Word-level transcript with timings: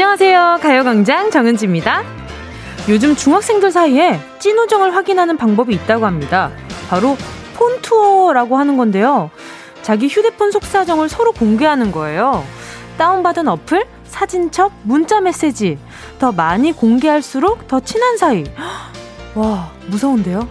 안녕하세요. 0.00 0.60
가요광장 0.62 1.30
정은지입니다. 1.30 2.02
요즘 2.88 3.14
중학생들 3.14 3.70
사이에 3.70 4.18
찐우정을 4.38 4.96
확인하는 4.96 5.36
방법이 5.36 5.74
있다고 5.74 6.06
합니다. 6.06 6.50
바로 6.88 7.18
폰투어라고 7.54 8.56
하는 8.56 8.78
건데요. 8.78 9.30
자기 9.82 10.08
휴대폰 10.08 10.52
속사정을 10.52 11.10
서로 11.10 11.32
공개하는 11.32 11.92
거예요. 11.92 12.42
다운받은 12.96 13.46
어플, 13.46 13.84
사진첩, 14.04 14.72
문자 14.84 15.20
메시지. 15.20 15.78
더 16.18 16.32
많이 16.32 16.72
공개할수록 16.72 17.68
더 17.68 17.80
친한 17.80 18.16
사이. 18.16 18.44
와, 19.34 19.70
무서운데요? 19.88 20.48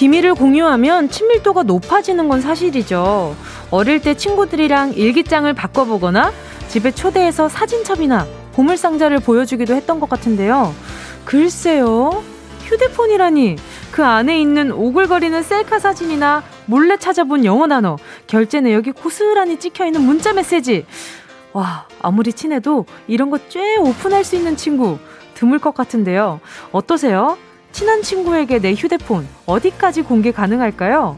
비밀을 0.00 0.34
공유하면 0.34 1.10
친밀도가 1.10 1.64
높아지는 1.64 2.30
건 2.30 2.40
사실이죠. 2.40 3.36
어릴 3.70 4.00
때 4.00 4.14
친구들이랑 4.14 4.94
일기장을 4.94 5.52
바꿔보거나 5.52 6.32
집에 6.68 6.90
초대해서 6.90 7.50
사진첩이나 7.50 8.26
보물상자를 8.54 9.18
보여주기도 9.18 9.74
했던 9.74 10.00
것 10.00 10.08
같은데요. 10.08 10.74
글쎄요. 11.26 12.24
휴대폰이라니 12.64 13.56
그 13.92 14.02
안에 14.02 14.40
있는 14.40 14.72
오글거리는 14.72 15.42
셀카 15.42 15.78
사진이나 15.78 16.44
몰래 16.64 16.96
찾아본 16.96 17.44
영어 17.44 17.68
단어, 17.68 17.98
결제 18.26 18.62
내역이 18.62 18.92
고스란히 18.92 19.58
찍혀 19.58 19.84
있는 19.84 20.00
문자 20.00 20.32
메시지. 20.32 20.86
와, 21.52 21.86
아무리 22.00 22.32
친해도 22.32 22.86
이런 23.06 23.28
거 23.28 23.38
꽤 23.50 23.76
오픈할 23.76 24.24
수 24.24 24.34
있는 24.34 24.56
친구 24.56 24.96
드물 25.34 25.58
것 25.58 25.74
같은데요. 25.74 26.40
어떠세요? 26.72 27.36
친한 27.72 28.02
친구에게 28.02 28.58
내 28.58 28.74
휴대폰 28.74 29.26
어디까지 29.46 30.02
공개 30.02 30.32
가능할까요? 30.32 31.16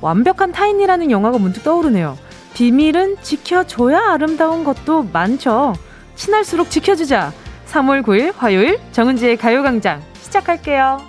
완벽한 0.00 0.52
타인이라는 0.52 1.10
영화가 1.10 1.38
문득 1.38 1.64
떠오르네요. 1.64 2.16
비밀은 2.54 3.16
지켜줘야 3.22 4.12
아름다운 4.12 4.64
것도 4.64 5.04
많죠. 5.12 5.74
친할수록 6.14 6.70
지켜주자. 6.70 7.32
3월 7.68 8.02
9일 8.02 8.32
화요일 8.36 8.78
정은지의 8.92 9.36
가요광장 9.36 10.02
시작할게요. 10.14 11.00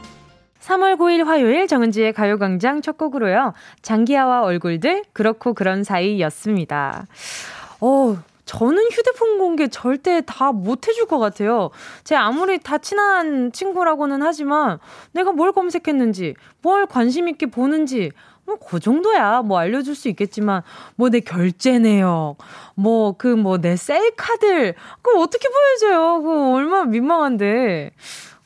3월 0.61 0.97
9일 0.97 1.23
화요일 1.25 1.67
정은지의 1.67 2.13
가요광장 2.13 2.81
첫 2.81 2.97
곡으로요. 2.97 3.53
장기하와 3.81 4.43
얼굴들 4.43 5.03
그렇고 5.13 5.53
그런 5.53 5.83
사이였습니다. 5.83 7.07
어, 7.81 8.17
저는 8.49 8.89
휴대폰 8.91 9.37
공개 9.37 9.67
절대 9.67 10.21
다 10.25 10.51
못 10.51 10.87
해줄 10.87 11.05
것 11.05 11.19
같아요. 11.19 11.69
제 12.03 12.15
아무리 12.15 12.57
다 12.57 12.79
친한 12.79 13.51
친구라고는 13.51 14.23
하지만 14.23 14.79
내가 15.11 15.31
뭘 15.31 15.51
검색했는지, 15.51 16.33
뭘 16.63 16.87
관심 16.87 17.27
있게 17.27 17.45
보는지, 17.45 18.11
뭐, 18.45 18.55
그 18.57 18.79
정도야. 18.79 19.43
뭐, 19.43 19.59
알려줄 19.59 19.93
수 19.93 20.09
있겠지만, 20.09 20.63
뭐, 20.95 21.09
내 21.09 21.19
결제 21.19 21.77
내역, 21.77 22.37
뭐, 22.73 23.13
그, 23.17 23.27
뭐, 23.27 23.59
내 23.59 23.75
셀카들, 23.75 24.73
그거 25.03 25.21
어떻게 25.21 25.47
보여줘요? 25.47 26.23
그거 26.23 26.53
얼마나 26.53 26.85
민망한데. 26.85 27.91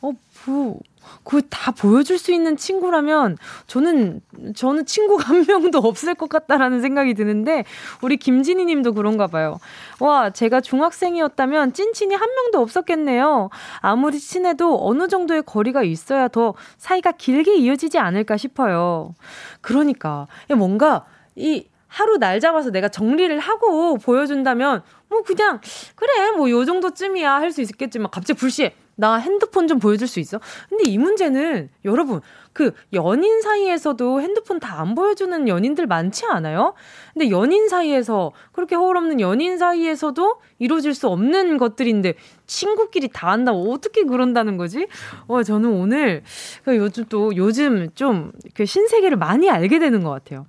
어, 0.01 0.11
뭐, 0.45 0.79
그다 1.23 1.71
보여줄 1.71 2.17
수 2.17 2.31
있는 2.33 2.57
친구라면 2.57 3.37
저는 3.67 4.21
저는 4.55 4.85
친구가 4.85 5.23
한 5.23 5.45
명도 5.47 5.79
없을 5.79 6.15
것 6.15 6.29
같다라는 6.29 6.81
생각이 6.81 7.13
드는데 7.13 7.63
우리 8.01 8.17
김진희 8.17 8.65
님도 8.65 8.93
그런가 8.93 9.27
봐요. 9.27 9.59
와, 9.99 10.29
제가 10.29 10.61
중학생이었다면 10.61 11.73
찐친이 11.73 12.15
한 12.15 12.29
명도 12.29 12.59
없었겠네요. 12.61 13.49
아무리 13.79 14.19
친해도 14.19 14.85
어느 14.87 15.07
정도의 15.07 15.43
거리가 15.43 15.83
있어야 15.83 16.27
더 16.27 16.53
사이가 16.77 17.13
길게 17.13 17.55
이어지지 17.55 17.99
않을까 17.99 18.37
싶어요. 18.37 19.13
그러니까 19.61 20.27
뭔가 20.55 21.05
이 21.35 21.67
하루 21.87 22.17
날 22.17 22.39
잡아서 22.39 22.71
내가 22.71 22.89
정리를 22.89 23.37
하고 23.39 23.97
보여준다면 23.97 24.81
뭐 25.09 25.21
그냥 25.21 25.61
그래 25.95 26.31
뭐 26.31 26.49
요 26.49 26.65
정도쯤이야 26.65 27.31
할 27.35 27.51
수 27.51 27.61
있겠지만 27.61 28.09
갑자기 28.09 28.39
불시에 28.39 28.73
나 28.95 29.15
핸드폰 29.15 29.67
좀 29.67 29.79
보여줄 29.79 30.07
수 30.07 30.19
있어? 30.19 30.39
근데 30.69 30.83
이 30.89 30.97
문제는 30.97 31.69
여러분 31.85 32.21
그 32.53 32.71
연인 32.93 33.41
사이에서도 33.41 34.21
핸드폰 34.21 34.59
다 34.59 34.73
안 34.73 34.95
보여주는 34.95 35.47
연인들 35.47 35.87
많지 35.87 36.25
않아요? 36.25 36.73
근데 37.13 37.29
연인 37.29 37.69
사이에서 37.69 38.31
그렇게 38.51 38.75
허울 38.75 38.97
없는 38.97 39.19
연인 39.19 39.57
사이에서도 39.57 40.35
이루어질 40.59 40.93
수 40.93 41.07
없는 41.07 41.57
것들인데 41.57 42.15
친구끼리 42.47 43.09
다 43.13 43.31
한다고 43.31 43.71
어떻게 43.71 44.03
그런다는 44.03 44.57
거지? 44.57 44.87
와 45.27 45.39
어, 45.39 45.43
저는 45.43 45.69
오늘 45.71 46.23
그 46.65 46.75
요즘 46.75 47.05
또 47.09 47.35
요즘 47.35 47.89
좀 47.95 48.31
그 48.55 48.65
신세계를 48.65 49.17
많이 49.17 49.49
알게 49.49 49.79
되는 49.79 50.03
것 50.03 50.09
같아요. 50.09 50.45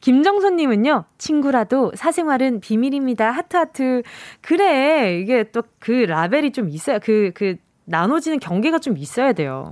김정선님은요, 0.00 1.04
친구라도 1.18 1.92
사생활은 1.94 2.60
비밀입니다. 2.60 3.30
하트하트. 3.30 4.02
그래. 4.40 5.18
이게 5.20 5.44
또 5.44 5.62
그 5.78 5.90
라벨이 5.90 6.52
좀 6.52 6.68
있어요. 6.68 6.98
그, 7.02 7.32
그, 7.34 7.56
나눠지는 7.84 8.38
경계가 8.38 8.78
좀 8.78 8.96
있어야 8.96 9.32
돼요. 9.32 9.70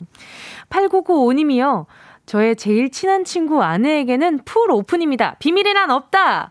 8995님이요. 0.71 1.87
저의 2.27 2.55
제일 2.57 2.91
친한 2.91 3.25
친구 3.25 3.63
아내에게는 3.63 4.41
full 4.45 4.71
오픈입니다. 4.71 5.37
비밀이란 5.39 5.91
없다! 5.91 6.51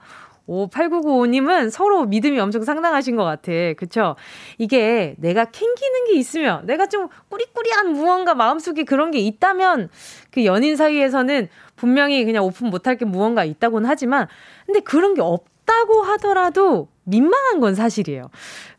오, 0.52 0.68
8995님은 0.68 1.70
서로 1.70 2.06
믿음이 2.06 2.40
엄청 2.40 2.64
상당하신 2.64 3.16
것 3.16 3.24
같아. 3.24 3.52
그쵸? 3.78 4.16
이게 4.58 5.14
내가 5.20 5.46
캥기는 5.46 6.06
게 6.08 6.16
있으면, 6.16 6.66
내가 6.66 6.88
좀 6.88 7.08
꾸리꾸리한 7.30 7.94
무언가 7.94 8.34
마음속에 8.34 8.84
그런 8.84 9.12
게 9.12 9.20
있다면, 9.20 9.90
그 10.32 10.46
연인 10.46 10.76
사이에서는 10.76 11.50
분명히 11.76 12.26
그냥 12.26 12.44
오픈 12.46 12.72
못할 12.72 12.98
게 12.98 13.06
무언가 13.06 13.46
있다고는 13.46 13.88
하지만, 13.88 14.28
근데 14.66 14.80
그런 14.80 15.14
게 15.14 15.22
없다고 15.22 16.02
하더라도 16.02 16.90
민망한 17.04 17.60
건 17.60 17.76
사실이에요. 17.76 18.32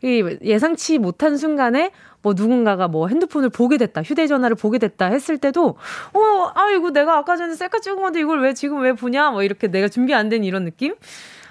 예상치 0.03 0.97
못한 0.97 1.37
순간에 1.37 1.91
뭐 2.21 2.33
누군가가 2.35 2.87
뭐 2.87 3.07
핸드폰을 3.07 3.49
보게 3.49 3.77
됐다, 3.77 4.01
휴대전화를 4.03 4.55
보게 4.55 4.77
됐다 4.77 5.05
했을 5.07 5.37
때도, 5.37 5.75
어, 6.13 6.51
아이고, 6.53 6.91
내가 6.91 7.17
아까 7.17 7.35
전에 7.37 7.53
셀카 7.55 7.79
찍은 7.79 8.01
건데 8.01 8.19
이걸 8.19 8.41
왜 8.41 8.53
지금 8.53 8.81
왜 8.81 8.93
보냐? 8.93 9.31
뭐 9.31 9.43
이렇게 9.43 9.67
내가 9.67 9.87
준비 9.87 10.13
안 10.13 10.29
된 10.29 10.43
이런 10.43 10.63
느낌? 10.65 10.95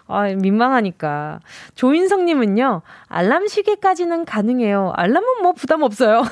아, 0.06 0.24
민망하니까. 0.24 1.40
조인성님은요, 1.76 2.82
알람 3.08 3.46
시계까지는 3.48 4.24
가능해요. 4.24 4.92
알람은 4.96 5.42
뭐 5.42 5.52
부담 5.52 5.82
없어요. 5.82 6.22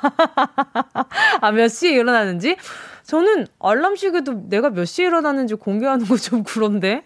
아, 1.40 1.50
몇 1.52 1.68
시에 1.68 1.92
일어나는지? 1.92 2.56
저는 3.04 3.46
알람 3.60 3.96
시계도 3.96 4.48
내가 4.48 4.70
몇 4.70 4.84
시에 4.84 5.06
일어나는지 5.06 5.54
공개하는 5.54 6.06
거 6.06 6.16
좀 6.16 6.42
그런데. 6.44 7.02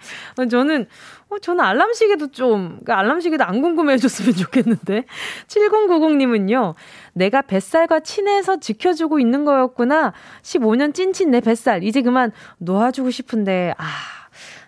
저는 0.51 0.87
어, 1.33 1.39
저는 1.39 1.65
알람 1.65 1.95
시계도 1.95 2.31
좀, 2.31 2.79
그 2.85 2.93
알람 2.93 3.21
시계도 3.21 3.45
안 3.45 3.63
궁금해 3.63 3.95
해줬으면 3.95 4.35
좋겠는데. 4.35 5.05
7090님은요, 5.49 6.75
내가 7.15 7.41
뱃살과 7.43 8.01
친해서 8.01 8.61
지켜주고 8.61 9.19
있는 9.19 9.45
거였구나. 9.45 10.13
15년 10.43 10.93
찐친 10.95 11.31
내 11.31 11.41
뱃살. 11.41 11.85
이제 11.85 12.03
그만 12.03 12.33
놓아주고 12.59 13.11
싶은데, 13.11 13.75
아. 13.79 13.85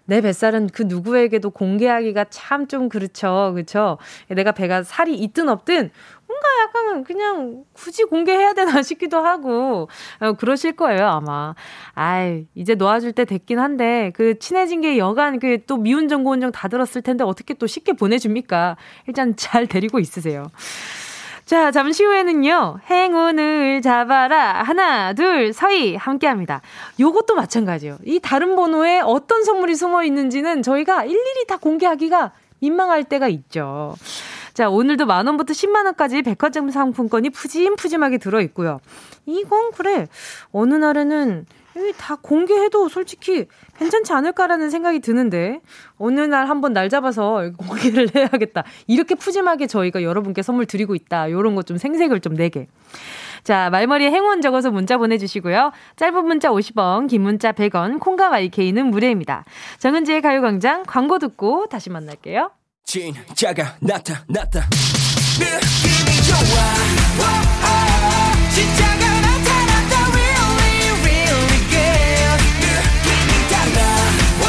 내 0.07 0.21
뱃살은 0.21 0.69
그 0.69 0.83
누구에게도 0.83 1.49
공개하기가 1.51 2.27
참 2.29 2.69
좀 2.69 2.89
그렇죠. 2.91 3.53
그렇죠? 3.55 3.97
내가 4.29 4.53
배가 4.53 4.83
살이 4.83 5.15
있든 5.15 5.49
없든 5.49 5.91
뭔가 6.34 6.49
약간 6.62 7.05
그냥 7.05 7.65
굳이 7.72 8.05
공개해야 8.05 8.53
되나 8.53 8.81
싶기도 8.83 9.19
하고 9.19 9.88
어, 10.20 10.32
그러실 10.35 10.73
거예요 10.73 11.06
아마. 11.06 11.55
아이 11.94 12.47
이제 12.55 12.75
놓아줄 12.75 13.12
때 13.12 13.25
됐긴 13.25 13.59
한데 13.59 14.12
그 14.14 14.38
친해진 14.38 14.81
게 14.81 14.99
여간 14.99 15.38
그 15.38 15.55
또 15.67 15.76
미운 15.76 16.09
정고 16.09 16.31
원정 16.31 16.53
다 16.53 16.69
들었을 16.69 17.03
텐데 17.03 17.25
어떻게 17.25 17.55
또 17.55 17.67
쉽게 17.67 17.93
보내줍니까? 17.93 18.76
일단 19.06 19.35
잘 19.37 19.67
데리고 19.67 19.99
있으세요. 19.99 20.44
자, 21.44 21.70
잠시 21.70 22.05
후에는요, 22.05 22.79
행운을 22.91 23.82
잡아라. 23.82 24.62
하나, 24.62 25.12
둘, 25.12 25.53
서희. 25.53 25.94
함께 25.94 26.26
합니다. 26.26 26.62
요것도 26.99 27.35
마찬가지예요. 27.35 27.99
이 28.05 28.19
다른 28.19 28.56
번호에 28.56 29.00
어떤 29.00 29.44
선물이 29.44 29.75
숨어 29.75 30.05
있는지는 30.05 30.62
저희가 30.62 31.05
일일이 31.05 31.47
다 31.47 31.59
공개하기가 31.59 32.32
민망할 32.61 33.05
때가 33.05 33.29
있죠. 33.29 33.94
자, 34.55 34.71
오늘도 34.71 35.06
만 35.06 35.27
원부터 35.27 35.53
10만 35.53 35.85
원까지 35.85 36.23
백화점 36.23 36.71
상품권이 36.71 37.31
푸짐푸짐하게 37.31 38.19
들어 38.19 38.41
있고요. 38.43 38.81
이건 39.27 39.73
그래. 39.73 40.06
어느 40.53 40.75
날에는 40.75 41.45
다 41.99 42.17
공개해도 42.23 42.89
솔직히 42.89 43.47
괜찮지 43.79 44.12
않을까라는 44.12 44.71
생각이 44.71 45.01
드는데 45.01 45.61
어느 45.99 46.21
날 46.21 46.49
한번 46.49 46.73
날 46.73 46.89
잡아서 46.89 47.51
공개를 47.56 48.11
해야겠다. 48.15 48.62
이렇게 48.87 49.17
푸짐하게 49.17 49.67
저희가 49.67 50.05
여러분께 50.05 50.43
선물 50.43 50.67
드리고 50.67 50.95
있다. 50.95 51.33
요런 51.33 51.57
거좀 51.57 51.77
생색을 51.77 52.21
좀 52.21 52.35
내게. 52.35 52.69
자, 53.43 53.71
말머리에 53.71 54.11
행운 54.12 54.41
적어서 54.41 54.71
문자 54.71 54.97
보내주시고요. 54.99 55.73
짧은 55.97 56.25
문자 56.27 56.50
50원, 56.50 57.09
긴 57.09 57.23
문자 57.23 57.50
100원, 57.50 57.99
콩과 57.99 58.31
YK는 58.31 58.87
무료입니다. 58.87 59.45
정은지의 59.81 60.23
가요광장 60.23 60.85
광고 60.87 61.19
듣고 61.19 61.67
다시 61.67 61.91
만날게요. 61.91 62.53
진짜가 62.85 63.77
나타났다. 63.81 64.69
느낌이 65.39 66.23
좋아. 66.23 66.75
진짜가 68.55 69.21
나타났다. 69.21 70.11
Really 70.13 70.91
really 71.03 71.59
good. 71.71 72.43
느낌이 72.61 73.33
달라. 73.51 73.79
오, 74.41 74.47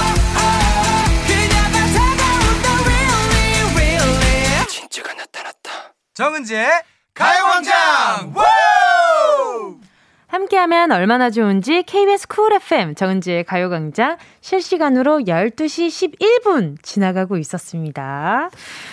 그녀가 1.25 1.77
다가온다 1.93 2.67
really 2.83 3.73
really. 3.73 4.67
진짜가 4.67 5.13
나타났다. 5.13 5.93
정은지의 6.13 6.83
가요광장! 7.13 8.33
함께하면 10.35 10.91
얼마나 10.91 11.29
좋은지 11.29 11.83
KBS 11.83 12.27
쿨 12.27 12.51
FM 12.51 12.95
정은지의 12.95 13.45
가요광장 13.45 14.17
실시간으로 14.41 15.19
12시 15.19 15.87
11분 16.43 16.75
지나가고 16.81 17.37
있었습니다. 17.37 18.49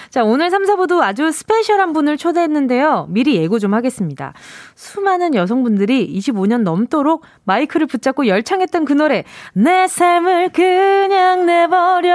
자, 0.09 0.23
오늘 0.23 0.51
3, 0.51 0.63
4부도 0.67 1.01
아주 1.01 1.33
스페셜한 1.33 1.93
분을 1.95 2.17
초대했는데요. 2.17 3.07
미리 3.09 3.35
예고 3.35 3.59
좀 3.59 3.75
하겠습니다. 3.75 4.35
수많은 4.77 5.35
여성분들이 5.35 6.17
25년 6.17 6.63
넘도록 6.63 7.25
마이크를 7.43 7.89
붙잡고 7.89 8.29
열창했던 8.29 8.85
그 8.85 8.93
노래, 8.93 9.25
내 9.53 9.89
삶을 9.89 10.51
그냥 10.51 11.45
내버려둬. 11.47 12.13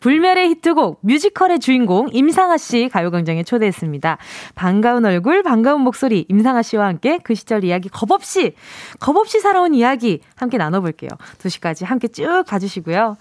불멸의 0.00 0.50
히트곡 0.50 1.00
뮤지컬의 1.02 1.58
주인공 1.60 2.08
임상아 2.12 2.56
씨 2.56 2.88
가요광장에 2.88 3.42
초대했습니다. 3.42 4.18
반가운 4.54 5.04
얼굴, 5.04 5.42
반가운 5.42 5.80
목소리 5.82 6.24
임상아 6.28 6.62
씨와 6.62 6.86
함께 6.86 7.18
그 7.22 7.34
시절 7.34 7.64
이야기 7.64 7.88
겁없이 7.88 8.54
겁없이 9.00 9.40
살아온 9.40 9.74
이야기 9.74 10.20
함께 10.36 10.56
나눠볼게요. 10.58 11.10
2시까지 11.38 11.84
함께 11.84 12.08
쭉 12.08 12.44
가주시고요. 12.46 13.16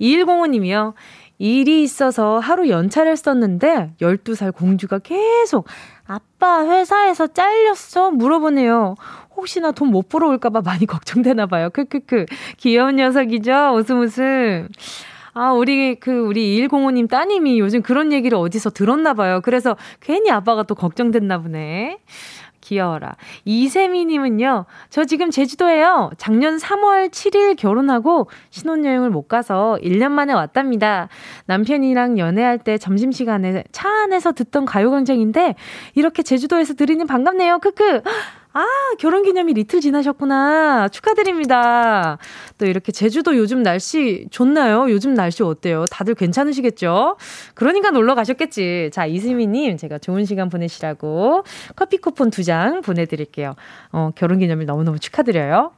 2105님이요. 0.00 0.94
일이 1.38 1.82
있어서 1.82 2.38
하루 2.38 2.68
연차를 2.68 3.16
썼는데 3.16 3.94
12살 4.00 4.54
공주가 4.54 4.98
계속 4.98 5.66
아빠 6.06 6.66
회사에서 6.68 7.28
잘렸어? 7.28 8.10
물어보네요. 8.10 8.96
혹시나 9.36 9.72
돈 9.72 9.90
못 9.90 10.08
벌어올까봐 10.08 10.60
많이 10.60 10.84
걱정되나 10.86 11.46
봐요. 11.46 11.70
크크크. 11.70 12.26
귀여운 12.58 12.96
녀석이죠? 12.96 13.72
웃음 13.74 14.00
웃음. 14.00 14.68
아, 15.32 15.52
우리 15.52 15.94
그 15.96 16.18
우리 16.18 16.60
2105님 16.60 17.08
따님이 17.08 17.58
요즘 17.60 17.82
그런 17.82 18.12
얘기를 18.12 18.36
어디서 18.36 18.70
들었나 18.70 19.14
봐요. 19.14 19.40
그래서 19.42 19.76
괜히 20.00 20.30
아빠가 20.30 20.62
또 20.62 20.74
걱정됐나 20.74 21.38
보네. 21.38 21.98
귀여워라. 22.60 23.16
이세미님은요, 23.46 24.66
저 24.90 25.04
지금 25.04 25.30
제주도에요. 25.30 26.10
작년 26.18 26.58
3월 26.58 27.10
7일 27.10 27.56
결혼하고 27.56 28.28
신혼여행을 28.50 29.10
못 29.10 29.28
가서 29.28 29.78
1년 29.82 30.10
만에 30.10 30.34
왔답니다. 30.34 31.08
남편이랑 31.46 32.18
연애할 32.18 32.58
때 32.58 32.76
점심시간에 32.76 33.64
차 33.72 33.88
안에서 34.02 34.32
듣던 34.32 34.66
가요광장인데, 34.66 35.54
이렇게 35.94 36.22
제주도에서 36.22 36.74
들으니 36.74 37.06
반갑네요. 37.06 37.58
크크. 37.60 38.02
아, 38.52 38.66
결혼 38.98 39.22
기념일 39.22 39.58
이틀 39.58 39.80
지나셨구나. 39.80 40.88
축하드립니다. 40.88 42.18
또 42.58 42.66
이렇게 42.66 42.90
제주도 42.90 43.36
요즘 43.36 43.62
날씨 43.62 44.26
좋나요? 44.32 44.90
요즘 44.90 45.14
날씨 45.14 45.44
어때요? 45.44 45.84
다들 45.88 46.16
괜찮으시겠죠? 46.16 47.16
그러니까 47.54 47.90
놀러 47.90 48.16
가셨겠지. 48.16 48.90
자, 48.92 49.06
이수미님, 49.06 49.76
제가 49.76 49.98
좋은 49.98 50.24
시간 50.24 50.48
보내시라고 50.48 51.44
커피 51.76 51.98
쿠폰 51.98 52.30
두 52.30 52.40
장 52.42 52.80
보내드릴게요. 52.80 53.54
어, 53.92 54.10
결혼 54.16 54.38
기념일 54.40 54.66
너무너무 54.66 54.98
축하드려요. 54.98 55.72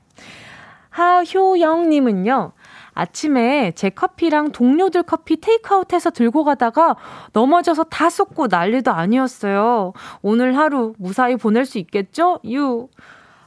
하효영님은요, 0.91 2.53
아침에 2.95 3.73
제 3.75 3.91
커피랑 3.91 4.53
동료들 4.53 5.05
커피 5.05 5.41
테이크아웃해서 5.41 6.11
들고 6.11 6.45
가다가 6.45 6.97
넘어져서 7.33 7.85
다 7.85 8.11
쏟고 8.11 8.49
난리도 8.49 8.91
아니었어요. 8.91 9.93
오늘 10.21 10.57
하루 10.57 10.95
무사히 10.99 11.37
보낼 11.37 11.65
수 11.65 11.79
있겠죠? 11.79 12.41
유. 12.51 12.89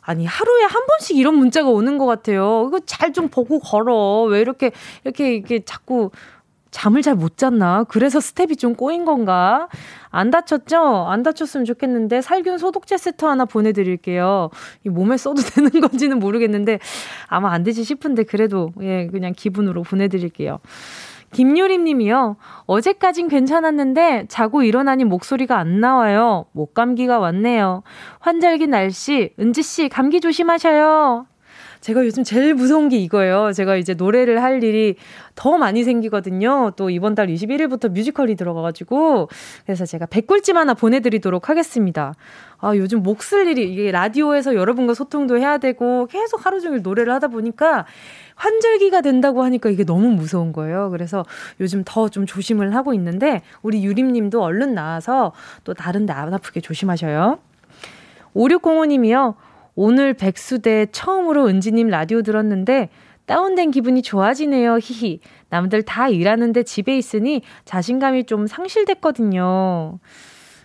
아니, 0.01 0.25
하루에 0.25 0.63
한 0.63 0.85
번씩 0.85 1.17
이런 1.17 1.35
문자가 1.35 1.69
오는 1.69 1.97
것 1.97 2.05
같아요. 2.05 2.65
이거 2.67 2.79
잘 2.85 3.11
좀 3.11 3.27
보고 3.29 3.59
걸어. 3.59 4.23
왜 4.23 4.39
이렇게, 4.41 4.71
이렇게, 5.03 5.35
이렇게 5.35 5.63
자꾸 5.63 6.11
잠을 6.75 7.01
잘 7.01 7.15
못 7.15 7.37
잤나? 7.37 7.85
그래서 7.85 8.19
스텝이 8.19 8.57
좀 8.57 8.75
꼬인 8.75 9.05
건가? 9.05 9.69
안 10.11 10.29
다쳤죠? 10.29 11.05
안 11.07 11.23
다쳤으면 11.23 11.63
좋겠는데 11.63 12.21
살균 12.21 12.57
소독제 12.57 12.97
세트 12.97 13.23
하나 13.23 13.45
보내드릴게요. 13.45 14.49
이 14.83 14.89
몸에 14.89 15.15
써도 15.15 15.41
되는 15.55 15.69
건지는 15.69 16.19
모르겠는데 16.19 16.79
아마 17.27 17.53
안 17.53 17.63
되지 17.63 17.85
싶은데 17.85 18.23
그래도 18.23 18.73
예 18.81 19.07
그냥 19.07 19.31
기분으로 19.33 19.83
보내드릴게요. 19.83 20.59
김유림 21.31 21.85
님이요. 21.85 22.35
어제까진 22.65 23.29
괜찮았는데 23.29 24.25
자고 24.27 24.61
일어나니 24.61 25.05
목소리가 25.05 25.57
안 25.57 25.79
나와요. 25.79 26.45
목감기가 26.51 27.19
왔네요. 27.19 27.83
환절기 28.19 28.67
날씨, 28.67 29.33
은지 29.39 29.63
씨 29.63 29.87
감기 29.87 30.19
조심하셔요. 30.19 31.25
제가 31.85 32.03
요즘 32.03 32.23
제일 32.23 32.55
무서운 32.55 32.89
게 32.89 32.97
이거예요. 32.97 33.51
제가 33.53 33.75
이제 33.75 33.93
노래를 33.93 34.41
할 34.41 34.63
일이 34.63 34.95
더 35.35 35.59
많이 35.59 35.83
생기거든요. 35.83 36.71
또 36.75 36.89
이번 36.89 37.13
달 37.13 37.27
21일부터 37.27 37.91
뮤지컬이 37.91 38.33
들어가가지고. 38.35 39.29
그래서 39.67 39.85
제가 39.85 40.07
백꿀찜 40.07 40.57
하나 40.57 40.73
보내드리도록 40.73 41.47
하겠습니다. 41.47 42.15
아, 42.57 42.75
요즘 42.75 43.03
목 43.03 43.21
쓸 43.21 43.45
일이, 43.47 43.71
이게 43.71 43.91
라디오에서 43.91 44.55
여러분과 44.55 44.95
소통도 44.95 45.37
해야 45.37 45.59
되고 45.59 46.07
계속 46.07 46.43
하루 46.47 46.59
종일 46.59 46.81
노래를 46.81 47.13
하다 47.13 47.27
보니까 47.27 47.85
환절기가 48.33 49.01
된다고 49.01 49.43
하니까 49.43 49.69
이게 49.69 49.83
너무 49.83 50.07
무서운 50.09 50.53
거예요. 50.53 50.89
그래서 50.89 51.23
요즘 51.59 51.83
더 51.85 52.09
좀 52.09 52.25
조심을 52.25 52.75
하고 52.75 52.95
있는데 52.95 53.43
우리 53.61 53.83
유림 53.85 54.11
님도 54.11 54.41
얼른 54.41 54.73
나와서 54.73 55.33
또 55.63 55.75
다른 55.75 56.07
데 56.07 56.13
안 56.13 56.33
아프게 56.33 56.61
조심하셔요. 56.61 57.37
5605님이요. 58.35 59.35
오늘 59.75 60.13
백수대 60.13 60.87
처음으로 60.91 61.47
은지님 61.47 61.87
라디오 61.87 62.21
들었는데 62.21 62.89
다운된 63.25 63.71
기분이 63.71 64.01
좋아지네요. 64.01 64.77
히히. 64.81 65.19
남들 65.49 65.83
다 65.83 66.09
일하는데 66.09 66.63
집에 66.63 66.97
있으니 66.97 67.41
자신감이 67.65 68.25
좀 68.25 68.47
상실됐거든요. 68.47 69.99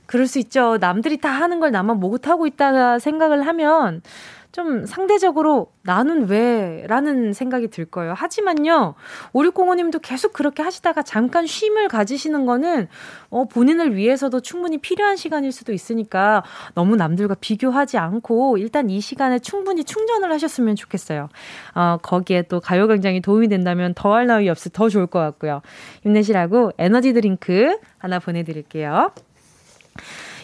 그럴 0.07 0.27
수 0.27 0.39
있죠. 0.41 0.79
남들이 0.79 1.17
다 1.19 1.31
하는 1.31 1.61
걸 1.61 1.71
나만 1.71 1.99
못하고 1.99 2.47
있다 2.47 2.99
생각을 2.99 3.47
하면 3.47 4.03
좀 4.53 4.85
상대적으로 4.85 5.73
나는 5.83 6.29
왜? 6.29 6.85
라는 6.89 7.33
생각이 7.33 7.69
들 7.69 7.85
거예요. 7.85 8.15
하지만요, 8.15 8.95
5605님도 9.33 10.01
계속 10.03 10.33
그렇게 10.33 10.63
하시다가 10.63 11.03
잠깐 11.03 11.47
쉼을 11.47 11.89
가지시는 11.89 12.47
거는, 12.47 12.89
어, 13.31 13.45
본인을 13.47 13.95
위해서도 13.95 14.41
충분히 14.41 14.79
필요한 14.79 15.17
시간일 15.17 15.53
수도 15.53 15.73
있으니까 15.73 16.43
너무 16.75 16.97
남들과 16.97 17.37
비교하지 17.41 17.99
않고 17.99 18.59
일단 18.59 18.91
이 18.91 19.01
시간에 19.01 19.39
충분히 19.39 19.85
충전을 19.85 20.33
하셨으면 20.33 20.75
좋겠어요. 20.75 21.29
어, 21.75 21.99
거기에 22.03 22.43
또 22.43 22.61
가요광장이 22.61 23.21
도움이 23.21 23.49
된다면 23.49 23.95
더할 23.95 24.27
나위 24.27 24.49
없이 24.49 24.71
더 24.73 24.89
좋을 24.89 25.07
것 25.07 25.21
같고요. 25.21 25.63
힘내시라고 26.03 26.73
에너지 26.79 27.13
드링크 27.13 27.79
하나 27.99 28.19
보내드릴게요. 28.19 29.13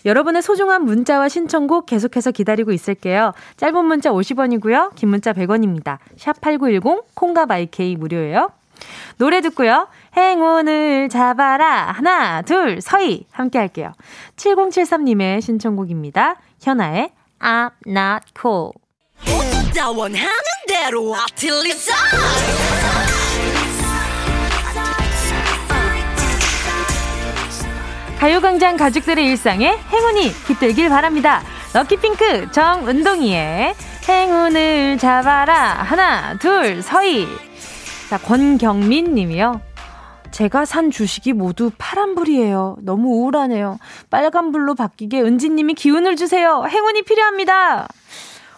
여러분의 0.06 0.40
소중한 0.40 0.84
문자와 0.84 1.28
신청곡 1.28 1.84
계속해서 1.86 2.30
기다리고 2.30 2.72
있을게요. 2.72 3.32
짧은 3.56 3.84
문자 3.84 4.10
50원이고요. 4.10 4.94
긴 4.94 5.08
문자 5.10 5.32
100원입니다. 5.32 5.98
샵 6.16 6.40
8910 6.40 7.14
콩과 7.14 7.46
마이케이 7.46 7.96
무료예요. 7.96 8.50
노래 9.18 9.40
듣고요. 9.40 9.88
행운을 10.16 11.08
잡아라. 11.08 11.92
하나, 11.92 12.42
둘, 12.42 12.80
서희. 12.80 13.26
함께 13.32 13.58
할게요. 13.58 13.92
7073님의 14.36 15.40
신청곡입니다. 15.40 16.36
현아의 16.62 17.10
I'm 17.40 17.70
not 17.86 18.26
cool. 18.40 18.72
가요광장 28.18 28.76
가족들의 28.76 29.24
일상에 29.26 29.76
행운이 29.92 30.32
깃들길 30.46 30.88
바랍니다. 30.88 31.42
럭키핑크 31.74 32.50
정운동이의 32.50 33.74
행운을 34.08 34.98
잡아라. 34.98 35.54
하나, 35.54 36.38
둘, 36.38 36.82
서희. 36.82 37.28
자, 38.08 38.18
권경민 38.18 39.14
님이요. 39.14 39.60
제가 40.30 40.64
산 40.64 40.90
주식이 40.90 41.32
모두 41.34 41.70
파란불이에요. 41.76 42.78
너무 42.82 43.08
우울하네요. 43.08 43.78
빨간불로 44.10 44.74
바뀌게 44.74 45.20
은지님이 45.20 45.74
기운을 45.74 46.16
주세요. 46.16 46.64
행운이 46.68 47.02
필요합니다. 47.02 47.88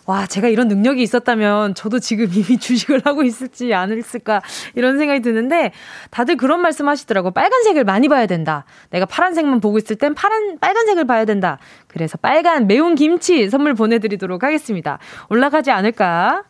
와, 0.08 0.26
제가 0.26 0.48
이런 0.48 0.68
능력이 0.68 1.02
있었다면 1.02 1.74
저도 1.74 1.98
지금 1.98 2.28
이미 2.32 2.56
주식을 2.58 3.02
하고 3.04 3.22
있을지 3.22 3.74
않을까 3.74 4.40
이런 4.74 4.96
생각이 4.96 5.20
드는데 5.20 5.72
다들 6.10 6.38
그런 6.38 6.62
말씀 6.62 6.88
하시더라고. 6.88 7.30
빨간색을 7.30 7.84
많이 7.84 8.08
봐야 8.08 8.24
된다. 8.24 8.64
내가 8.88 9.04
파란색만 9.04 9.60
보고 9.60 9.76
있을 9.76 9.96
땐 9.96 10.14
파란, 10.14 10.58
빨간색을 10.60 11.06
봐야 11.06 11.26
된다. 11.26 11.58
그래서 11.88 12.16
빨간 12.16 12.66
매운 12.66 12.94
김치 12.94 13.50
선물 13.50 13.74
보내드리도록 13.74 14.42
하겠습니다. 14.42 14.98
올라가지 15.28 15.70
않을까? 15.70 16.44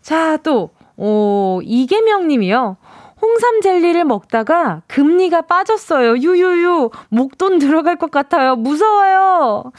자, 0.00 0.36
또, 0.38 0.70
오, 0.96 1.60
이계명 1.62 2.26
님이요. 2.26 2.78
홍삼 3.20 3.60
젤리를 3.60 4.04
먹다가 4.06 4.82
금리가 4.88 5.42
빠졌어요. 5.42 6.16
유유유. 6.16 6.90
목돈 7.10 7.60
들어갈 7.60 7.94
것 7.94 8.10
같아요. 8.10 8.56
무서워요. 8.56 9.70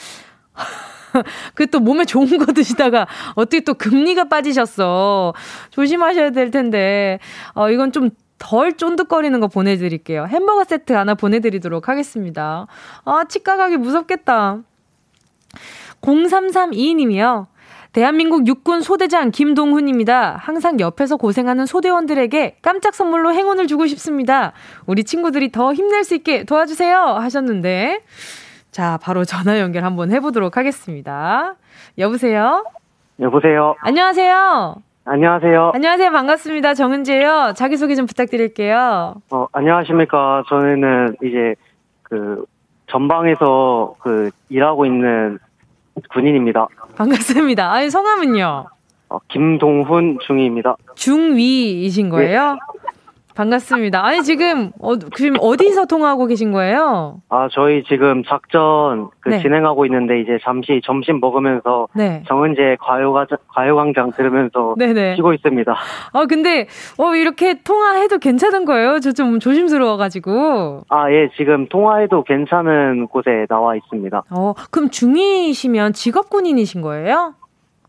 그 1.55 1.73
또 1.73 1.79
몸에 1.79 2.05
좋은 2.05 2.37
거 2.37 2.53
드시다가 2.53 3.07
어떻게 3.33 3.61
또 3.61 3.73
금리가 3.73 4.25
빠지셨어. 4.25 5.33
조심하셔야 5.71 6.29
될 6.29 6.51
텐데. 6.51 7.17
어, 7.55 7.71
이건 7.71 7.91
좀덜 7.91 8.73
쫀득거리는 8.77 9.39
거 9.39 9.47
보내드릴게요. 9.47 10.25
햄버거 10.25 10.63
세트 10.63 10.93
하나 10.93 11.15
보내드리도록 11.15 11.89
하겠습니다. 11.89 12.67
아, 13.05 13.23
치과 13.27 13.57
가기 13.57 13.77
무섭겠다. 13.77 14.59
0332님이요. 16.01 17.47
대한민국 17.91 18.45
육군 18.47 18.81
소대장 18.81 19.31
김동훈입니다. 19.31 20.35
항상 20.39 20.79
옆에서 20.79 21.17
고생하는 21.17 21.65
소대원들에게 21.65 22.57
깜짝 22.61 22.93
선물로 22.93 23.33
행운을 23.33 23.65
주고 23.65 23.87
싶습니다. 23.87 24.53
우리 24.85 25.03
친구들이 25.03 25.51
더 25.51 25.73
힘낼 25.73 26.03
수 26.03 26.13
있게 26.13 26.43
도와주세요. 26.43 26.97
하셨는데. 26.99 28.01
자, 28.73 28.97
바로 29.03 29.23
전화 29.23 29.59
연결 29.59 29.83
한번 29.83 30.11
해보도록 30.11 30.57
하겠습니다. 30.57 31.53
여보세요? 31.99 32.65
여보세요? 33.19 33.75
안녕하세요? 33.81 34.75
안녕하세요. 35.05 35.71
안녕하세요. 35.75 36.09
반갑습니다. 36.11 36.73
정은지예요. 36.73 37.53
자기소개 37.55 37.93
좀 37.93 38.07
부탁드릴게요. 38.07 39.13
어, 39.29 39.45
안녕하십니까. 39.51 40.43
저는 40.49 41.17
이제 41.23 41.53
그 42.01 42.45
전방에서 42.87 43.93
그 43.99 44.31
일하고 44.49 44.87
있는 44.87 45.37
군인입니다. 46.11 46.67
반갑습니다. 46.97 47.71
아니, 47.71 47.91
성함은요? 47.91 48.65
어, 49.09 49.17
김동훈 49.27 50.17
중위입니다. 50.25 50.77
중위이신 50.95 52.09
거예요? 52.09 52.53
네. 52.53 52.59
반갑습니다. 53.35 54.05
아니, 54.05 54.21
지금, 54.21 54.71
어, 54.79 54.95
지금 55.15 55.37
어디서 55.39 55.85
통화하고 55.85 56.27
계신 56.27 56.51
거예요? 56.51 57.21
아, 57.29 57.47
저희 57.51 57.83
지금 57.85 58.23
작전 58.23 59.09
그 59.19 59.29
네. 59.29 59.39
진행하고 59.41 59.85
있는데 59.87 60.19
이제 60.21 60.37
잠시 60.43 60.81
점심 60.83 61.19
먹으면서 61.19 61.87
네. 61.95 62.23
정은재 62.27 62.77
과요가, 62.79 63.25
과요광장 63.47 64.11
들으면서 64.11 64.75
네네. 64.77 65.15
쉬고 65.15 65.33
있습니다. 65.33 65.75
아, 66.13 66.25
근데, 66.27 66.67
어, 66.99 67.15
이렇게 67.15 67.55
통화해도 67.63 68.19
괜찮은 68.19 68.65
거예요? 68.65 68.99
저 68.99 69.13
좀 69.13 69.39
조심스러워가지고. 69.39 70.85
아, 70.89 71.11
예, 71.11 71.29
지금 71.37 71.67
통화해도 71.67 72.23
괜찮은 72.23 73.07
곳에 73.07 73.45
나와 73.47 73.75
있습니다. 73.75 74.23
어, 74.31 74.53
그럼 74.71 74.89
중위시면 74.89 75.93
직업 75.93 76.29
군인이신 76.31 76.81
거예요? 76.81 77.35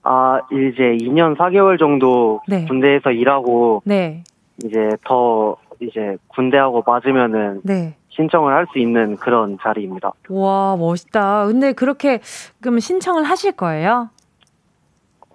아, 0.02 0.40
이제 0.52 0.98
2년 1.06 1.34
4개월 1.36 1.78
정도 1.78 2.40
네. 2.46 2.66
군대에서 2.66 3.10
일하고 3.10 3.80
네. 3.86 4.22
이제 4.62 4.90
더 5.04 5.56
이제 5.80 6.16
군대하고 6.28 6.84
맞으면은 6.86 7.60
네. 7.64 7.96
신청을 8.10 8.54
할 8.54 8.66
수 8.72 8.78
있는 8.78 9.16
그런 9.16 9.58
자리입니다. 9.60 10.12
와 10.28 10.76
멋있다. 10.76 11.46
근데 11.46 11.72
그렇게 11.72 12.20
그럼 12.60 12.78
신청을 12.78 13.24
하실 13.24 13.52
거예요? 13.52 14.10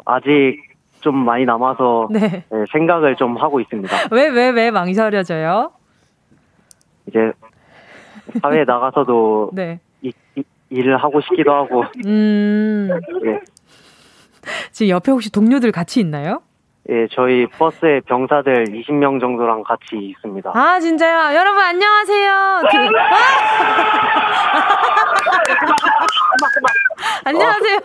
아직 0.06 0.58
좀 1.02 1.16
많이 1.18 1.46
남아서 1.46 2.08
네. 2.12 2.20
네, 2.50 2.66
생각을 2.72 3.16
좀 3.18 3.38
하고 3.38 3.60
있습니다. 3.60 3.96
왜 4.12 4.30
왜 4.30 4.50
왜 4.52 4.72
망설여져요? 4.72 5.72
이제 7.08 7.32
사회에 8.42 8.64
나가서도 8.64 9.52
네. 9.56 9.80
이, 10.02 10.12
이, 10.36 10.44
일을 10.70 10.98
하고 10.98 11.20
싶기도 11.22 11.52
하고. 11.52 11.84
음. 12.06 12.90
네. 13.24 13.40
지금 14.72 14.90
옆에 14.90 15.12
혹시 15.12 15.32
동료들 15.32 15.72
같이 15.72 16.00
있나요? 16.00 16.42
예, 16.92 17.08
저희 17.12 17.46
버스에 17.46 18.00
병사들 18.02 18.66
20명 18.66 19.20
정도랑 19.20 19.64
같이 19.64 19.96
있습니다. 19.96 20.52
아, 20.56 20.80
진짜요? 20.80 21.38
여러분, 21.38 21.62
안녕하세요. 21.62 22.62
그... 22.72 22.78
안녕하세요. 27.26 27.80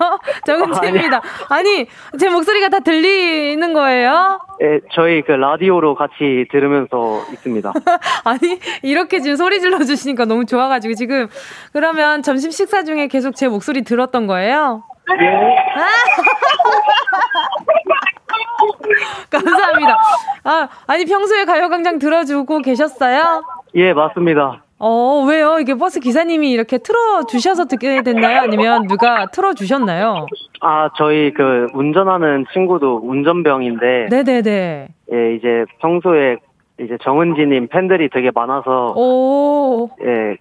정은지입니다. 0.47 1.21
아니, 1.51 1.87
제 2.19 2.31
목소리가 2.31 2.71
다 2.71 2.81
들리는 2.81 3.75
거예요? 3.75 4.41
예, 4.63 4.81
저희 4.93 5.21
그 5.21 5.33
라디오로 5.33 5.97
같이 5.97 6.47
들으면서 6.51 7.25
있습니다. 7.31 7.75
아니, 8.25 8.59
이렇게 8.83 9.21
지금 9.21 9.37
소리 9.37 9.61
질러주시니까 9.61 10.25
너무 10.25 10.47
좋아가지고 10.47 10.95
지금, 10.95 11.29
그러면 11.75 12.23
점심 12.23 12.51
식사 12.51 12.85
중에 12.85 13.09
계속 13.09 13.37
제 13.37 13.49
목소리 13.49 13.83
들었던 13.83 14.27
거예요? 14.27 14.85
예. 15.21 15.57
감사합니다. 19.31 19.97
아, 20.45 20.69
아니 20.87 21.05
평소에 21.05 21.45
가요광장 21.45 21.99
들어주고 21.99 22.61
계셨어요? 22.61 23.43
예, 23.75 23.93
맞습니다. 23.93 24.63
어, 24.79 25.25
왜요? 25.27 25.59
이게 25.61 25.75
버스 25.75 26.01
기사님이 26.01 26.51
이렇게 26.51 26.79
틀어주셔서 26.79 27.67
듣게 27.67 28.03
됐나요? 28.03 28.41
아니면 28.43 28.87
누가 28.87 29.27
틀어주셨나요? 29.27 30.27
아, 30.61 30.91
저희 30.97 31.33
그 31.33 31.69
운전하는 31.73 32.45
친구도 32.53 33.01
운전병인데. 33.05 34.09
네네네. 34.11 34.89
예, 35.13 35.35
이제 35.35 35.65
평소에 35.81 36.37
이제 36.81 36.99
정은지님 37.03 37.69
팬들이 37.69 38.09
되게 38.11 38.31
많아서. 38.35 38.93
오. 38.97 39.89
예, 40.05 40.37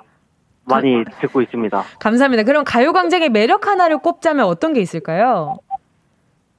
많이 0.65 1.03
듣고 1.21 1.41
있습니다. 1.41 1.83
감사합니다. 1.99 2.43
그럼 2.43 2.63
가요광장의 2.63 3.29
매력 3.29 3.67
하나를 3.67 3.97
꼽자면 3.97 4.45
어떤 4.45 4.73
게 4.73 4.81
있을까요? 4.81 5.57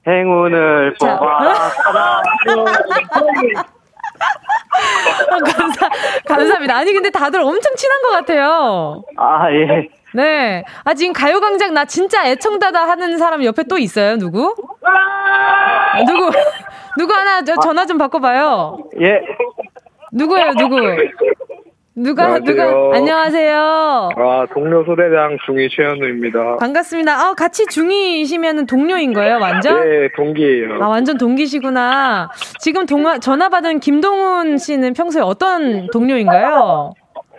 행운을 0.07 0.95
뽑아. 0.99 1.13
아, 1.13 1.71
감사, 5.55 5.89
감사합니다. 6.27 6.75
아니, 6.75 6.93
근데 6.93 7.09
다들 7.09 7.41
엄청 7.41 7.75
친한 7.75 8.01
것 8.01 8.09
같아요. 8.11 9.03
아, 9.17 9.51
예. 9.51 9.87
네. 10.13 10.63
아, 10.83 10.93
지금 10.93 11.13
가요광장 11.13 11.73
나 11.73 11.85
진짜 11.85 12.25
애청다다 12.27 12.87
하는 12.87 13.17
사람 13.17 13.43
옆에 13.43 13.63
또 13.63 13.77
있어요, 13.77 14.17
누구? 14.17 14.55
아, 14.83 16.03
누구? 16.05 16.31
누구 16.97 17.13
하나 17.13 17.43
저 17.43 17.55
전화 17.55 17.85
좀 17.85 17.97
바꿔봐요. 17.97 18.77
예. 19.01 19.21
누구예요, 20.11 20.53
누구? 20.53 20.77
누가 21.97 22.25
안녕하세요. 22.25 22.55
누가 22.55 22.97
안녕하세요. 22.97 24.09
아 24.17 24.45
동료 24.53 24.83
소대장 24.83 25.37
중위 25.45 25.69
최현우입니다. 25.69 26.57
반갑습니다. 26.57 27.13
아 27.13 27.33
같이 27.33 27.65
중위이시면 27.67 28.65
동료인 28.65 29.13
거예요, 29.13 29.37
완전? 29.39 29.79
네, 29.89 30.09
동기예요. 30.13 30.83
아 30.83 30.89
완전 30.89 31.17
동기시구나. 31.17 32.29
지금 32.59 32.85
동화, 32.85 33.17
전화 33.19 33.47
받은 33.47 33.79
김동훈 33.79 34.57
씨는 34.57 34.93
평소에 34.93 35.21
어떤 35.21 35.87
동료인가요? 35.87 36.93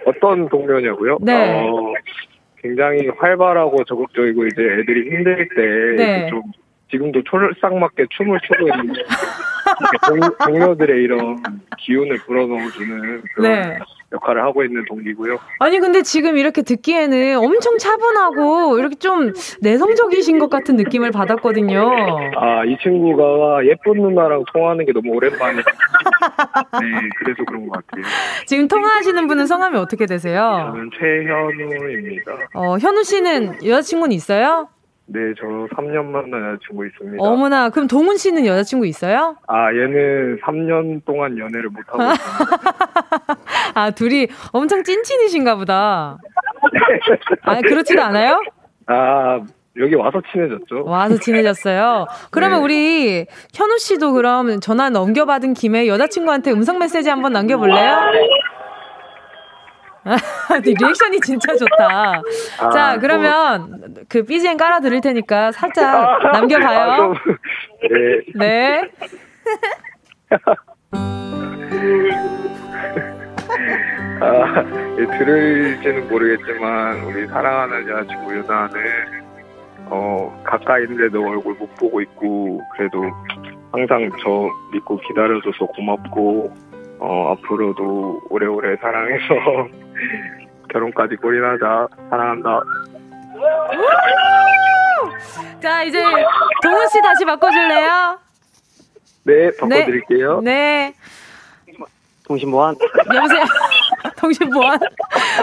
어떤 0.07 0.49
동료냐고요? 0.49 1.19
네. 1.21 1.61
어, 1.69 1.93
굉장히 2.63 3.09
활발하고 3.19 3.85
적극적이고 3.85 4.47
이제 4.47 4.63
애들이 4.63 5.11
힘들 5.11 5.49
때좀 5.55 5.97
네. 5.97 6.31
지금도 6.91 7.21
촐싹맞게 7.25 8.07
춤을 8.09 8.39
추고 8.47 8.69
있는 8.69 8.95
동, 10.47 10.59
료들의 10.59 11.03
이런 11.03 11.37
기운을 11.79 12.17
불어넣어주는 12.25 13.23
그런 13.35 13.53
네. 13.53 13.79
역할을 14.13 14.43
하고 14.43 14.63
있는 14.65 14.85
동기고요. 14.89 15.37
아니 15.59 15.81
근데 15.81 16.03
지금 16.03 16.37
이렇게 16.39 16.63
듣기에는 16.63 17.39
엄청 17.39 17.77
차분하고 17.79 18.79
이렇게 18.79 18.95
좀 18.97 19.33
내성적이신 19.63 20.39
것 20.39 20.49
같은 20.49 20.77
느낌을 20.77 21.11
받았거든요. 21.11 21.81
아 22.37 22.65
이 22.67 22.77
친구가 22.83 23.65
예쁜 23.67 23.95
누나랑 24.03 24.45
통화하는 24.53 24.85
게 24.87 24.93
너무 24.93 25.13
오랜만에. 25.15 25.57
네 26.83 27.09
그래서 27.19 27.45
그런 27.47 27.69
것 27.69 27.85
같아요. 27.87 28.05
지금 28.47 28.69
통화하시는 28.69 29.27
분은 29.27 29.47
성함이 29.47 29.77
어떻게 29.79 30.07
되세요? 30.07 30.71
저는 30.73 30.91
최현우입니다. 30.99 32.33
어 32.55 32.77
현우 32.79 33.03
씨는 33.05 33.65
여자친구는 33.67 34.13
있어요? 34.15 34.69
네, 35.09 35.21
저 35.39 35.47
3년 35.77 36.05
만난 36.07 36.55
여자친구 36.55 36.85
있습니다. 36.87 37.23
어머나, 37.23 37.71
그럼 37.71 37.87
동훈 37.87 38.17
씨는 38.17 38.45
여자친구 38.45 38.87
있어요? 38.87 39.37
아, 39.47 39.69
얘는 39.73 40.41
3년 40.41 41.05
동안 41.05 41.39
연애를 41.39 41.71
못하고 41.71 42.03
있습니다. 42.03 42.86
아, 43.77 43.91
둘이 43.91 44.27
엄청 44.53 44.83
찐친이신가 44.83 45.57
보다. 45.57 46.17
아, 47.43 47.61
그렇지도 47.61 48.03
않아요? 48.05 48.41
아, 48.87 49.39
여기 49.79 49.95
와서 49.95 50.23
친해졌죠. 50.33 50.85
와서 50.87 51.19
친해졌어요. 51.19 52.07
그러면 52.31 52.61
네. 52.61 52.65
우리 52.65 53.27
현우 53.53 53.77
씨도 53.79 54.15
그럼 54.15 54.61
전화 54.61 54.89
넘겨받은 54.89 55.53
김에 55.53 55.89
여자친구한테 55.89 56.53
음성 56.53 56.79
메시지 56.79 57.11
한번 57.11 57.35
남겨볼래요? 57.35 58.01
리액션이 60.65 61.21
진짜 61.21 61.55
좋다. 61.55 62.23
아, 62.61 62.71
자, 62.71 62.93
뭐. 62.93 63.01
그러면 63.01 63.69
뭐. 63.69 63.89
그 64.09 64.25
BGM 64.25 64.57
깔아 64.57 64.81
드릴 64.81 65.03
테니까 65.03 65.53
살짝 65.53 66.25
아, 66.25 66.31
남겨봐요. 66.33 67.13
아, 67.13 67.15
네. 68.39 68.81
네. 68.81 68.91
아, 74.21 74.65
예, 74.99 75.19
들을지는 75.19 76.09
모르겠지만 76.09 77.01
우리 77.05 77.27
사랑하는 77.27 77.89
여자친구 77.89 78.35
유나는 78.35 79.27
어 79.89 80.43
가까이 80.45 80.83
있는데도 80.85 81.23
얼굴 81.29 81.55
못 81.55 81.73
보고 81.77 82.01
있고 82.01 82.61
그래도 82.75 83.05
항상 83.73 84.11
저 84.23 84.49
믿고 84.73 84.99
기다려줘서 84.99 85.67
고맙고 85.67 86.53
어 86.99 87.33
앞으로도 87.33 88.23
오래오래 88.31 88.77
사랑해서 88.77 89.25
결혼까지 90.73 91.17
꼬리나자 91.17 91.87
사랑한다. 92.11 92.61
자 95.61 95.83
이제 95.85 96.03
동훈 96.63 96.89
씨 96.89 97.01
다시 97.01 97.25
바꿔줄래요? 97.25 98.19
네 99.25 99.51
바꿔드릴게요. 99.59 100.41
네. 100.41 100.51
네. 100.51 100.95
동신 102.27 102.51
보안. 102.51 102.75
여보세요. 103.15 103.43
동신 104.19 104.51
보안. 104.51 104.79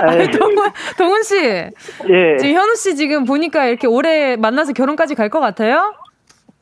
아니, 0.02 0.30
동훈 0.32 0.70
동훈 0.98 1.24
씨. 1.24 1.36
예. 1.38 2.38
지금 2.40 2.56
현우 2.56 2.76
씨 2.76 2.96
지금 2.96 3.24
보니까 3.26 3.66
이렇게 3.66 3.88
오래 3.88 4.36
만나서 4.36 4.74
결혼까지 4.74 5.16
갈 5.16 5.30
것 5.30 5.40
같아요? 5.40 5.94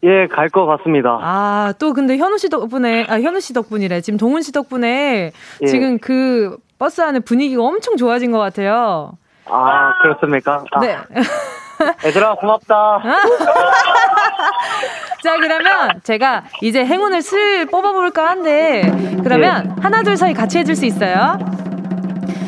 예, 0.03 0.27
갈 0.27 0.49
것 0.49 0.65
같습니다. 0.65 1.19
아, 1.21 1.73
또 1.79 1.93
근데 1.93 2.17
현우 2.17 2.37
씨 2.37 2.49
덕분에, 2.49 3.05
아, 3.09 3.19
현우 3.19 3.39
씨 3.39 3.53
덕분이래. 3.53 4.01
지금 4.01 4.17
동훈 4.17 4.41
씨 4.41 4.51
덕분에 4.51 5.31
예. 5.61 5.65
지금 5.65 5.97
그 5.99 6.57
버스 6.79 7.01
안에 7.01 7.19
분위기가 7.19 7.63
엄청 7.63 7.97
좋아진 7.97 8.31
것 8.31 8.39
같아요. 8.39 9.13
아, 9.45 9.93
그렇습니까? 10.01 10.63
아. 10.71 10.79
네. 10.79 10.97
얘들아, 12.05 12.35
고맙다. 12.35 13.01
자, 15.23 15.35
그러면 15.37 15.99
제가 16.03 16.43
이제 16.61 16.85
행운을 16.85 17.21
슬 17.21 17.65
뽑아볼까 17.67 18.27
한데, 18.29 18.81
그러면 19.23 19.75
예. 19.77 19.81
하나, 19.81 20.01
둘, 20.03 20.17
사이 20.17 20.33
같이 20.33 20.57
해줄 20.57 20.75
수 20.75 20.85
있어요? 20.85 21.37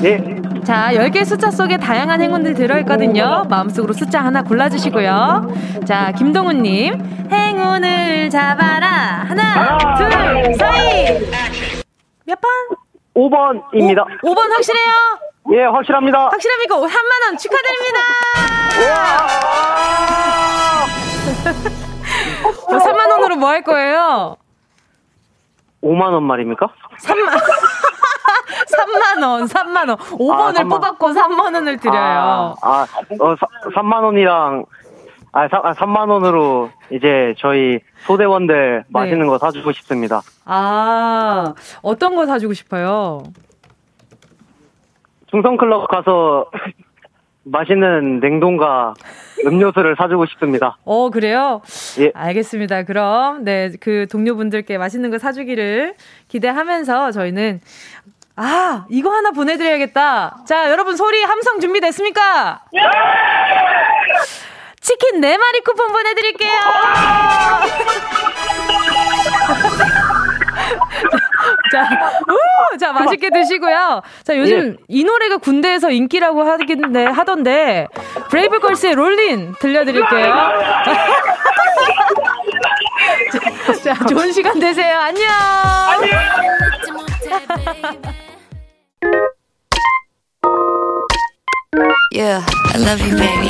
예. 0.03 0.41
자, 0.63 0.89
10개 0.93 1.25
숫자 1.25 1.51
속에 1.51 1.77
다양한 1.77 2.21
행운들 2.21 2.53
들어있거든요. 2.53 3.45
마음속으로 3.49 3.93
숫자 3.93 4.23
하나 4.23 4.43
골라주시고요. 4.43 5.53
자, 5.85 6.11
김동훈님. 6.13 7.27
행운을 7.31 8.29
잡아라. 8.29 9.25
하나, 9.27 9.77
둘, 9.97 10.09
서희. 10.55 11.19
몇 12.25 12.39
번? 12.39 12.49
5번입니다. 13.15 14.05
오, 14.23 14.33
5번 14.33 14.49
확실해요? 14.51 14.91
예, 15.51 15.63
확실합니다. 15.63 16.29
확실합니까? 16.29 16.75
3만 16.77 17.25
원 17.25 17.37
축하드립니다. 17.37 17.99
뭐 22.69 22.77
3만 22.79 23.11
원으로 23.11 23.35
뭐 23.35 23.49
할 23.49 23.61
거예요? 23.63 24.37
5만 25.83 26.13
원 26.13 26.23
말입니까? 26.23 26.67
3만 27.01 27.41
3만 28.71 29.23
원, 29.23 29.45
3만 29.45 29.89
원. 29.89 29.97
5번을 29.97 30.59
아, 30.59 30.63
뽑았고 30.63 31.07
3만 31.09 31.53
원을 31.55 31.77
드려요. 31.77 32.55
아, 32.61 32.85
아 32.85 32.87
어, 33.19 33.35
3만 33.75 34.03
원이랑 34.03 34.65
아, 35.33 35.47
3, 35.73 35.89
만 35.89 36.09
아, 36.09 36.13
원으로 36.13 36.69
이제 36.91 37.33
저희 37.39 37.79
소대원들 38.05 38.83
네. 38.85 38.89
맛있는 38.89 39.27
거 39.27 39.37
사주고 39.39 39.71
싶습니다. 39.73 40.21
아, 40.45 41.53
어떤 41.81 42.15
거 42.15 42.25
사주고 42.25 42.53
싶어요? 42.53 43.23
충성클럽 45.33 45.87
가서 45.87 46.45
맛있는 47.43 48.19
냉동과 48.19 48.93
음료수를 49.45 49.95
사주고 49.97 50.27
싶습니다. 50.27 50.77
어, 50.85 51.09
그래요? 51.09 51.61
예. 51.99 52.11
알겠습니다. 52.13 52.83
그럼, 52.83 53.43
네, 53.43 53.71
그 53.81 54.05
동료분들께 54.11 54.77
맛있는 54.77 55.09
거 55.09 55.17
사주기를 55.17 55.95
기대하면서 56.27 57.11
저희는 57.11 57.61
아, 58.35 58.85
이거 58.89 59.11
하나 59.11 59.31
보내드려야겠다. 59.31 60.37
자, 60.45 60.69
여러분 60.71 60.95
소리 60.95 61.21
함성 61.23 61.59
준비됐습니까? 61.59 62.61
예! 62.75 62.79
치킨 64.79 65.19
4마리 65.21 65.63
쿠폰 65.63 65.91
보내드릴게요. 65.91 66.51
자, 71.71 71.87
우! 72.27 72.77
자, 72.77 72.91
맛있게 72.91 73.29
드시고요. 73.29 74.01
자, 74.23 74.37
요즘 74.37 74.77
예. 74.79 74.83
이 74.87 75.03
노래가 75.03 75.37
군대에서 75.37 75.91
인기라고 75.91 76.43
하긴데, 76.43 77.05
하던데, 77.05 77.87
브레이브걸스의 78.29 78.95
롤린 78.95 79.53
들려드릴게요. 79.59 80.33
자, 83.83 83.93
좋은 84.05 84.31
시간 84.31 84.59
되세요. 84.59 84.97
안녕! 84.97 85.29
안녕! 85.89 86.19
Yeah, 92.11 92.45
I 92.73 92.77
love 92.77 93.01
you, 93.01 93.17
baby. 93.17 93.49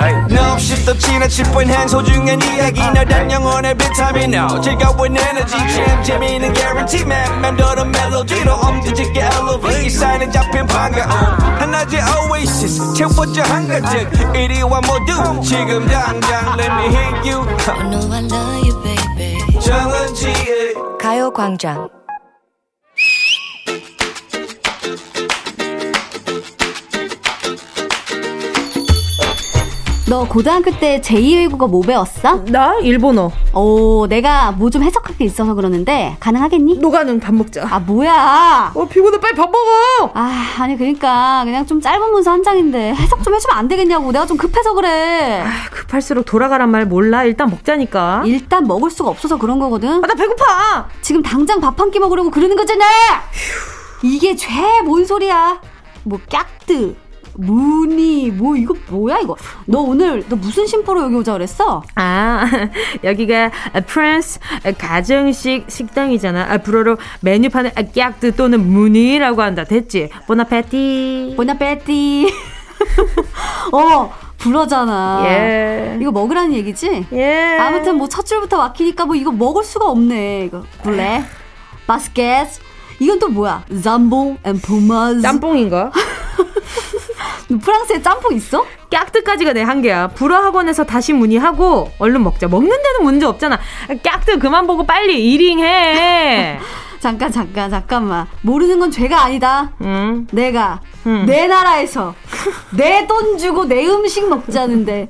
Hey. 0.00 0.14
No, 0.30 0.52
없이 0.52 0.84
또 0.86 0.96
지나칠 0.96 1.44
뻔한 1.52 1.86
소중한 1.86 2.40
이야기 2.40 2.80
너란 2.80 3.30
영혼의 3.30 3.74
비타민 3.76 4.34
O 4.34 4.60
즐거운 4.60 5.14
에너지 5.16 5.52
참 5.52 6.02
재미있는 6.02 6.54
guarantee 6.54 7.02
man 7.04 7.40
맘대로 7.40 7.84
멜로디로 7.84 8.52
엄지짓게 8.54 9.20
elevate 9.20 9.90
사인에 9.90 10.30
잡힌 10.30 10.66
반가움 10.66 11.10
하나의 11.60 12.00
oasis 12.30 12.94
채워져 12.94 13.42
한가득 13.42 14.34
이리와 14.34 14.80
모두 14.80 15.42
지금 15.42 15.86
당장 15.88 16.58
let 16.58 16.72
me 16.72 16.86
hit 16.86 17.30
you 17.30 17.42
I 17.68 17.90
know 17.90 18.12
I 18.12 18.22
love 18.24 18.66
you, 18.66 18.82
baby. 18.82 19.60
정은지의 19.60 20.74
너 30.08 30.26
고등학교 30.26 30.70
때 30.78 31.00
제2외국어 31.00 31.68
뭐 31.70 31.80
배웠어? 31.80 32.42
나 32.46 32.74
일본어. 32.82 33.30
오, 33.54 34.06
내가 34.08 34.50
뭐 34.50 34.68
좀 34.68 34.82
해석할 34.82 35.16
게 35.16 35.24
있어서 35.26 35.54
그러는데 35.54 36.16
가능하겠니? 36.18 36.78
노가능 36.78 37.20
밥 37.20 37.32
먹자. 37.34 37.66
아 37.70 37.78
뭐야? 37.78 38.72
어 38.74 38.84
피곤해 38.88 39.18
빨리 39.20 39.34
밥 39.36 39.50
먹어. 39.50 40.10
아 40.14 40.46
아니 40.58 40.76
그러니까 40.76 41.42
그냥 41.44 41.64
좀 41.66 41.80
짧은 41.80 42.10
문서 42.10 42.30
한 42.32 42.42
장인데 42.42 42.94
해석 42.94 43.22
좀 43.22 43.34
해주면 43.34 43.56
안 43.56 43.68
되겠냐고. 43.68 44.10
내가 44.12 44.26
좀 44.26 44.36
급해서 44.36 44.74
그래. 44.74 45.42
아, 45.46 45.70
급할수록 45.70 46.24
돌아가란 46.26 46.70
말 46.70 46.84
몰라. 46.84 47.22
일단 47.24 47.48
먹자니까. 47.48 48.22
일단 48.26 48.66
먹을 48.66 48.90
수가 48.90 49.08
없어서 49.10 49.38
그런 49.38 49.58
거거든. 49.60 50.02
아, 50.02 50.06
나 50.06 50.14
배고파. 50.14 50.88
지금 51.00 51.22
당장 51.22 51.60
밥 51.60 51.78
한 51.78 51.90
끼 51.92 51.98
먹으려고 52.00 52.30
그러는 52.30 52.56
거잖아. 52.56 52.84
휴. 53.32 54.06
이게 54.08 54.34
죄 54.34 54.50
뭔 54.84 55.04
소리야? 55.04 55.60
뭐 56.04 56.18
깍뜨 56.30 56.96
무늬 57.34 58.30
뭐 58.30 58.56
이거 58.56 58.74
뭐야 58.90 59.20
이거 59.20 59.36
너 59.66 59.80
오늘 59.80 60.24
너 60.28 60.36
무슨 60.36 60.66
심보로 60.66 61.02
여기 61.04 61.14
오자 61.16 61.32
그랬어? 61.32 61.82
아 61.94 62.44
여기가 63.04 63.50
프랑스 63.86 64.38
가정식 64.78 65.64
식당이잖아 65.68 66.46
아, 66.50 66.58
불어로 66.58 66.96
메뉴판에 67.20 67.72
깍드 67.94 68.34
또는 68.36 68.66
무늬라고 68.70 69.42
한다 69.42 69.64
됐지? 69.64 70.10
보나페티 70.26 71.34
보나페티 71.36 72.32
어 73.72 74.12
불어잖아. 74.38 75.22
예. 75.26 75.98
이거 76.00 76.10
먹으라는 76.10 76.52
얘기지? 76.54 77.06
예. 77.12 77.58
아무튼 77.60 77.96
뭐 77.96 78.08
첫 78.08 78.26
줄부터 78.26 78.58
막히니까 78.58 79.06
뭐 79.06 79.14
이거 79.14 79.30
먹을 79.30 79.62
수가 79.62 79.86
없네. 79.88 80.46
이거 80.46 80.64
블레 80.82 81.22
바스켓 81.86 82.48
이건 82.98 83.20
또 83.20 83.28
뭐야? 83.28 83.64
jambon 83.82 84.38
et 84.44 84.60
fromage. 84.60 85.22
짬뽕인가? 85.22 85.92
프랑스에 87.58 88.02
짬뽕 88.02 88.34
있어? 88.34 88.64
carte까지가 88.90 89.52
내 89.52 89.62
한계야. 89.62 90.08
불어 90.08 90.36
학원에서 90.36 90.84
다시 90.84 91.12
문의하고 91.12 91.90
얼른 91.98 92.22
먹자. 92.22 92.48
먹는 92.48 92.70
데는 92.70 93.04
문제 93.04 93.26
없잖아. 93.26 93.58
carte 94.02 94.38
그만 94.38 94.66
보고 94.66 94.84
빨리 94.84 95.18
1링 95.36 95.58
해. 95.60 96.58
잠깐 97.00 97.32
잠깐 97.32 97.68
잠깐만. 97.70 98.26
모르는 98.42 98.78
건 98.78 98.90
죄가 98.90 99.24
아니다. 99.24 99.72
응. 99.80 100.26
내가 100.30 100.80
응. 101.06 101.24
내 101.26 101.48
나라에서 101.48 102.14
내 102.76 103.06
돈 103.08 103.38
주고 103.38 103.64
내 103.64 103.84
음식 103.88 104.28
먹자는데 104.28 105.08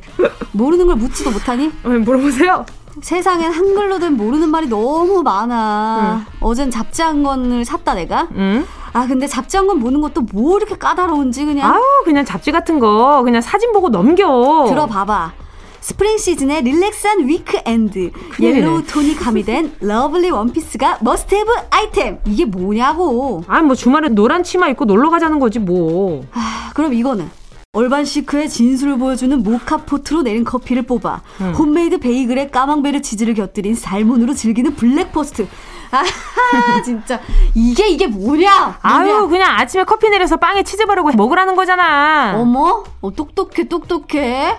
모르는 0.53 0.87
걸 0.87 0.97
묻지도 0.97 1.31
못하니? 1.31 1.71
물어보세요. 1.83 2.65
세상엔 3.01 3.51
한글로 3.53 3.99
된 3.99 4.17
모르는 4.17 4.51
말이 4.51 4.67
너무 4.69 5.23
많아. 5.23 6.25
응. 6.29 6.37
어젠 6.41 6.71
잡지 6.71 7.03
한 7.03 7.23
권을 7.23 7.65
샀다 7.65 7.95
내가. 7.95 8.29
응? 8.35 8.67
아 8.93 9.07
근데 9.07 9.27
잡지 9.27 9.57
한 9.57 9.67
권 9.67 9.81
보는 9.81 10.01
것도 10.03 10.23
뭐 10.33 10.59
이렇게 10.59 10.77
까다로운지 10.77 11.45
그냥. 11.47 11.73
아우 11.73 11.81
그냥 12.05 12.25
잡지 12.25 12.53
같은 12.53 12.79
거 12.79 13.23
그냥 13.25 13.41
사진 13.41 13.73
보고 13.73 13.89
넘겨. 13.89 14.67
들어봐봐. 14.69 15.33
스프링 15.81 16.17
시즌의 16.17 16.63
relax한 16.63 17.27
weekend 17.27 18.13
yellow 18.41 18.85
톤이 18.85 19.17
가미된 19.17 19.75
lovely 19.83 20.31
원피스가 20.31 20.99
must-have 21.01 21.51
아이템 21.71 22.19
이게 22.25 22.45
뭐냐고 22.45 23.43
아니 23.49 23.67
뭐 23.67 23.75
주말에 23.75 24.09
노란 24.11 24.45
치마 24.45 24.69
입고 24.69 24.85
놀러 24.85 25.11
가자는 25.11 25.41
거지 25.41 25.59
뭐 25.59 26.23
아, 26.35 26.71
그럼 26.75 26.95
이거는 26.95 27.29
urban 27.75 28.05
chic의 28.05 28.51
진수를 28.51 28.99
보여주는 28.99 29.43
moka 29.43 29.77
pot로 29.77 30.21
내린 30.25 30.45
커피를 30.45 30.83
뽑아 30.83 31.23
음. 31.41 31.55
홈메이드 31.55 32.01
베이글에 32.01 32.51
까망베르 32.51 33.01
치즈를 33.01 33.33
곁들인 33.33 33.75
salmon으로 33.75 34.35
즐기는 34.35 34.77
breakfast 34.77 35.49
아 35.91 36.03
진짜 36.85 37.19
이게 37.55 37.89
이게 37.89 38.07
뭐냐? 38.07 38.51
뭐냐? 38.51 38.79
아유 38.83 39.27
그냥 39.27 39.59
아침에 39.59 39.85
커피 39.85 40.11
내려서 40.11 40.37
빵에 40.37 40.65
치즈 40.65 40.85
바르고 40.85 41.13
먹으라는 41.13 41.57
거잖아. 41.57 42.35
어머, 42.37 42.85
어, 43.01 43.11
똑똑해 43.11 43.67
똑똑해. 43.69 44.55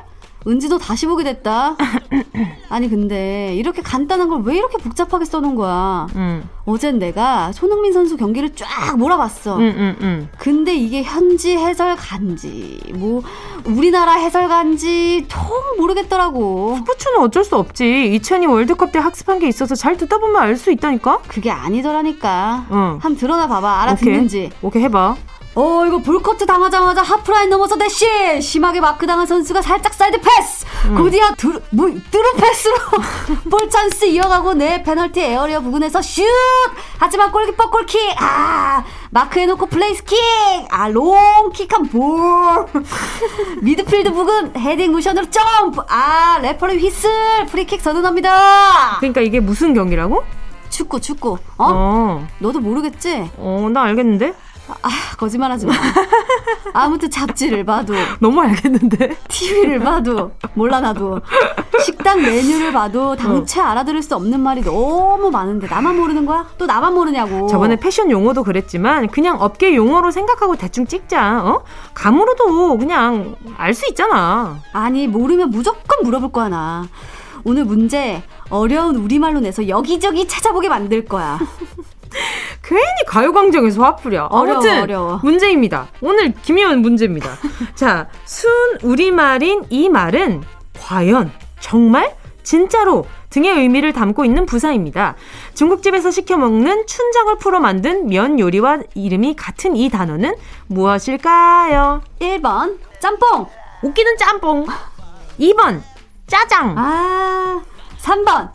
은지도 0.46 0.78
다시 0.78 1.06
보게 1.08 1.24
됐다. 1.24 1.76
아니 2.70 2.90
근데 2.90 3.54
이렇게 3.56 3.82
간단한 3.82 4.30
걸 4.30 4.44
왜 4.44 4.58
이렇게 4.58 4.78
복잡하게 4.78 5.24
써놓은 5.26 5.56
거야? 5.56 6.08
음. 6.16 6.44
어젠 6.66 7.00
내가 7.00 7.52
손흥민 7.54 7.94
선수 7.94 8.18
경기를 8.18 8.54
쫙 8.56 8.98
몰아봤어. 8.98 9.56
음, 9.58 9.62
음, 9.62 9.96
음. 10.02 10.30
근데 10.38 10.76
이게 10.76 11.02
현지 11.04 11.56
해설가인지 11.58 12.80
뭐 12.96 13.22
우리나라 13.66 14.14
해설가인지 14.14 15.26
통 15.30 15.42
모르겠더라고. 15.78 16.76
스포츠는 16.78 17.20
어쩔 17.20 17.44
수 17.46 17.56
없지. 17.56 18.14
2002 18.16 18.46
월드컵 18.48 18.92
때 18.92 19.00
학습한 19.00 19.40
게 19.40 19.48
있어서 19.48 19.76
잘 19.76 19.96
듣다 19.98 20.18
보면 20.18 20.42
알 20.42 20.58
수 20.58 20.72
있다니까. 20.72 21.20
그게 21.28 21.50
아니더라니까. 21.52 22.66
응. 22.72 22.78
한번 23.02 23.16
드러나 23.16 23.48
봐봐. 23.48 23.82
알아듣는지. 23.84 24.46
오케이, 24.46 24.60
오케이 24.62 24.84
해봐. 24.84 25.16
어 25.56 25.86
이거 25.86 26.00
볼커트 26.00 26.48
당하자마자 26.48 27.04
하프라인 27.04 27.50
넘어서 27.52 27.78
대시 27.78 28.06
심하게 28.42 28.80
마크 28.80 29.06
당한 29.06 29.28
선수가 29.28 29.62
살짝 29.62 29.94
사이드 29.94 30.20
패스 30.20 30.66
음. 30.88 30.96
곧이어 30.96 31.36
두, 31.38 31.62
뭐, 31.70 31.88
through 32.10 32.34
패스로 32.38 32.76
볼 33.52 33.70
찬스 33.70 34.06
이어가고 34.06 34.56
내 34.56 34.82
페널티 34.82 35.20
에어리어 35.22 35.62
부근에서 35.62 36.02
슛 36.02 36.24
하지만 36.98 37.32
골키퍼 37.32 37.70
골킥 37.70 38.00
아 38.20 38.84
마크 39.12 39.40
해놓고 39.40 39.68
플레이스 39.68 40.04
킥 40.04 40.18
아 40.72 40.88
롱킥한 40.88 41.90
볼 41.90 42.68
미드필드 43.62 44.12
부근 44.12 44.58
헤딩 44.58 44.92
모션으로 44.92 45.30
점프 45.30 45.82
아 45.88 46.40
레퍼리 46.42 46.80
휘슬 46.80 47.46
프리킥 47.52 47.80
선언합니다 47.80 48.98
그러니까 49.00 49.22
이게 49.22 49.40
무슨 49.40 49.76
경기라고? 49.76 50.24
축구 50.70 51.00
축구 51.00 51.34
어? 51.34 51.38
어. 51.60 52.28
너도 52.40 52.60
모르겠지? 52.60 53.30
어나 53.38 53.84
알겠는데 53.84 54.34
아, 54.82 54.90
거짓말하지 55.18 55.66
마. 55.66 55.74
아무튼 56.74 57.10
잡지를 57.10 57.64
봐도 57.66 57.94
너무 58.20 58.42
알겠는데. 58.42 59.16
TV를 59.28 59.80
봐도 59.80 60.32
몰라 60.54 60.80
나도 60.80 61.22
식당 61.84 62.22
메뉴를 62.22 62.72
봐도 62.72 63.16
당최 63.16 63.62
어. 63.62 63.64
알아들을 63.66 64.02
수 64.02 64.16
없는 64.16 64.40
말이 64.40 64.62
너무 64.64 65.30
많은데 65.30 65.68
나만 65.68 65.96
모르는 65.98 66.26
거야? 66.26 66.48
또 66.58 66.66
나만 66.66 66.94
모르냐고. 66.94 67.48
저번에 67.48 67.76
패션 67.76 68.10
용어도 68.12 68.44
그랬지만 68.44 69.08
그냥 69.08 69.40
업계 69.42 69.76
용어로 69.76 70.12
생각하고 70.12 70.56
대충 70.56 70.86
찍자. 70.88 71.44
어? 71.44 71.64
감으로도 71.94 72.78
그냥 72.78 73.36
알 73.58 73.74
수 73.74 73.88
있잖아. 73.90 74.60
아니 74.72 75.08
모르면 75.08 75.50
무조건 75.50 76.04
물어볼 76.04 76.32
거야 76.32 76.48
나. 76.50 76.86
오늘 77.44 77.66
문제 77.66 78.24
어려운 78.50 78.96
우리말로 78.96 79.40
내서 79.42 79.68
여기저기 79.68 80.28
찾아보게 80.28 80.70
만들 80.70 81.06
거야. 81.06 81.40
괜히 82.64 82.84
가요광장에서 83.08 83.84
화풀이야. 83.84 84.28
어려워, 84.32 84.58
아무튼 84.58 84.82
어려워. 84.82 85.20
문제입니다. 85.24 85.88
오늘 86.02 86.34
김희원 86.44 86.80
문제입니다. 86.80 87.30
자, 87.76 88.08
순 88.26 88.50
우리말인 88.82 89.64
이 89.70 89.90
말은 89.90 90.44
과연 90.80 91.32
정말 91.60 92.16
진짜로 92.44 93.06
등의 93.30 93.52
의미를 93.58 93.94
담고 93.94 94.26
있는 94.26 94.46
부사입니다. 94.46 95.16
중국집에서 95.56 96.12
시켜 96.12 96.38
먹는 96.38 96.86
춘장을 96.86 97.38
풀어 97.38 97.60
만든 97.60 98.08
면 98.08 98.40
요리와 98.40 98.80
이름이 98.94 99.36
같은 99.36 99.76
이 99.76 99.90
단어는 99.90 100.36
무엇일까요? 100.68 102.02
1번 102.20 102.78
짬뽕. 103.00 103.48
웃기는 103.82 104.18
짬뽕. 104.18 104.68
2번 105.40 105.82
짜장. 106.28 106.76
아, 106.78 107.62
3번 108.00 108.52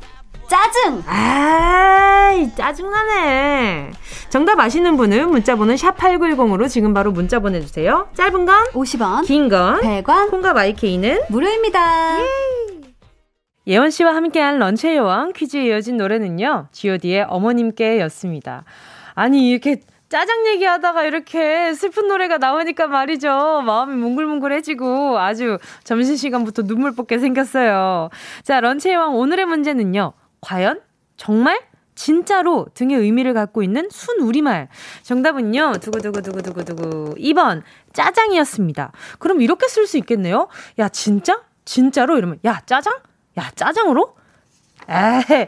짜증! 0.49 1.03
아이, 1.07 2.55
짜증나네. 2.55 3.91
정답 4.31 4.59
아시는 4.59 4.97
분은 4.97 5.31
문자번호 5.31 5.75
샵8910으로 5.75 6.69
지금 6.69 6.95
바로 6.95 7.13
문자 7.13 7.39
보내주세요. 7.39 8.09
짧은 8.15 8.47
건 8.47 8.65
50원, 8.73 9.27
긴 9.27 9.49
건 9.49 9.81
100원, 9.81 10.31
콩과 10.31 10.55
마이케이는 10.55 11.21
무료입니다. 11.29 12.21
예. 12.21 12.25
예원 13.67 13.91
씨와 13.91 14.15
함께한 14.15 14.59
런치의 14.59 14.97
여왕 14.97 15.33
퀴즈에 15.35 15.67
이어진 15.67 15.99
노래는요, 15.99 16.69
god의 16.73 17.27
어머님께 17.29 18.01
였습니다. 18.01 18.65
아니, 19.15 19.51
이렇게 19.51 19.81
짜장 20.09 20.47
얘기하다가 20.47 21.05
이렇게 21.05 21.75
슬픈 21.75 22.09
노래가 22.09 22.39
나오니까 22.39 22.87
말이죠. 22.87 23.61
마음이 23.67 23.95
뭉글뭉글해지고 23.97 25.19
아주 25.19 25.59
점심시간부터 25.85 26.63
눈물 26.63 26.95
뽑게 26.95 27.19
생겼어요. 27.19 28.09
자, 28.43 28.61
런치의 28.61 28.97
왕 28.97 29.15
오늘의 29.17 29.45
문제는요. 29.45 30.15
과연? 30.41 30.81
정말? 31.17 31.61
진짜로 31.95 32.67
등의 32.75 32.97
의미를 32.97 33.35
갖고 33.35 33.63
있는 33.63 33.89
순 33.91 34.21
우리말. 34.21 34.69
정답은요, 35.03 35.75
두구두구두구두구두구. 35.81 37.15
2번, 37.19 37.63
짜장이었습니다. 37.93 38.93
그럼 39.19 39.43
이렇게 39.43 39.67
쓸 39.67 39.87
수 39.87 39.99
있겠네요? 39.99 40.49
야, 40.79 40.89
진짜? 40.89 41.43
진짜로? 41.65 42.17
이러면, 42.17 42.39
야, 42.45 42.61
짜장? 42.67 42.95
야, 43.37 43.51
짜장으로? 43.57 44.15
에이, 44.89 45.47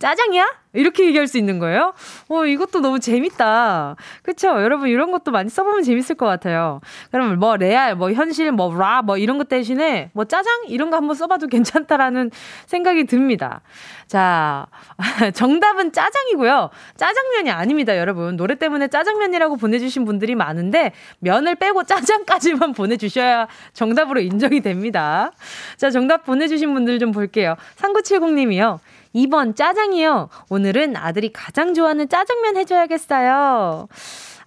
짜장이야? 0.00 0.46
이렇게 0.72 1.04
얘기할 1.06 1.26
수 1.26 1.36
있는 1.36 1.58
거예요? 1.58 1.92
어, 2.28 2.46
이것도 2.46 2.80
너무 2.80 3.00
재밌다. 3.00 3.96
그쵸? 4.22 4.48
여러분, 4.48 4.88
이런 4.88 5.10
것도 5.10 5.30
많이 5.30 5.50
써보면 5.50 5.82
재밌을 5.82 6.14
것 6.14 6.24
같아요. 6.24 6.80
그러면 7.10 7.38
뭐, 7.38 7.56
레알, 7.56 7.96
뭐, 7.96 8.10
현실, 8.12 8.50
뭐, 8.50 8.74
라, 8.74 9.02
뭐, 9.02 9.18
이런 9.18 9.36
것 9.36 9.48
대신에, 9.48 10.10
뭐, 10.14 10.24
짜장? 10.24 10.62
이런 10.68 10.88
거 10.88 10.96
한번 10.96 11.14
써봐도 11.16 11.48
괜찮다라는 11.48 12.30
생각이 12.66 13.04
듭니다. 13.04 13.60
자, 14.06 14.68
정답은 15.34 15.92
짜장이고요. 15.92 16.70
짜장면이 16.96 17.50
아닙니다, 17.50 17.98
여러분. 17.98 18.36
노래 18.36 18.54
때문에 18.54 18.88
짜장면이라고 18.88 19.56
보내주신 19.56 20.06
분들이 20.06 20.34
많은데, 20.34 20.92
면을 21.18 21.56
빼고 21.56 21.84
짜장까지만 21.84 22.72
보내주셔야 22.74 23.48
정답으로 23.74 24.20
인정이 24.20 24.62
됩니다. 24.62 25.32
자, 25.76 25.90
정답 25.90 26.24
보내주신 26.24 26.72
분들 26.72 26.98
좀 27.00 27.12
볼게요. 27.12 27.56
3970님이요. 27.76 28.78
2번 29.14 29.56
짜장이요. 29.56 30.28
오늘은 30.48 30.96
아들이 30.96 31.32
가장 31.32 31.74
좋아하는 31.74 32.08
짜장면 32.08 32.56
해줘야겠어요. 32.56 33.88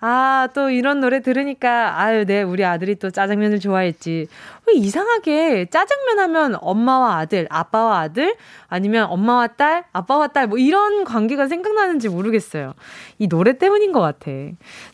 아, 0.06 0.50
또 0.54 0.70
이런 0.70 1.00
노래 1.00 1.22
들으니까, 1.22 1.98
아유, 1.98 2.26
네, 2.26 2.44
우리 2.44 2.66
아들이 2.66 2.96
또 2.96 3.10
짜장면을 3.10 3.62
좋아했지. 3.62 4.28
왜 4.68 4.74
이상하게 4.74 5.68
짜장면 5.68 6.20
하면 6.20 6.58
엄마와 6.60 7.20
아들, 7.20 7.48
아빠와 7.50 8.00
아들, 8.00 8.36
아니면 8.68 9.06
엄마와 9.10 9.48
딸, 9.48 9.86
아빠와 9.94 10.28
딸, 10.28 10.48
뭐 10.48 10.58
이런 10.58 11.06
관계가 11.06 11.48
생각나는지 11.48 12.10
모르겠어요. 12.10 12.74
이 13.18 13.30
노래 13.30 13.58
때문인 13.58 13.94
것 13.94 14.02
같아. 14.02 14.30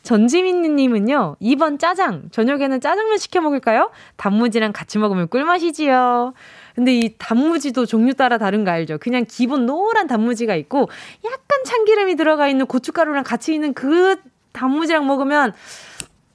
전지민님은요, 0.04 1.38
2번 1.42 1.80
짜장. 1.80 2.30
저녁에는 2.30 2.80
짜장면 2.80 3.18
시켜 3.18 3.42
먹을까요? 3.42 3.90
단무지랑 4.18 4.74
같이 4.74 5.00
먹으면 5.00 5.28
꿀맛이지요. 5.30 6.34
근데 6.76 6.94
이 6.94 7.16
단무지도 7.18 7.86
종류 7.86 8.14
따라 8.14 8.38
다른 8.38 8.64
거 8.64 8.72
알죠? 8.72 8.98
그냥 8.98 9.26
기본 9.28 9.66
노란 9.66 10.08
단무지가 10.08 10.56
있고 10.56 10.90
약간 11.26 11.64
참기름이 11.66 12.16
들어가 12.16 12.48
있는 12.48 12.66
고춧가루랑 12.66 13.24
같이 13.24 13.54
있는 13.54 13.74
그 13.74 14.18
단무지랑 14.54 15.06
먹으면 15.08 15.54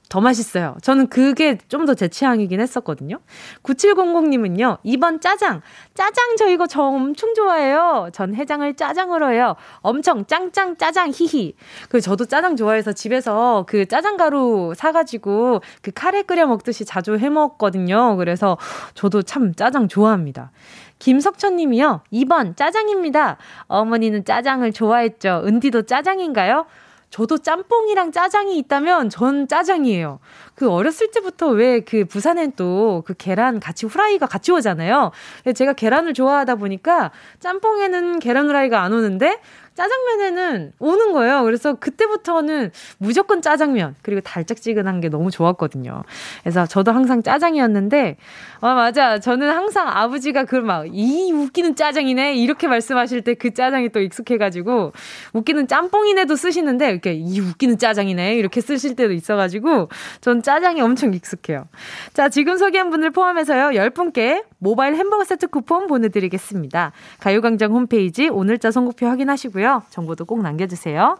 더 0.09 0.21
맛있어요. 0.21 0.75
저는 0.81 1.07
그게 1.07 1.57
좀 1.67 1.85
더 1.85 1.95
제 1.95 2.07
취향이긴 2.07 2.59
했었거든요. 2.59 3.19
9700님은요, 3.63 4.79
2번 4.85 5.21
짜장. 5.21 5.61
짜장 5.93 6.35
저 6.37 6.47
이거 6.49 6.67
저 6.67 6.83
엄청 6.83 7.33
좋아해요. 7.33 8.09
전 8.13 8.35
해장을 8.35 8.75
짜장으로 8.75 9.31
해요. 9.31 9.55
엄청 9.81 10.25
짱짱 10.25 10.77
짜장 10.77 11.11
히히. 11.13 11.55
그 11.89 12.01
저도 12.01 12.25
짜장 12.25 12.55
좋아해서 12.55 12.93
집에서 12.93 13.65
그 13.67 13.85
짜장 13.85 14.17
가루 14.17 14.73
사가지고 14.75 15.61
그 15.81 15.91
카레 15.93 16.21
끓여 16.23 16.45
먹듯이 16.47 16.85
자주 16.85 17.17
해 17.17 17.29
먹거든요. 17.29 18.15
그래서 18.17 18.57
저도 18.93 19.21
참 19.21 19.53
짜장 19.53 19.87
좋아합니다. 19.87 20.51
김석천 20.99 21.55
님이요. 21.57 22.01
2번 22.11 22.55
짜장입니다. 22.55 23.37
어머니는 23.67 24.25
짜장을 24.25 24.71
좋아했죠. 24.71 25.43
은디도 25.45 25.83
짜장인가요? 25.83 26.65
저도 27.09 27.37
짬뽕이랑 27.37 28.11
짜장이 28.11 28.57
있다면 28.57 29.09
전 29.09 29.47
짜장이에요. 29.47 30.19
그 30.55 30.69
어렸을 30.69 31.11
때부터 31.11 31.49
왜 31.49 31.79
그 31.81 32.05
부산엔 32.05 32.53
또 32.53 33.03
그 33.05 33.13
계란 33.17 33.59
같이 33.59 33.85
후라이가 33.85 34.25
같이 34.25 34.51
오잖아요. 34.51 35.11
제가 35.55 35.73
계란을 35.73 36.13
좋아하다 36.13 36.55
보니까 36.55 37.11
짬뽕에는 37.39 38.19
계란 38.19 38.47
후라이가 38.47 38.81
안 38.81 38.93
오는데 38.93 39.39
짜장면에는 39.75 40.73
오는 40.79 41.11
거예요. 41.13 41.43
그래서 41.43 41.73
그때부터는 41.75 42.71
무조건 42.97 43.41
짜장면 43.41 43.95
그리고 44.01 44.21
달짝지근한 44.21 45.01
게 45.01 45.09
너무 45.09 45.31
좋았거든요. 45.31 46.03
그래서 46.43 46.65
저도 46.65 46.91
항상 46.91 47.21
짜장이었는데 47.23 48.17
아 48.61 48.73
맞아. 48.73 49.19
저는 49.19 49.49
항상 49.51 49.87
아버지가 49.87 50.45
그 50.45 50.55
막 50.57 50.85
이 50.93 51.31
웃기는 51.31 51.75
짜장이네 51.75 52.35
이렇게 52.35 52.67
말씀하실 52.67 53.21
때 53.21 53.35
그 53.35 53.53
짜장이 53.53 53.89
또 53.89 53.99
익숙해가지고 53.99 54.93
웃기는 55.33 55.67
짬뽕이네도 55.67 56.35
쓰시는데 56.35 56.89
이렇게 56.89 57.13
이 57.13 57.39
웃기는 57.41 57.77
짜장이네 57.77 58.35
이렇게 58.35 58.61
쓰실 58.61 58.95
때도 58.95 59.11
있어가지고 59.13 59.89
전 60.21 60.41
짜장이 60.41 60.79
엄청 60.81 61.13
익숙해요. 61.13 61.67
자 62.13 62.29
지금 62.29 62.57
소개한 62.57 62.89
분들 62.89 63.11
포함해서요 63.11 63.69
10분께 63.79 64.45
모바일 64.59 64.95
햄버거 64.95 65.23
세트 65.25 65.47
쿠폰 65.47 65.87
보내드리겠습니다. 65.87 66.93
가요광장 67.19 67.71
홈페이지 67.73 68.29
오늘자 68.29 68.71
선곡표 68.71 69.05
확인하시고요. 69.07 69.64
정보도 69.89 70.25
꼭 70.25 70.41
남겨주세요. 70.41 71.17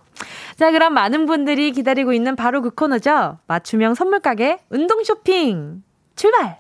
자, 0.57 0.71
그럼 0.71 0.93
많은 0.93 1.25
분들이 1.25 1.71
기다리고 1.71 2.13
있는 2.13 2.35
바로 2.35 2.61
그 2.61 2.69
코너죠. 2.69 3.39
맞춤형 3.47 3.95
선물 3.95 4.19
가게 4.19 4.59
운동 4.69 5.03
쇼핑 5.03 5.83
출발! 6.15 6.59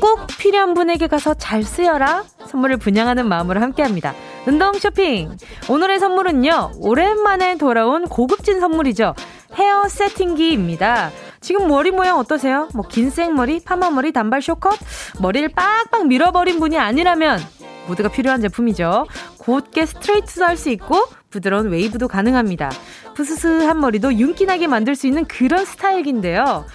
꼭 0.00 0.26
필요한 0.38 0.74
분에게 0.74 1.06
가서 1.06 1.34
잘 1.34 1.62
쓰여라 1.62 2.24
선물을 2.46 2.76
분양하는 2.78 3.26
마음으로 3.28 3.60
함께합니다. 3.60 4.14
운동 4.46 4.72
쇼핑 4.74 5.36
오늘의 5.68 5.98
선물은요 6.00 6.72
오랜만에 6.80 7.56
돌아온 7.56 8.06
고급진 8.08 8.60
선물이죠 8.60 9.14
헤어 9.54 9.88
세팅기입니다. 9.88 11.10
지금 11.40 11.66
머리 11.68 11.90
모양 11.90 12.18
어떠세요? 12.18 12.68
뭐 12.74 12.84
긴 12.88 13.10
생머리, 13.10 13.60
파마머리, 13.64 14.12
단발 14.12 14.42
숏컷, 14.42 14.78
머리를 15.20 15.48
빡빡 15.50 16.06
밀어버린 16.06 16.60
분이 16.60 16.78
아니라면 16.78 17.40
모두가 17.86 18.08
필요한 18.10 18.40
제품이죠. 18.40 19.06
곧게 19.38 19.86
스트레이트도 19.86 20.44
할 20.44 20.56
수 20.56 20.70
있고 20.70 21.02
부드러운 21.30 21.70
웨이브도 21.70 22.08
가능합니다. 22.08 22.70
부스스한 23.14 23.80
머리도 23.80 24.14
윤기나게 24.14 24.66
만들 24.66 24.94
수 24.94 25.06
있는 25.06 25.24
그런 25.24 25.64
스타일인데요. 25.64 26.66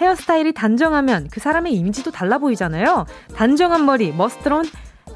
헤어스타일이 0.00 0.52
단정하면 0.54 1.28
그 1.30 1.38
사람의 1.40 1.72
이미지도 1.74 2.10
달라 2.10 2.38
보이잖아요. 2.38 3.06
단정한 3.34 3.84
머리, 3.84 4.12
머스트론 4.12 4.64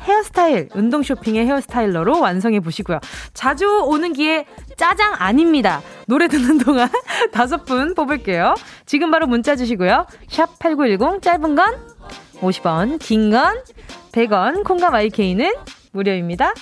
헤어스타일, 0.02 0.68
운동 0.74 1.02
쇼핑의 1.02 1.46
헤어스타일러로 1.46 2.20
완성해 2.20 2.60
보시고요. 2.60 3.00
자주 3.34 3.66
오는 3.84 4.12
기회 4.12 4.46
짜장 4.76 5.14
아닙니다. 5.18 5.82
노래 6.06 6.28
듣는 6.28 6.58
동안 6.58 6.88
다섯 7.32 7.64
분 7.64 7.94
뽑을게요. 7.94 8.54
지금 8.86 9.10
바로 9.10 9.26
문자 9.26 9.56
주시고요. 9.56 10.06
샵 10.28 10.58
8910 10.58 11.22
짧은 11.22 11.54
건 11.54 11.74
50원, 12.40 12.98
긴 12.98 13.30
건 13.30 13.56
100원, 14.12 14.64
콩감 14.64 14.94
IK는 14.94 15.52
무료입니다. 15.92 16.52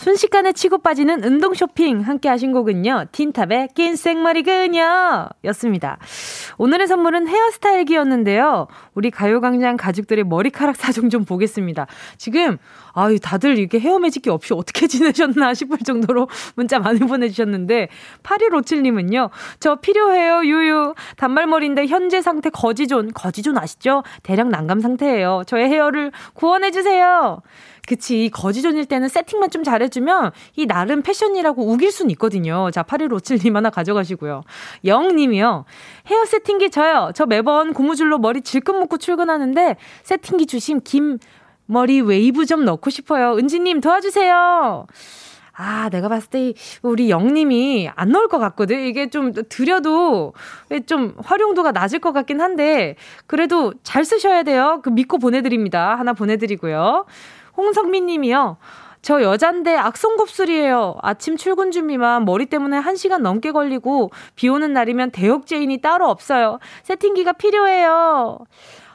순식간에 0.00 0.52
치고 0.52 0.78
빠지는 0.78 1.22
운동 1.24 1.52
쇼핑 1.52 2.00
함께 2.00 2.30
하신 2.30 2.52
곡은요. 2.52 3.08
틴탑의 3.12 3.68
낀 3.74 3.96
생머리 3.96 4.42
그녀 4.42 5.28
였습니다. 5.44 5.98
오늘의 6.56 6.86
선물은 6.86 7.28
헤어스타일기였는데요. 7.28 8.66
우리 8.94 9.10
가요광장 9.10 9.76
가족들의 9.76 10.24
머리카락 10.24 10.76
사정 10.76 11.10
좀 11.10 11.26
보겠습니다. 11.26 11.86
지금 12.16 12.56
아유 12.94 13.18
다들 13.20 13.58
이렇게 13.58 13.78
헤어 13.78 13.98
매직기 13.98 14.30
없이 14.30 14.54
어떻게 14.54 14.86
지내셨나 14.88 15.52
싶을 15.52 15.76
정도로 15.84 16.28
문자 16.56 16.78
많이 16.78 17.00
보내주셨는데 17.00 17.88
8157님은요. 18.22 19.28
저 19.60 19.74
필요해요 19.76 20.46
유유. 20.46 20.94
단발머리인데 21.18 21.88
현재 21.88 22.22
상태 22.22 22.48
거지존. 22.48 23.12
거지존 23.12 23.58
아시죠? 23.58 24.02
대략 24.22 24.48
난감 24.48 24.80
상태예요. 24.80 25.42
저의 25.46 25.68
헤어를 25.68 26.10
구원해주세요. 26.32 27.42
그치. 27.86 28.30
거지존일 28.32 28.86
때는 28.86 29.08
세팅만 29.08 29.50
좀 29.50 29.64
잘해주면 29.64 30.32
이 30.56 30.66
나름 30.66 31.02
패션이라고 31.02 31.70
우길 31.72 31.90
순 31.90 32.10
있거든요. 32.10 32.70
자, 32.70 32.82
8157님 32.82 33.54
하나 33.54 33.70
가져가시고요. 33.70 34.42
영님이요. 34.84 35.64
헤어 36.06 36.24
세팅기 36.24 36.70
저요. 36.70 37.10
저 37.14 37.26
매번 37.26 37.72
고무줄로 37.72 38.18
머리 38.18 38.42
질끈 38.42 38.78
묶고 38.78 38.98
출근하는데 38.98 39.76
세팅기 40.02 40.46
주심 40.46 40.80
김 40.84 41.18
머리 41.66 42.00
웨이브 42.00 42.46
좀 42.46 42.64
넣고 42.64 42.90
싶어요. 42.90 43.36
은지님 43.36 43.80
도와주세요. 43.80 44.86
아, 45.62 45.90
내가 45.90 46.08
봤을 46.08 46.30
때 46.30 46.54
우리 46.80 47.10
영님이 47.10 47.90
안 47.94 48.10
넣을 48.12 48.28
것 48.28 48.38
같거든. 48.38 48.80
이게 48.86 49.10
좀 49.10 49.32
드려도 49.48 50.32
좀 50.86 51.14
활용도가 51.22 51.72
낮을 51.72 51.98
것 51.98 52.12
같긴 52.12 52.40
한데 52.40 52.96
그래도 53.26 53.74
잘 53.82 54.04
쓰셔야 54.06 54.42
돼요. 54.42 54.80
그 54.82 54.88
믿고 54.88 55.18
보내드립니다. 55.18 55.96
하나 55.96 56.14
보내드리고요. 56.14 57.04
홍성민 57.60 58.06
님이요. 58.06 58.56
저 59.02 59.22
여잔데 59.22 59.76
악성곱슬이에요. 59.76 60.96
아침 61.02 61.36
출근 61.36 61.70
준비만 61.70 62.24
머리 62.24 62.46
때문에 62.46 62.80
1시간 62.80 63.20
넘게 63.20 63.52
걸리고 63.52 64.10
비 64.34 64.48
오는 64.48 64.72
날이면 64.72 65.10
대역죄인이 65.10 65.78
따로 65.78 66.08
없어요. 66.08 66.58
세팅기가 66.82 67.34
필요해요. 67.34 68.38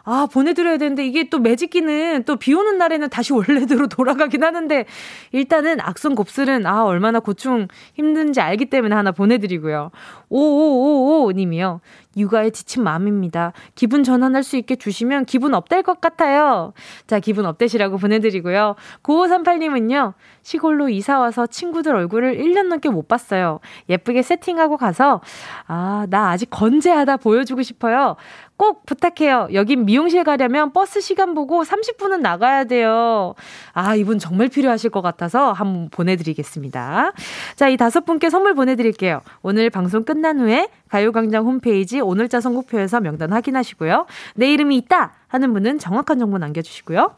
아, 0.06 0.28
보내드려야 0.32 0.78
되는데 0.78 1.06
이게 1.06 1.30
또 1.30 1.40
매직기는 1.40 2.24
또 2.24 2.36
비 2.36 2.54
오는 2.54 2.78
날에는 2.78 3.10
다시 3.10 3.34
원래대로 3.34 3.88
돌아가긴 3.90 4.44
하는데 4.44 4.86
일단은 5.32 5.80
악성 5.82 6.14
곱슬은 6.14 6.68
아, 6.68 6.84
얼마나 6.84 7.20
고충 7.20 7.68
힘든지 7.96 8.40
알기 8.40 8.66
때문에 8.66 8.96
하나 8.96 9.12
보내드리고요. 9.12 9.90
5555 10.30 11.32
님이요. 11.32 11.82
육아에 12.18 12.52
지친 12.52 12.84
마음입니다. 12.84 13.52
기분 13.76 14.04
전환할 14.04 14.44
수 14.44 14.58
있게 14.58 14.76
주시면 14.76 15.26
기분 15.26 15.54
업될 15.54 15.84
것 15.84 16.00
같아요. 16.00 16.74
자, 17.08 17.20
기분 17.20 17.46
업되시라고 17.46 17.98
보내드리고요. 17.98 18.76
9538님은요, 19.04 20.14
시골로 20.42 20.90
이사와서 20.90 21.48
친구들 21.48 21.94
얼굴을 21.96 22.38
1년 22.38 22.68
넘게 22.68 22.90
못 22.90 23.08
봤어요. 23.08 23.60
예쁘게 23.90 24.22
세팅하고 24.22 24.78
가서, 24.78 25.22
아, 25.68 26.08
나 26.10 26.30
아직 26.30 26.50
건재하다 26.50 27.18
보여주고 27.18 27.64
싶어요. 27.64 28.16
꼭 28.58 28.86
부탁해요. 28.86 29.50
여긴 29.54 29.86
미용실 29.86 30.24
가려면 30.24 30.72
버스 30.72 31.02
시간 31.02 31.34
보고 31.34 31.64
30분은 31.64 32.22
나가야 32.22 32.66
돼요. 32.66 33.36
아, 33.74 33.96
이분 33.96 34.18
정말 34.18 34.48
필요하실 34.48 34.92
것 34.92 35.02
같아서 35.02 35.52
한번 35.52 35.90
보내드리겠습니다. 35.90 37.12
자, 37.56 37.70
이 37.70 37.76
다섯 37.76 38.06
분께 38.06 38.30
선물 38.30 38.54
보내드릴게요. 38.54 39.22
오늘 39.42 39.70
방송 39.70 40.04
끝난 40.04 40.40
후에 40.40 40.70
가요광장 40.90 41.46
홈페이지 41.46 42.00
오늘자 42.00 42.40
선곡표에서 42.40 43.02
명단 43.02 43.34
확인하시고요. 43.34 44.06
내 44.36 44.52
이름이 44.54 44.78
있다 44.78 45.14
하는 45.28 45.52
분은 45.54 45.80
정확한 45.80 46.20
정보 46.20 46.38
남겨주시고요. 46.38 47.14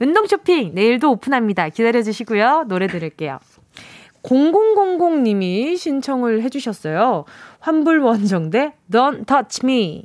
운동 0.00 0.26
쇼핑 0.26 0.74
내일도 0.74 1.12
오픈합니다. 1.12 1.68
기다려주시고요. 1.68 2.64
노래 2.66 2.88
들을게요. 2.88 3.38
0000님이 4.22 5.76
신청을 5.76 6.42
해주셨어요. 6.42 7.24
환불 7.60 7.98
원정대 8.00 8.74
Don't 8.90 9.26
Touch 9.26 9.60
Me. 9.64 10.04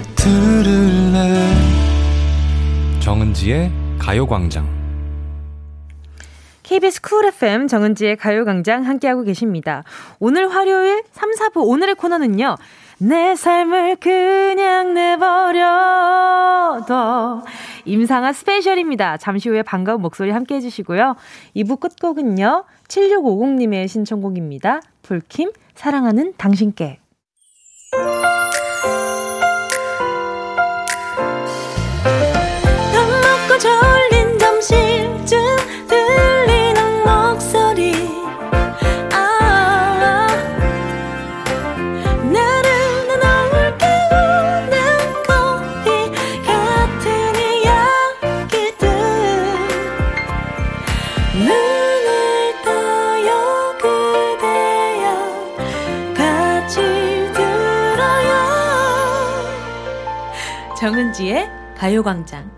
들을래 0.23 1.51
정은지의 2.99 3.71
가요광장 3.97 4.69
KBS 6.61 7.01
쿨 7.01 7.25
FM 7.25 7.67
정은지의 7.67 8.17
가요광장 8.17 8.85
함께하고 8.85 9.23
계십니다. 9.23 9.83
오늘 10.19 10.53
화요일 10.53 11.01
3, 11.11 11.31
4부 11.31 11.67
오늘의 11.67 11.95
코너는요. 11.95 12.55
내 12.99 13.33
삶을 13.35 13.95
그냥 13.95 14.93
내버려둬. 14.93 15.33
임상아 17.85 18.31
스페셜입니다. 18.31 19.17
잠시 19.17 19.49
후에 19.49 19.63
반가운 19.63 20.03
목소리 20.03 20.29
함께 20.29 20.53
해주시고요. 20.55 21.15
2부 21.55 21.79
끝곡은요. 21.79 22.65
7650님의 22.87 23.87
신청곡입니다. 23.87 24.81
불킴, 25.01 25.51
사랑하는 25.73 26.35
당신께. 26.37 26.99
정은지의 61.11 61.49
가요광장. 61.77 62.49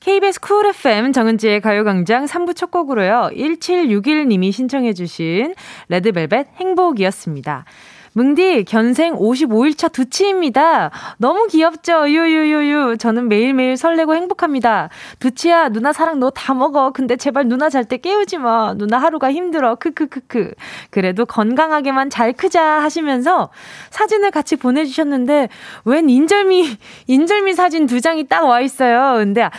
KBS 0.00 0.40
쿨 0.40 0.66
FM 0.66 1.12
정은지의 1.12 1.60
가요광장 1.60 2.24
3부 2.24 2.56
첫 2.56 2.70
곡으로요. 2.70 3.30
1761님이 3.34 4.52
신청해주신 4.52 5.54
레드벨벳 5.88 6.48
행복이었습니다. 6.56 7.64
뭉디, 8.14 8.64
견생 8.64 9.14
55일차 9.16 9.90
두치입니다. 9.90 10.90
너무 11.16 11.46
귀엽죠? 11.46 12.10
유유유유. 12.10 12.98
저는 12.98 13.28
매일매일 13.30 13.78
설레고 13.78 14.14
행복합니다. 14.14 14.90
두치야, 15.18 15.70
누나 15.70 15.94
사랑 15.94 16.20
너 16.20 16.28
다 16.34 16.52
먹어. 16.52 16.90
근데 16.92 17.16
제발 17.16 17.46
누나 17.48 17.70
잘 17.70 17.84
때 17.86 17.96
깨우지 17.96 18.36
마. 18.38 18.74
누나 18.74 18.98
하루가 18.98 19.32
힘들어. 19.32 19.76
크크크크. 19.76 20.52
그래도 20.90 21.24
건강하게만 21.24 22.10
잘 22.10 22.32
크자 22.34 22.62
하시면서 22.82 23.48
사진을 23.90 24.30
같이 24.30 24.56
보내 24.56 24.84
주셨는데, 24.84 25.48
웬 25.86 26.10
인절미, 26.10 26.76
인절미 27.06 27.54
사진 27.54 27.86
두 27.86 28.00
장이 28.02 28.28
딱 28.28 28.44
와 28.44 28.60
있어요. 28.60 29.14
근데, 29.18 29.42
아, 29.42 29.50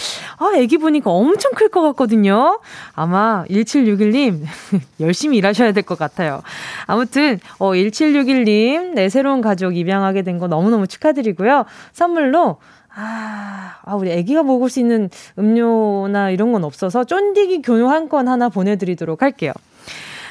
애기 0.56 0.78
보니까 0.78 1.10
엄청 1.10 1.52
클 1.56 1.70
것 1.70 1.82
같거든요. 1.82 2.60
아마 2.94 3.46
1761님, 3.50 4.44
열심히 5.00 5.38
일하셔야 5.38 5.72
될 5.72 5.84
것 5.84 5.98
같아요. 5.98 6.42
아무튼, 6.86 7.40
어, 7.58 7.74
1761 7.74 8.43
님, 8.44 8.94
내 8.96 9.10
새로운 9.10 9.42
가족 9.42 9.76
입양하게 9.78 10.22
된 10.24 10.40
거 10.40 10.48
너무너무 10.48 10.88
축하드리고요. 10.88 11.66
선물로, 11.92 12.58
아, 12.96 13.76
아, 13.84 13.96
우리 13.96 14.12
애기가 14.12 14.44
먹을 14.44 14.70
수 14.70 14.80
있는 14.80 15.10
음료나 15.40 16.30
이런 16.32 16.52
건 16.52 16.64
없어서 16.64 17.04
쫀디기 17.04 17.62
교환권 17.62 18.28
하나 18.28 18.50
보내드리도록 18.50 19.22
할게요. 19.22 19.52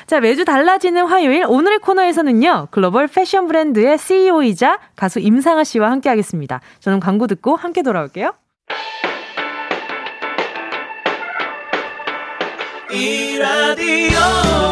자, 0.07 0.21
매주 0.21 0.45
달라지는 0.45 1.07
화요일 1.07 1.45
오늘의 1.47 1.79
코너에서는요. 1.79 2.69
글로벌 2.71 3.07
패션 3.07 3.47
브랜드의 3.47 3.97
CEO이자 3.99 4.79
가수 4.97 5.21
임상아 5.21 5.65
씨와 5.65 5.91
함께 5.91 6.09
하겠습니다. 6.09 6.61
저는 6.81 7.01
광고 7.01 7.27
듣고 7.27 7.57
함께 7.57 7.83
돌아올게요. 7.83 8.33
이 12.91 13.39
라디오 13.39 14.72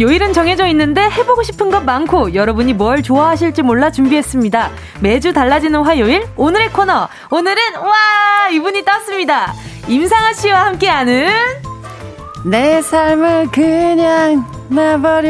요일은 0.00 0.32
정해져 0.32 0.66
있는데 0.68 1.02
해보고 1.02 1.42
싶은 1.42 1.70
것 1.70 1.84
많고 1.84 2.34
여러분이 2.34 2.74
뭘 2.74 3.02
좋아하실지 3.02 3.62
몰라 3.62 3.90
준비했습니다. 3.90 4.70
매주 5.00 5.32
달라지는 5.32 5.82
화요일 5.82 6.24
오늘의 6.36 6.72
코너 6.72 7.08
오늘은 7.30 7.56
와 7.80 8.48
이분이 8.52 8.84
떴습니다. 8.84 9.52
임상아 9.88 10.32
씨와 10.34 10.66
함께하는 10.66 11.28
내 12.44 12.80
삶을 12.80 13.48
그냥 13.50 14.44
내버려도 14.68 15.28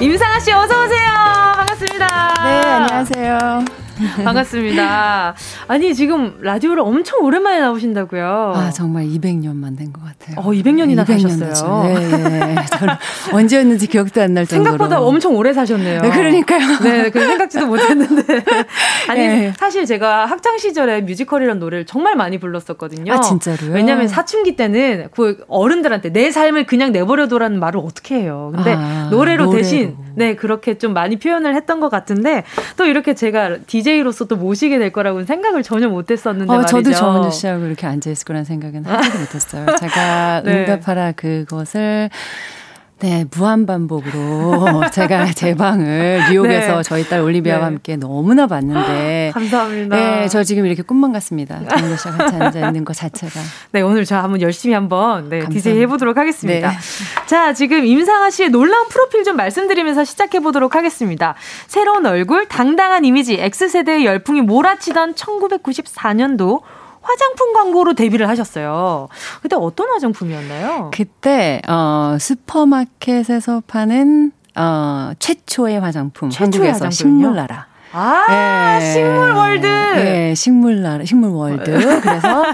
임상아 0.00 0.40
씨 0.40 0.50
어서 0.52 0.84
오세요. 0.84 1.08
반갑습니다. 1.56 2.34
네 2.44 2.70
안녕하세요. 2.70 3.69
반갑습니다. 4.24 5.34
아니, 5.68 5.94
지금 5.94 6.34
라디오를 6.40 6.82
엄청 6.82 7.20
오랜만에 7.22 7.60
나오신다고요? 7.60 8.52
아, 8.56 8.70
정말 8.70 9.04
200년만 9.04 9.76
된 9.76 9.92
것 9.92 10.00
같아요. 10.04 10.36
어, 10.38 10.50
200년이나 10.52 11.04
200년 11.04 11.28
사셨어요. 11.38 11.82
네, 11.84 12.28
네. 12.28 12.54
언제였는지 13.32 13.86
기억도 13.86 14.22
안 14.22 14.30
날 14.34 14.46
정도로. 14.46 14.70
생각보다 14.70 15.00
엄청 15.02 15.34
오래 15.36 15.52
사셨네요. 15.52 16.02
네, 16.02 16.10
그러니까요. 16.10 16.78
네, 16.82 17.10
그 17.10 17.18
생각지도 17.20 17.66
못했는데. 17.66 18.44
아니, 19.08 19.20
네. 19.26 19.52
사실 19.58 19.84
제가 19.86 20.26
학창 20.26 20.56
시절에 20.58 21.00
뮤지컬이란 21.02 21.58
노래를 21.58 21.84
정말 21.86 22.14
많이 22.14 22.38
불렀었거든요. 22.38 23.12
아, 23.12 23.20
진짜로요? 23.20 23.72
왜냐면 23.72 24.06
사춘기 24.08 24.54
때는 24.56 25.08
그 25.14 25.44
어른들한테 25.48 26.10
내 26.12 26.30
삶을 26.30 26.66
그냥 26.66 26.92
내버려둬라는 26.92 27.58
말을 27.58 27.80
어떻게 27.84 28.16
해요. 28.20 28.52
근데 28.54 28.74
아, 28.74 29.08
노래로, 29.10 29.46
노래로 29.46 29.50
대신 29.50 29.96
네, 30.14 30.36
그렇게 30.36 30.78
좀 30.78 30.92
많이 30.92 31.16
표현을 31.18 31.54
했던 31.54 31.80
것 31.80 31.88
같은데 31.88 32.44
또 32.76 32.84
이렇게 32.84 33.14
제가 33.14 33.58
DJ로서 33.66 34.26
또 34.26 34.36
모시게 34.36 34.78
될 34.78 34.90
거라고는 34.92 35.26
생각을 35.26 35.62
전혀 35.62 35.88
못 35.88 36.10
했었는데 36.10 36.52
어, 36.52 36.56
말이죠. 36.58 36.82
저도 36.82 36.92
정은우 36.92 37.30
씨하고 37.30 37.64
이렇게 37.64 37.86
앉아 37.86 38.10
있을 38.10 38.24
거란 38.24 38.44
생각은 38.44 38.84
하지도 38.84 39.18
못했어요. 39.18 39.66
제가 39.78 40.42
네. 40.44 40.60
응답하라 40.60 41.12
그것을 41.12 42.10
네, 43.00 43.24
무한 43.34 43.64
반복으로 43.64 44.90
제가 44.92 45.32
제 45.32 45.54
방을 45.54 46.20
뉴욕에서 46.28 46.76
네. 46.76 46.82
저희 46.82 47.08
딸 47.08 47.20
올리비아와 47.22 47.60
네. 47.60 47.64
함께 47.64 47.96
너무나 47.96 48.46
봤는데 48.46 49.30
감사합니다. 49.34 49.96
네, 49.96 50.28
저 50.28 50.44
지금 50.44 50.66
이렇게 50.66 50.82
꿈만 50.82 51.10
같습니다. 51.14 51.66
정도 51.66 51.96
씨와 51.96 52.16
같이 52.16 52.36
앉아 52.36 52.66
있는 52.68 52.84
것 52.84 52.94
자체가. 52.94 53.40
네, 53.72 53.80
오늘 53.80 54.04
저 54.04 54.16
한번 54.16 54.42
열심히 54.42 54.74
한번 54.74 55.30
네, 55.30 55.48
디제이 55.48 55.80
해 55.80 55.86
보도록 55.86 56.18
하겠습니다. 56.18 56.70
네. 56.70 56.76
자, 57.26 57.54
지금 57.54 57.86
임상아 57.86 58.28
씨의 58.28 58.50
놀라운 58.50 58.88
프로필 58.88 59.24
좀 59.24 59.36
말씀드리면서 59.36 60.04
시작해 60.04 60.40
보도록 60.40 60.74
하겠습니다. 60.74 61.34
새로운 61.68 62.04
얼굴, 62.04 62.48
당당한 62.48 63.06
이미지, 63.06 63.38
X세대의 63.40 64.04
열풍이 64.04 64.42
몰아치던 64.42 65.14
1994년도 65.14 66.60
화장품 67.02 67.52
광고로 67.52 67.94
데뷔를 67.94 68.28
하셨어요. 68.28 69.08
그때 69.42 69.56
어떤 69.56 69.88
화장품이었나요? 69.90 70.90
그때 70.92 71.60
어 71.68 72.16
슈퍼마켓에서 72.18 73.62
파는 73.66 74.32
어 74.56 75.12
최초의 75.18 75.80
화장품 75.80 76.30
최초의 76.30 76.68
한국에서 76.70 76.90
식물나라. 76.90 77.69
아, 77.92 78.78
네. 78.78 78.92
식물 78.92 79.32
world. 79.32 79.66
네, 79.66 80.34
식물 80.34 80.82
나 80.82 81.04
식물 81.04 81.30
world. 81.30 82.00
그래서 82.00 82.44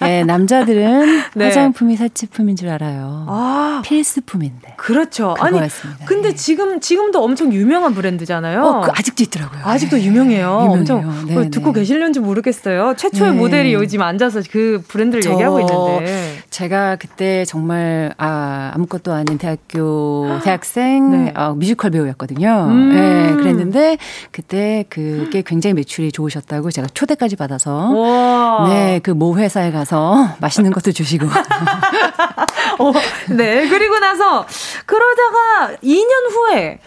네, 0.00 0.24
남자들은 0.24 1.22
네. 1.34 1.44
화장품이 1.46 1.96
사치품인 1.96 2.56
줄 2.56 2.68
알아요. 2.68 3.26
아, 3.28 3.82
필수품인데. 3.84 4.74
그렇죠. 4.76 5.34
아니, 5.40 5.58
근데 6.04 6.30
네. 6.30 6.34
지금 6.34 6.80
지금도 6.80 7.22
엄청 7.22 7.52
유명한 7.52 7.94
브랜드잖아요. 7.94 8.62
어, 8.62 8.80
그 8.82 8.90
아직도 8.94 9.24
있더라고요. 9.24 9.60
아직도 9.64 10.00
유명해요. 10.00 10.46
유명해요. 10.46 10.70
엄청 10.70 11.26
네, 11.26 11.50
듣고 11.50 11.72
네. 11.72 11.80
계실는지 11.80 12.20
모르겠어요. 12.20 12.94
최초의 12.96 13.32
네. 13.32 13.36
모델이 13.36 13.74
요즘 13.74 14.02
앉아서 14.02 14.42
그 14.50 14.82
브랜드를 14.86 15.24
얘기하고 15.24 15.60
있는데. 15.60 16.44
제가 16.50 16.96
그때 16.96 17.44
정말 17.44 18.14
아, 18.16 18.70
아무것도 18.74 19.12
아닌 19.12 19.38
대학교 19.38 20.38
대학생 20.44 21.32
어, 21.34 21.54
뮤지컬 21.54 21.90
배우였거든요. 21.90 22.68
음. 22.70 22.94
네, 22.94 23.34
그랬는데 23.34 23.98
그때 24.30 24.83
그게 24.88 25.42
굉장히 25.42 25.74
매출이 25.74 26.12
좋으셨다고 26.12 26.70
제가 26.70 26.88
초대까지 26.94 27.36
받아서 27.36 28.64
네, 28.68 29.00
그 29.02 29.12
모 29.14 29.36
회사에 29.38 29.70
가서 29.72 30.36
맛있는 30.40 30.72
것도 30.72 30.92
주시고. 30.92 31.26
어, 32.78 32.92
네. 33.30 33.68
그리고 33.68 33.98
나서 33.98 34.46
그러다가 34.86 35.76
2년 35.82 36.30
후에 36.30 36.78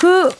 그 0.00 0.30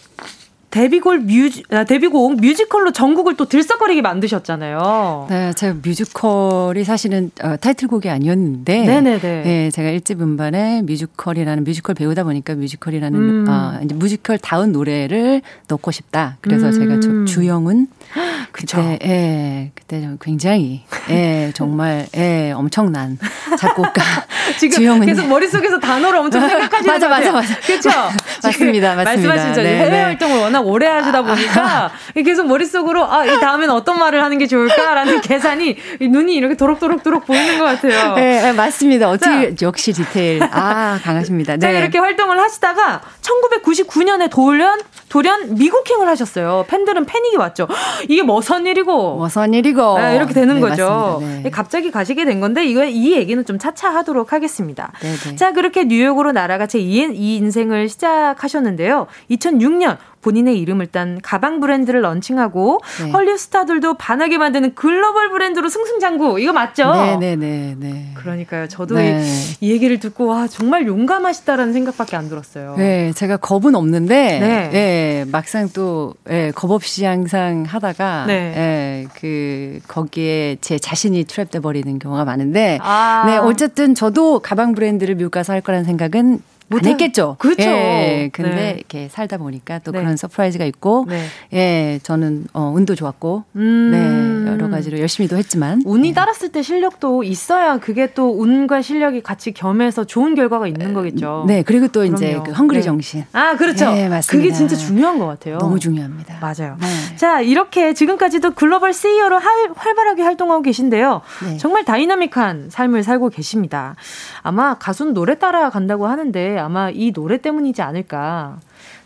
데뷔곡 0.75 1.23
뮤지, 1.23 1.63
아, 1.71 1.85
데뷔곡 1.85 2.41
뮤지컬로 2.41 2.91
전국을 2.91 3.37
또 3.37 3.45
들썩거리게 3.45 4.03
만드셨잖아요. 4.03 5.29
네, 5.31 5.53
제가 5.53 5.77
뮤지컬이 5.81 6.83
사실은 6.83 7.31
어, 7.45 7.55
타이틀곡이 7.57 8.11
아니었는데, 8.11 8.83
네네네. 8.83 9.43
네, 9.45 9.71
제가 9.71 9.91
일집 9.91 10.21
음반에 10.21 10.83
뮤지컬이라는 10.83 11.63
뮤지컬 11.63 11.95
배우다 11.95 12.25
보니까 12.25 12.57
뮤지컬이라는 12.57 13.21
음. 13.21 13.47
어, 13.49 13.79
이제 13.85 13.95
뮤지컬 13.95 14.37
다운 14.39 14.73
노래를 14.73 15.43
넣고 15.69 15.93
싶다. 15.93 16.39
그래서 16.41 16.67
음. 16.67 16.73
제가 16.73 17.01
저, 17.01 17.25
주영훈 17.25 17.87
그때, 18.51 18.99
예, 19.05 19.71
그때 19.77 20.01
좀 20.01 20.19
굉장히, 20.21 20.83
예, 21.09 21.53
정말, 21.55 22.07
예, 22.17 22.51
엄청난 22.51 23.17
작곡가. 23.59 24.03
지금 24.59 24.79
주영은. 24.79 25.07
계속 25.07 25.27
머릿속에서 25.29 25.79
단어를 25.79 26.19
엄청 26.19 26.49
생각하시는 26.49 26.87
맞아, 26.93 27.09
맞아, 27.09 27.33
맞아. 27.33 27.61
그렇죠? 27.61 27.91
맞습니다, 28.43 28.95
맞습니다. 28.95 29.05
말씀하신 29.05 29.55
죠 29.55 29.63
네, 29.63 29.79
해외 29.79 29.91
네. 29.91 30.03
활동을 30.03 30.39
워낙 30.41 30.64
오래 30.65 30.87
하시다 30.87 31.23
보니까 31.23 31.91
계속 32.25 32.47
머릿속으로 32.47 33.05
아, 33.05 33.25
이 33.25 33.41
다음에는 33.41 33.75
어떤 33.75 33.99
말을 33.99 34.23
하는 34.23 34.39
게 34.39 34.47
좋을까라는 34.47 35.21
계산이 35.21 35.77
눈이 36.01 36.35
이렇게 36.35 36.57
도록도록도록 36.57 37.27
보이는 37.27 37.59
것 37.59 37.65
같아요. 37.65 38.15
네, 38.15 38.43
네 38.43 38.53
맞습니다. 38.53 39.09
어떻게 39.09 39.55
자, 39.55 39.67
역시 39.67 39.93
디테일. 39.93 40.43
아, 40.43 40.99
강하십니다. 41.03 41.57
네. 41.57 41.61
자, 41.61 41.71
이렇게 41.71 41.99
활동을 41.99 42.39
하시다가 42.41 43.03
1999년에 43.23 44.31
돌연 44.31 44.81
돌연 45.15 45.55
미국행을 45.55 46.09
하셨어요. 46.09 46.65
팬들은 46.67 47.07
패닉이 47.07 47.37
왔죠. 47.37 47.69
이게 48.09 48.25
뭐선 48.25 48.67
일이고. 48.67 49.15
뭐선 49.15 49.55
일이고. 49.55 49.97
네, 50.01 50.17
이렇게 50.17 50.35
되는 50.35 50.57
네, 50.57 50.61
거죠. 50.61 51.23
네. 51.23 51.51
갑자기 51.51 51.93
가시게 51.93 52.25
된 52.25 52.41
건데, 52.41 52.65
이거, 52.65 52.85
이 52.85 53.13
얘기는 53.13 53.45
좀 53.45 53.57
차차 53.57 53.95
하도록 53.95 54.33
하겠습니다. 54.33 54.91
네네. 55.01 55.17
네. 55.17 55.37
자, 55.37 55.53
그렇게 55.53 55.85
뉴욕으로 55.85 56.33
날아가 56.33 56.67
제 56.67 56.81
2, 56.81 57.11
이 57.15 57.37
인생을 57.37 57.89
시작하셨는데요. 57.89 59.07
2006년 59.31 59.99
본인의 60.25 60.59
이름을 60.59 60.87
딴 60.87 61.21
가방 61.23 61.61
브랜드를 61.61 62.01
런칭하고 62.01 62.81
네. 63.03 63.11
헐리우드 63.11 63.37
스타들도 63.37 63.95
반하게 63.95 64.39
만드는 64.39 64.75
글로벌 64.75 65.31
브랜드로 65.31 65.69
승승장구. 65.69 66.41
이거 66.41 66.55
맞죠? 66.55 66.91
네네네. 66.95 67.37
네, 67.37 67.77
네. 67.79 68.11
그러니까요. 68.15 68.67
저도 68.67 68.95
네. 68.95 69.23
이, 69.61 69.67
이, 69.67 69.71
얘기를 69.71 70.01
듣고 70.01 70.27
와 70.27 70.47
정말 70.49 70.87
용감하시다라는 70.87 71.75
생각밖에 71.75 72.17
안 72.17 72.31
들었어요. 72.31 72.75
네, 72.79 73.13
제가 73.13 73.37
겁은 73.37 73.75
없는데 73.75 74.39
네. 74.41 74.71
네 74.71 75.25
막상 75.31 75.69
또 75.75 76.15
네, 76.25 76.51
겁 76.53 76.71
없이 76.71 77.05
항상 77.05 77.65
하다가 77.65 78.25
네. 78.27 78.53
네, 78.55 79.07
그 79.21 79.81
거기에 79.89 80.57
제 80.63 80.79
자신이 80.79 81.25
트랩돼 81.25 81.63
버리는 81.63 81.99
경우가 81.99 82.25
많은데 82.25 82.79
아. 82.81 83.25
네, 83.27 83.37
어쨌든 83.37 83.95
저도 83.95 84.39
가방 84.39 84.75
브랜드를 84.75 85.17
미국 85.17 85.33
가서 85.33 85.53
할 85.53 85.61
거라는 85.61 85.85
생각은 85.85 86.41
못 86.69 86.87
했겠죠. 86.87 87.37
그렇죠. 87.39 87.63
예, 87.63 88.31
근데 88.33 88.55
네. 88.55 88.75
이렇게 88.77 89.09
살다 89.09 89.39
보니까 89.39 89.81
또 89.81 89.93
네. 89.93 90.01
그런 90.01 90.17
surprise가 90.17 90.65
있고, 90.65 91.07
네. 91.09 91.27
예, 91.53 92.01
저는 92.03 92.47
어, 92.53 92.73
운도 92.75 92.95
좋았고, 92.95 93.45
음. 93.57 94.45
네, 94.45 94.51
여러 94.51 94.69
가지로 94.69 94.99
열심히도 94.99 95.37
했지만 95.37 95.83
운이 95.85 96.09
네. 96.09 96.15
따랐을 96.15 96.51
때 96.51 96.63
실력도 96.63 97.23
있어야 97.25 97.79
그게 97.79 98.13
또 98.15 98.41
운과 98.41 98.83
실력이 98.83 99.23
같이 99.23 99.53
겸해서 99.53 100.05
좋은 100.05 100.35
결과가 100.35 100.67
있는 100.67 100.95
거겠죠. 100.95 101.45
네, 101.47 101.63
그리고 101.63 101.89
또 101.89 102.01
그럼요. 102.01 102.17
이제 102.17 102.41
그 102.45 102.53
hungry 102.53 102.79
네. 102.79 102.83
정신. 102.83 103.25
아, 103.33 103.57
그렇죠. 103.57 103.91
네, 103.93 104.09
맞습니다. 104.09 104.31
그게 104.31 104.53
진짜 104.53 104.77
중요한 104.77 105.19
것 105.19 105.27
같아요. 105.27 105.59
너무 105.59 105.79
중요합니다. 105.79 106.39
맞아요. 106.41 106.77
네. 106.81 107.17
자, 107.17 107.41
이렇게 107.41 107.95
지금까지도 107.95 108.53
글로벌 108.53 108.93
CEO로 108.93 109.39
할, 109.39 109.71
활발하게 109.75 110.23
활동하고 110.23 110.63
계신데요. 110.63 111.21
정말 111.59 111.85
다이나믹한 111.85 112.69
삶을 112.71 113.03
살고 113.03 113.31
계십니다. 113.31 113.97
아마 114.43 114.75
가수는 114.75 115.15
노래 115.15 115.39
따라 115.39 115.71
간다고 115.71 116.07
하는데 116.07 116.54
아마 116.59 116.91
이 116.91 117.13
노래 117.13 117.39
때문이지 117.39 117.83
않을까. 117.83 118.57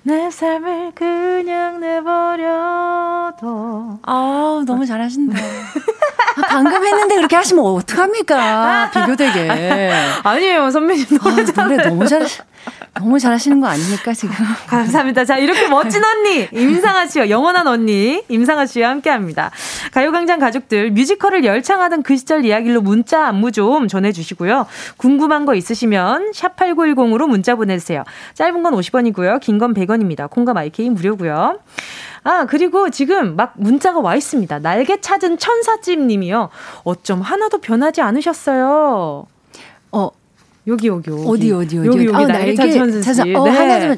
내 0.02 0.30
삶을 0.30 0.92
그냥 0.94 1.80
내버려둬. 1.80 2.18
아 4.02 4.62
너무 4.66 4.86
잘하신다. 4.86 5.38
아, 5.38 6.42
방금 6.48 6.86
했는데 6.86 7.16
그렇게 7.16 7.36
하시면 7.36 7.64
어떡합니까? 7.64 8.90
비교되게. 8.94 9.92
아니에요, 10.22 10.70
선배님 10.70 11.04
노래, 11.20 11.42
아, 11.42 11.64
노래 11.64 11.76
너무 11.88 12.06
잘하시 12.06 12.40
너무 12.94 13.18
잘하시는 13.18 13.60
거 13.60 13.66
아닙니까, 13.68 14.12
지금? 14.12 14.34
감사합니다. 14.68 15.24
자, 15.24 15.38
이렇게 15.38 15.68
멋진 15.68 16.02
언니, 16.04 16.48
임상아 16.52 17.06
씨와 17.06 17.30
영원한 17.30 17.66
언니, 17.66 18.22
임상아 18.28 18.66
씨와 18.66 18.90
함께 18.90 19.10
합니다. 19.10 19.50
가요광장 19.92 20.38
가족들, 20.40 20.90
뮤지컬을 20.90 21.44
열창하던 21.44 22.02
그 22.02 22.16
시절 22.16 22.44
이야기로 22.44 22.80
문자 22.80 23.26
안무 23.26 23.52
좀 23.52 23.86
전해주시고요. 23.88 24.66
궁금한 24.96 25.44
거 25.46 25.54
있으시면, 25.54 26.32
샵 26.34 26.56
8910으로 26.56 27.28
문자 27.28 27.54
보내주세요. 27.54 28.04
짧은 28.34 28.62
건 28.62 28.74
50원이고요. 28.74 29.40
긴 29.40 29.58
건 29.58 29.74
100원입니다. 29.74 30.30
콩과 30.30 30.52
마이케이 30.54 30.88
무료고요. 30.88 31.58
아, 32.22 32.46
그리고 32.46 32.90
지금 32.90 33.34
막 33.36 33.54
문자가 33.56 33.98
와 34.00 34.14
있습니다. 34.14 34.58
날개 34.60 35.00
찾은 35.00 35.38
천사집 35.38 35.98
님이요. 36.00 36.48
어쩜 36.84 37.20
하나도 37.22 37.58
변하지 37.58 38.00
않으셨어요. 38.02 39.26
어, 39.90 40.10
여기 40.68 40.88
여기 40.88 41.10
여기 41.10 41.22
어디 41.26 41.52
어디 41.52 41.78
어디 41.78 41.86
여기 41.88 42.06
여기 42.06 42.14
아, 42.14 42.26
날개 42.26 42.54
찾은 42.54 43.02
천사집. 43.02 43.34
어, 43.36 43.44
네. 43.44 43.50
하나 43.50 43.80
좀 43.80 43.96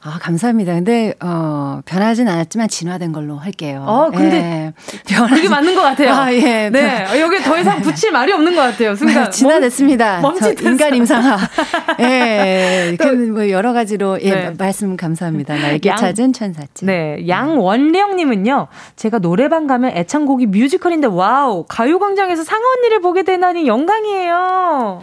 아, 0.00 0.16
감사합니다. 0.20 0.74
근데, 0.74 1.12
어, 1.20 1.80
변하진 1.84 2.28
않았지만 2.28 2.68
진화된 2.68 3.10
걸로 3.10 3.36
할게요. 3.36 3.84
어, 3.84 4.10
근데. 4.10 4.36
예. 4.36 4.72
변하지... 5.08 5.34
그게 5.42 5.48
맞는 5.48 5.74
것 5.74 5.82
같아요. 5.82 6.12
아, 6.12 6.32
예. 6.32 6.70
네. 6.70 7.04
변... 7.04 7.18
여기 7.18 7.42
더 7.42 7.58
이상 7.58 7.82
붙일 7.82 8.12
말이 8.12 8.32
없는 8.32 8.54
것 8.54 8.60
같아요. 8.60 8.94
순간. 8.94 9.24
네, 9.24 9.30
진화됐습니다. 9.30 10.20
멈칫 10.20 10.62
인간 10.62 10.94
임상아. 10.94 11.38
예. 11.98 12.96
그, 12.96 13.06
뭐, 13.06 13.50
여러 13.50 13.72
가지로, 13.72 14.18
예, 14.22 14.30
네. 14.30 14.54
말씀 14.56 14.96
감사합니다. 14.96 15.56
날개 15.56 15.88
양, 15.88 15.96
찾은 15.96 16.32
천사집. 16.32 16.86
네. 16.86 17.26
양원령님은요, 17.26 18.68
제가 18.94 19.18
노래방 19.18 19.66
가면 19.66 19.96
애창곡이 19.96 20.46
뮤지컬인데, 20.46 21.08
와우, 21.08 21.64
가요광장에서 21.68 22.44
상아 22.44 22.62
언니를 22.78 23.00
보게 23.00 23.24
되다니 23.24 23.66
영광이에요. 23.66 25.00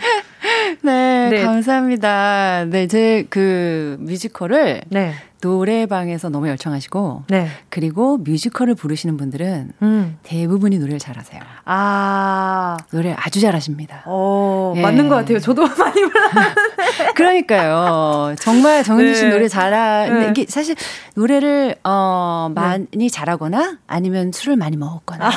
네, 0.82 1.30
네, 1.30 1.43
감사합니다. 1.43 2.66
네, 2.70 2.88
제 2.88 3.26
그 3.30 3.98
뮤지컬을 4.00 4.82
네. 4.89 5.14
노래방에서 5.41 6.30
너무 6.30 6.48
열창하시고, 6.50 7.24
네. 7.30 7.48
그리고 7.70 8.18
뮤지컬을 8.18 8.74
부르시는 8.76 9.16
분들은 9.18 9.72
음. 9.82 10.18
대부분이 10.24 10.80
노래를 10.80 10.98
잘하세요. 11.00 11.41
아. 11.66 12.78
노래 12.91 13.14
아주 13.18 13.39
잘하십니다. 13.41 14.04
어, 14.06 14.74
예. 14.76 14.82
맞는 14.82 15.08
것 15.08 15.16
같아요. 15.16 15.39
저도 15.39 15.64
많이 15.78 16.02
불렀는데. 16.02 17.12
그러니까요. 17.16 18.36
정말 18.39 18.84
정은지 18.84 19.16
씨 19.16 19.26
네. 19.26 19.30
노래 19.32 19.48
잘하, 19.48 20.08
네. 20.08 20.28
이게 20.30 20.46
사실 20.48 20.76
노래를, 21.16 21.76
어, 21.84 22.50
많이 22.56 22.88
네. 22.96 23.10
잘하거나 23.10 23.78
아니면 23.88 24.32
술을 24.32 24.56
많이 24.56 24.78
먹었거나. 24.78 25.28
아. 25.28 25.32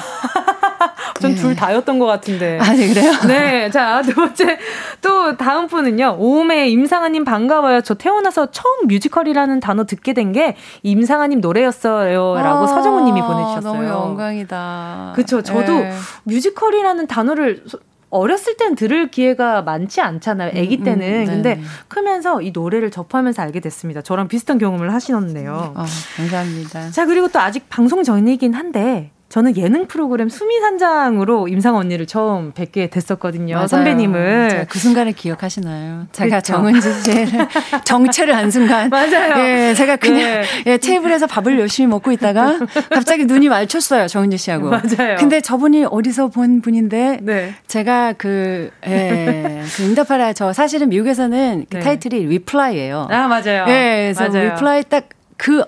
전둘 1.20 1.50
네. 1.50 1.56
다였던 1.56 1.98
것 1.98 2.06
같은데. 2.06 2.58
아, 2.60 2.72
네, 2.72 2.88
그래요? 2.88 3.12
네. 3.26 3.70
자, 3.70 4.02
두 4.02 4.14
번째. 4.14 4.58
또 5.00 5.36
다음 5.36 5.66
분은요. 5.66 6.16
오메 6.18 6.68
임상아님 6.68 7.24
반가워요. 7.24 7.80
저 7.82 7.94
태어나서 7.94 8.50
처음 8.50 8.86
뮤지컬이라는 8.86 9.60
단어 9.60 9.84
듣게 9.84 10.12
된 10.12 10.28
게 10.32 10.56
임상아님 10.82 11.40
노래였어요. 11.40 12.34
라고 12.36 12.64
아, 12.64 12.66
서정훈 12.66 13.06
님이 13.06 13.22
보내주셨어요. 13.22 13.62
너무 13.62 13.84
영광이다. 13.86 15.12
그쵸. 15.16 15.40
저도 15.42 15.72
네. 15.80 15.92
뮤지컬이라는 16.24 17.06
단어를 17.06 17.64
어렸을 18.10 18.56
땐 18.56 18.74
들을 18.74 19.10
기회가 19.10 19.62
많지 19.62 20.00
않잖아요. 20.00 20.50
아기 20.50 20.82
때는. 20.82 21.06
음, 21.06 21.20
음, 21.20 21.26
근데 21.26 21.60
크면서 21.88 22.40
이 22.42 22.50
노래를 22.52 22.90
접하면서 22.90 23.40
알게 23.42 23.60
됐습니다. 23.60 24.02
저랑 24.02 24.28
비슷한 24.28 24.58
경험을 24.58 24.92
하시었네요. 24.92 25.72
어, 25.76 25.84
감사합니다. 26.16 26.90
자, 26.90 27.06
그리고 27.06 27.28
또 27.28 27.38
아직 27.40 27.68
방송 27.68 28.02
전이긴 28.02 28.54
한데 28.54 29.10
저는 29.28 29.58
예능 29.58 29.86
프로그램 29.86 30.30
수미산장으로 30.30 31.48
임상 31.48 31.76
언니를 31.76 32.06
처음 32.06 32.52
뵙게 32.52 32.88
됐었거든요. 32.88 33.56
맞아요. 33.56 33.66
선배님을. 33.66 34.66
그 34.70 34.78
순간을 34.78 35.12
기억하시나요? 35.12 36.06
제가 36.12 36.28
그렇죠. 36.40 36.54
정은지 36.54 36.92
씨를 37.02 37.26
정체를 37.84 38.34
한 38.34 38.50
순간. 38.50 38.88
맞아요. 38.88 39.38
예, 39.38 39.74
제가 39.74 39.96
그냥 39.96 40.16
네. 40.40 40.44
예, 40.66 40.76
테이블에서 40.78 41.26
밥을 41.26 41.58
열심히 41.60 41.88
먹고 41.88 42.10
있다가 42.12 42.58
갑자기 42.90 43.26
눈이 43.26 43.50
마주쳤어요. 43.50 44.08
정은지 44.08 44.38
씨하고. 44.38 44.70
맞아요. 44.70 45.16
근데 45.18 45.42
저분이 45.42 45.84
어디서 45.90 46.28
본 46.28 46.62
분인데 46.62 47.18
네. 47.20 47.54
제가 47.66 48.14
그, 48.16 48.70
예, 48.86 49.62
그 49.76 49.82
응답하라 49.84 50.32
저 50.32 50.54
사실은 50.54 50.88
미국에서는 50.88 51.66
그 51.70 51.76
네. 51.76 51.82
타이틀이 51.82 52.24
Reply예요. 52.24 53.08
아, 53.10 53.28
맞아요. 53.28 53.66
예, 53.68 54.12
그래서 54.14 54.26
맞아요. 54.30 54.50
Reply 54.54 54.84
딱 54.84 55.30
그 55.30 55.64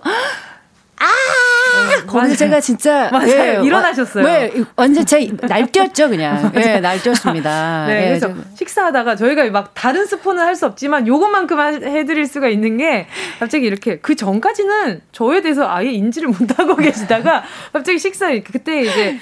아! 1.01 1.07
어, 1.07 2.07
거기서 2.07 2.37
제가 2.37 2.61
진짜 2.61 3.09
맞아요. 3.13 3.61
예, 3.61 3.61
일어나셨어요. 3.65 4.25
네, 4.25 4.53
완전 4.77 5.05
제 5.07 5.31
날뛰었죠 5.41 6.09
그냥. 6.09 6.51
예, 6.57 6.61
네, 6.61 6.81
날뛰었습니다. 6.81 7.87
네, 7.89 8.03
예, 8.03 8.09
그래서 8.09 8.29
좀. 8.29 8.45
식사하다가 8.55 9.17
저희가 9.17 9.49
막 9.51 9.73
다른 9.75 10.07
스폰은 10.07 10.43
할수 10.45 10.67
없지만 10.67 11.07
요것만큼만 11.07 11.85
해드릴 11.85 12.27
수가 12.27 12.49
있는 12.49 12.77
게 12.77 13.07
갑자기 13.39 13.67
이렇게 13.67 13.99
그 13.99 14.15
전까지는 14.15 15.01
저에 15.13 15.41
대해서 15.43 15.69
아예 15.69 15.91
인지를 15.91 16.29
못하고 16.29 16.77
계시다가 16.77 17.45
갑자기 17.73 17.99
식사 17.99 18.31
그때 18.41 18.83
이제 18.83 19.19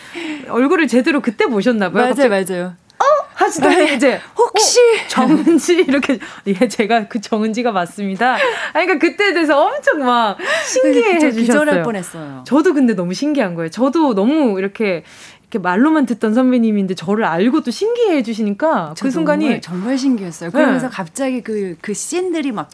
얼굴을 0.49 0.89
제대로 0.89 1.21
그때 1.21 1.47
보셨나 1.47 1.91
봐요. 1.91 2.13
맞아요, 2.15 2.29
맞아요. 2.29 2.75
어? 2.99 3.29
하시더니 3.35 3.77
네. 3.77 3.95
이제 3.95 4.21
혹시 4.37 4.79
어? 4.81 5.09
정은지 5.09 5.75
이렇게 5.75 6.19
예 6.47 6.69
제가 6.69 7.09
그 7.09 7.21
정은지가 7.21 7.73
맞습니다. 7.73 8.37
아니 8.73 8.87
그러니까 8.87 8.99
그때에 8.99 9.33
대해서 9.33 9.61
엄청 9.61 10.05
막 10.05 10.37
신기해 10.67 11.19
주셨어요. 11.19 11.41
기절할 11.41 11.83
뻔했어요. 11.83 12.45
저도 12.47 12.75
근데 12.75 12.95
너무 12.95 13.15
신기한 13.15 13.55
거예요. 13.55 13.71
저도 13.71 14.15
너무 14.15 14.59
이렇게 14.59 15.05
이렇게 15.43 15.59
말로만 15.61 16.07
듣던 16.07 16.35
선배님인데 16.35 16.95
저를 16.95 17.25
알고 17.25 17.63
또 17.63 17.71
신기해 17.71 18.23
주시니까 18.23 18.95
그 19.01 19.11
순간이 19.11 19.45
정말, 19.45 19.61
정말 19.61 19.99
신기했어요. 19.99 20.51
그러면서 20.51 20.89
네. 20.89 20.93
갑자기 20.93 21.41
그그 21.43 21.77
그 21.81 21.95
씬들이 21.95 22.53
막 22.53 22.69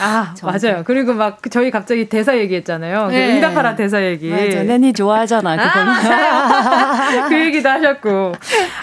아, 0.00 0.34
맞아요. 0.42 0.82
그리고 0.84 1.14
막 1.14 1.38
저희 1.50 1.70
갑자기 1.70 2.08
대사 2.08 2.36
얘기했잖아요. 2.36 3.06
그 3.08 3.12
네. 3.12 3.26
그 3.26 3.32
응답하라 3.34 3.76
대사 3.76 4.02
얘기. 4.02 4.28
맞아. 4.30 4.62
내니 4.62 4.92
좋아하잖아. 4.92 5.56
그거. 5.56 5.80
아, 5.80 7.26
그 7.28 7.40
얘기도 7.40 7.68
하셨고. 7.68 8.32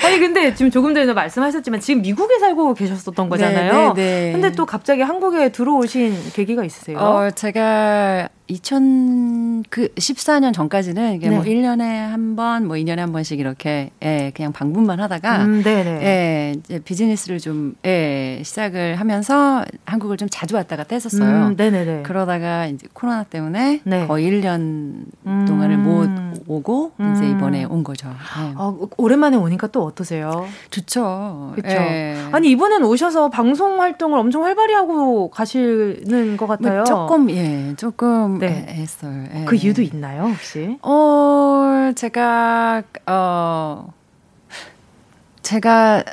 아니 0.05 0.19
근데 0.19 0.53
지금 0.53 0.71
조금 0.71 0.93
전에 0.93 1.11
말씀하셨지만 1.13 1.79
지금 1.79 2.01
미국에 2.01 2.39
살고 2.39 2.73
계셨었던 2.73 3.29
거잖아요. 3.29 3.93
네, 3.93 4.03
네, 4.03 4.25
네. 4.25 4.31
근데 4.31 4.51
또 4.51 4.65
갑자기 4.65 5.01
한국에 5.01 5.49
들어오신 5.51 6.31
계기가 6.33 6.63
있으세요? 6.63 6.97
어, 6.97 7.29
제가 7.31 8.29
2014년 8.51 10.53
전까지는 10.53 11.15
이게 11.15 11.29
뭐 11.29 11.43
네. 11.43 11.53
뭐 11.53 11.61
1년에 11.61 11.81
한 11.81 12.35
번, 12.35 12.67
뭐 12.67 12.75
2년에 12.75 12.97
한 12.97 13.11
번씩 13.11 13.39
이렇게 13.39 13.91
예, 14.03 14.31
그냥 14.35 14.51
방문만 14.51 14.99
하다가 14.99 15.45
음, 15.45 15.63
예, 15.65 16.53
이제 16.57 16.79
비즈니스를 16.79 17.39
좀 17.39 17.75
예, 17.85 18.41
시작을 18.43 18.95
하면서 18.95 19.63
한국을 19.85 20.17
좀 20.17 20.27
자주 20.29 20.55
왔다 20.55 20.75
갔다 20.75 20.95
했었어요. 20.95 21.47
음, 21.47 21.55
네네네. 21.55 22.03
그러다가 22.03 22.67
이제 22.67 22.87
코로나 22.93 23.23
때문에 23.23 23.81
네. 23.83 24.07
거의 24.07 24.29
1년 24.29 25.05
음. 25.25 25.45
동안을 25.47 25.77
못 25.77 26.09
오고 26.47 26.91
음. 26.99 27.13
이제 27.15 27.29
이번에 27.29 27.63
온 27.65 27.83
거죠. 27.83 28.09
네. 28.09 28.53
아, 28.55 28.75
오랜만에 28.97 29.37
오니까 29.37 29.67
또 29.67 29.83
어떠세요? 29.83 30.45
좋죠. 30.69 31.53
그렇죠. 31.55 31.79
네. 31.79 32.17
아니 32.31 32.49
이번엔 32.51 32.83
오셔서 32.83 33.29
방송 33.29 33.81
활동을 33.81 34.19
엄청 34.19 34.43
활발히 34.43 34.73
하고 34.73 35.29
가시는 35.29 36.37
것 36.37 36.47
같아요. 36.47 36.77
뭐 36.77 36.83
조금 36.83 37.29
예, 37.31 37.73
조금 37.77 38.39
네. 38.47 38.65
했어요. 38.73 39.25
예. 39.33 39.45
그 39.45 39.55
이유도 39.55 39.81
있나요 39.81 40.23
혹시? 40.23 40.77
어 40.81 41.91
제가 41.95 42.83
어. 43.07 43.93
제가 45.41 46.03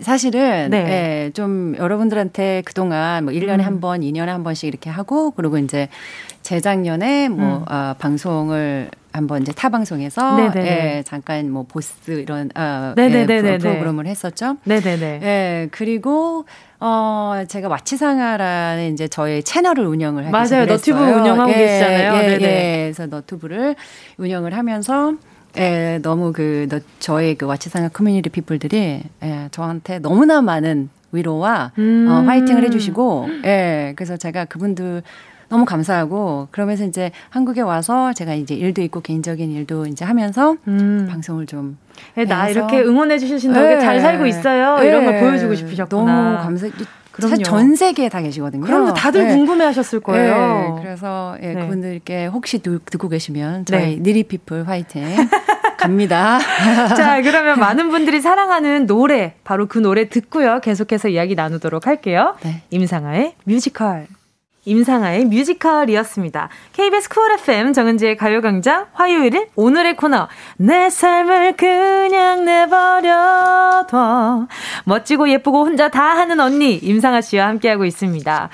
사실은 0.00 0.70
네. 0.70 0.78
예, 1.26 1.30
좀 1.32 1.76
여러분들한테 1.76 2.62
그동안 2.64 3.24
뭐 3.24 3.32
1년에 3.32 3.60
음. 3.60 3.64
한 3.64 3.80
번, 3.80 4.00
2년에 4.00 4.26
한 4.26 4.42
번씩 4.42 4.68
이렇게 4.68 4.90
하고 4.90 5.30
그리고 5.32 5.58
이제 5.58 5.88
재작년에 6.42 7.28
뭐 7.28 7.58
음. 7.58 7.64
어, 7.68 7.94
방송을 7.98 8.90
한번 9.12 9.42
이제 9.42 9.52
타 9.52 9.68
방송에서 9.68 10.52
예, 10.56 11.02
잠깐 11.06 11.50
뭐 11.50 11.64
보스 11.68 12.10
이런 12.10 12.50
어, 12.56 12.94
예, 12.96 13.58
프로그램을 13.58 14.06
했었죠. 14.06 14.56
네네네. 14.64 15.20
예, 15.22 15.68
그리고 15.70 16.46
어 16.80 17.44
제가 17.46 17.68
Watch 17.68 18.07
상아라는 18.07 18.92
이제 18.94 19.08
저의 19.08 19.42
채널을 19.42 19.86
운영을 19.86 20.26
하게 20.26 20.32
맞아요. 20.32 20.66
너튜브 20.66 20.98
운영하고 20.98 21.52
예, 21.52 21.56
계시잖아요. 21.56 22.14
예, 22.14 22.26
네네. 22.28 22.44
예, 22.44 22.82
그래서 22.84 23.06
너튜브를 23.06 23.76
운영을 24.16 24.56
하면서 24.56 25.14
예, 25.58 25.98
너무 26.02 26.32
그, 26.32 26.66
너, 26.70 26.80
저의 26.98 27.34
그 27.34 27.44
Watch 27.44 27.66
상아 27.66 27.88
community 27.88 28.30
people들이, 28.30 29.02
예, 29.22 29.48
저한테 29.50 29.98
너무나 29.98 30.40
많은 30.40 30.88
위로와, 31.12 31.72
음. 31.76 32.06
어, 32.08 32.22
화이팅을 32.26 32.64
해주시고, 32.64 33.28
예, 33.44 33.92
그래서 33.94 34.16
제가 34.16 34.46
그분들 34.46 35.02
너무 35.52 35.64
감사하고, 35.64 36.48
그러면서 36.50 36.84
이제 36.84 37.12
한국에 37.30 37.60
와서 37.60 38.12
제가 38.12 38.34
이제 38.34 38.54
일도 38.54 38.82
있고 38.82 39.00
개인적인 39.00 39.50
일도 39.52 39.86
이제 39.86 40.04
하면서, 40.04 40.56
음. 40.66 41.06
방송을 41.10 41.46
좀. 41.46 41.78
예, 42.16 42.24
나 42.24 42.48
이렇게 42.48 42.80
응원해 42.80 43.18
주신 43.18 43.52
덕에 43.52 43.76
예, 43.76 43.78
잘 43.78 44.00
살고 44.00 44.26
있어요. 44.26 44.78
예, 44.82 44.88
이런 44.88 45.04
걸 45.04 45.20
보여주고 45.20 45.54
싶으셨구나. 45.54 46.04
너무 46.04 46.38
감사, 46.42 46.68
그럼요. 47.12 47.42
전 47.42 47.76
세계에 47.76 48.08
다 48.08 48.20
계시거든요. 48.20 48.64
그럼요. 48.64 48.94
다들 48.94 49.26
네. 49.26 49.34
궁금해 49.34 49.66
하셨을 49.66 50.00
거예요. 50.00 50.76
네. 50.76 50.82
그래서 50.82 51.36
예, 51.42 51.52
네. 51.52 51.60
그분들께 51.60 52.26
혹시 52.26 52.58
두, 52.58 52.78
듣고 52.78 53.08
계시면 53.08 53.66
저희 53.66 53.96
네. 53.96 54.02
니리피플 54.02 54.66
화이팅 54.66 55.04
갑니다. 55.76 56.38
자, 56.96 57.20
그러면 57.22 57.58
많은 57.58 57.90
분들이 57.90 58.20
사랑하는 58.20 58.86
노래, 58.86 59.34
바로 59.44 59.66
그 59.66 59.78
노래 59.78 60.08
듣고요. 60.08 60.60
계속해서 60.60 61.08
이야기 61.08 61.34
나누도록 61.34 61.86
할게요. 61.86 62.34
네. 62.42 62.62
임상아의 62.70 63.34
뮤지컬. 63.44 64.06
임상아의 64.64 65.26
뮤지컬이었습니다. 65.26 66.48
KBS 66.72 67.08
쿨 67.08 67.32
FM 67.32 67.72
정은지의 67.72 68.16
가요광장 68.16 68.86
화요일은 68.92 69.46
오늘의 69.56 69.96
코너 69.96 70.28
내 70.56 70.88
삶을 70.88 71.56
그냥 71.56 72.44
내버려둬 72.44 74.46
멋지고 74.84 75.28
예쁘고 75.30 75.64
혼자 75.64 75.88
다 75.88 76.02
하는 76.02 76.40
언니 76.40 76.76
임상아 76.76 77.20
씨와 77.20 77.46
함께하고 77.48 77.84
있습니다. 77.84 78.48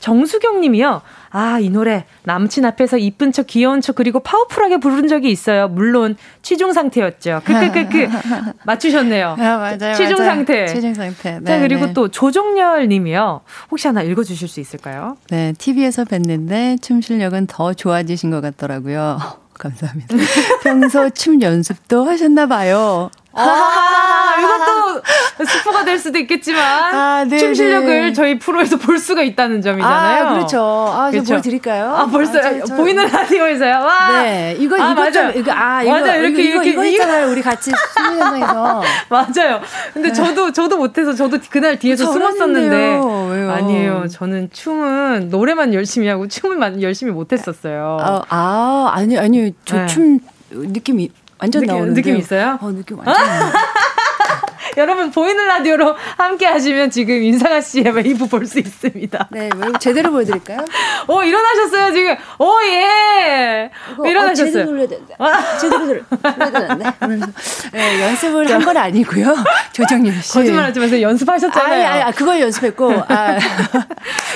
정수경 0.00 0.60
님이요. 0.60 1.02
아, 1.32 1.58
이 1.58 1.70
노래 1.70 2.04
남친 2.24 2.64
앞에서 2.66 2.98
이쁜 2.98 3.32
척 3.32 3.46
귀여운 3.46 3.80
척 3.80 3.96
그리고 3.96 4.20
파워풀하게 4.20 4.76
부른 4.78 5.08
적이 5.08 5.30
있어요. 5.30 5.66
물론 5.68 6.16
취중 6.42 6.72
상태였죠. 6.72 7.40
크크크크 7.44 8.08
맞추셨네요. 8.64 9.36
아, 9.38 9.56
맞아요. 9.58 9.94
취중 9.94 10.18
맞아요. 10.18 10.30
상태. 10.30 10.66
취중 10.66 10.94
상태. 10.94 11.38
네, 11.40 11.44
자, 11.44 11.58
그리고 11.58 11.86
네. 11.86 11.92
또 11.94 12.08
조종열 12.08 12.86
님이요. 12.88 13.40
혹시 13.70 13.86
하나 13.88 14.02
읽어 14.02 14.22
주실 14.22 14.46
수 14.46 14.60
있을까요? 14.60 15.16
네, 15.30 15.54
TV에서 15.56 16.04
뵀는데 16.04 16.80
춤 16.82 17.00
실력은 17.00 17.46
더 17.46 17.72
좋아지신 17.72 18.30
것 18.30 18.40
같더라고요. 18.42 19.18
감사합니다. 19.58 20.16
평소 20.62 21.08
춤 21.10 21.40
연습도 21.40 22.04
하셨나 22.04 22.46
봐요. 22.46 23.10
아, 23.34 24.36
이것도 24.38 25.02
스포가 25.46 25.84
될 25.84 25.98
수도 25.98 26.18
있겠지만 26.18 26.94
아, 26.94 27.24
네, 27.24 27.38
춤 27.38 27.54
실력을 27.54 27.88
네. 27.88 28.12
저희 28.12 28.38
프로에서 28.38 28.76
볼 28.76 28.98
수가 28.98 29.22
있다는 29.22 29.62
점이잖아요. 29.62 30.26
아, 30.26 30.32
그렇죠. 30.34 30.60
아, 30.62 31.10
그렇죠. 31.10 31.34
보여드릴까요? 31.34 31.94
아, 31.94 32.06
벌써 32.06 32.38
아, 32.38 32.42
저, 32.42 32.64
저, 32.64 32.76
보이는 32.76 33.06
라디오에서요. 33.06 33.74
와. 33.74 34.22
네, 34.22 34.56
이거 34.58 34.80
아, 34.80 34.92
이거 34.92 35.10
좀 35.10 35.32
이거 35.34 35.52
아 35.52 35.82
이거 35.82 35.92
맞아 35.92 36.16
이렇게 36.16 36.42
이거, 36.42 36.54
이렇게 36.56 36.70
이거 36.70 36.84
있잖아요. 36.84 37.30
우리 37.30 37.42
같이 37.42 37.70
수능 37.94 38.20
현장에서 38.20 38.82
맞아요. 39.08 39.60
근데 39.94 40.08
네. 40.08 40.12
저도 40.12 40.52
저도 40.52 40.76
못해서 40.76 41.14
저도 41.14 41.38
그날 41.50 41.78
뒤에서 41.78 42.12
숨었었는데 42.12 42.76
왜요? 42.76 43.52
아니에요. 43.52 44.06
저는 44.10 44.50
춤은 44.52 45.28
노래만 45.30 45.72
열심히 45.74 46.08
하고 46.08 46.28
춤은 46.28 46.82
열심히 46.82 47.12
못했었어요. 47.12 47.98
아, 48.00 48.22
아 48.28 48.90
아니 48.92 49.18
아니 49.18 49.54
저 49.64 49.91
춤 49.91 50.18
네. 50.18 50.22
느낌이 50.50 51.10
완전 51.42 51.60
느낌, 51.62 51.74
나오는데 51.74 52.00
느낌 52.02 52.16
있어요? 52.16 52.58
어 52.60 52.70
느낌 52.70 52.98
완전. 52.98 53.14
여러분 54.78 55.10
보이는 55.10 55.44
라디오로 55.46 55.94
함께 56.16 56.46
하시면 56.46 56.90
지금 56.90 57.22
임상아 57.22 57.60
씨의 57.60 57.90
웨이브 57.90 58.26
볼 58.26 58.46
수 58.46 58.58
있습니다. 58.58 59.28
네, 59.30 59.50
제대로 59.80 60.10
보여드릴까요? 60.12 60.64
오 61.08 61.22
일어나셨어요 61.22 61.92
지금. 61.92 62.16
오 62.38 62.48
예. 62.64 63.70
이거, 63.92 64.08
일어나셨어요. 64.08 64.46
어, 64.46 64.50
제대로 64.50 64.66
돌려야 64.66 64.88
된다. 64.88 65.58
제대로 65.60 65.86
돌려야 65.86 66.68
된다. 66.68 66.94
네, 67.72 68.02
연습을 68.02 68.50
한 68.50 68.62
건 68.64 68.76
아니고요. 68.78 69.34
조정현 69.74 70.22
씨. 70.22 70.32
거짓말하지 70.32 70.80
마세요. 70.80 71.02
연습하셨잖아요. 71.08 71.86
아니, 71.88 72.02
아니, 72.02 72.14
그걸 72.14 72.40
연습했고. 72.40 72.92
아, 73.08 73.38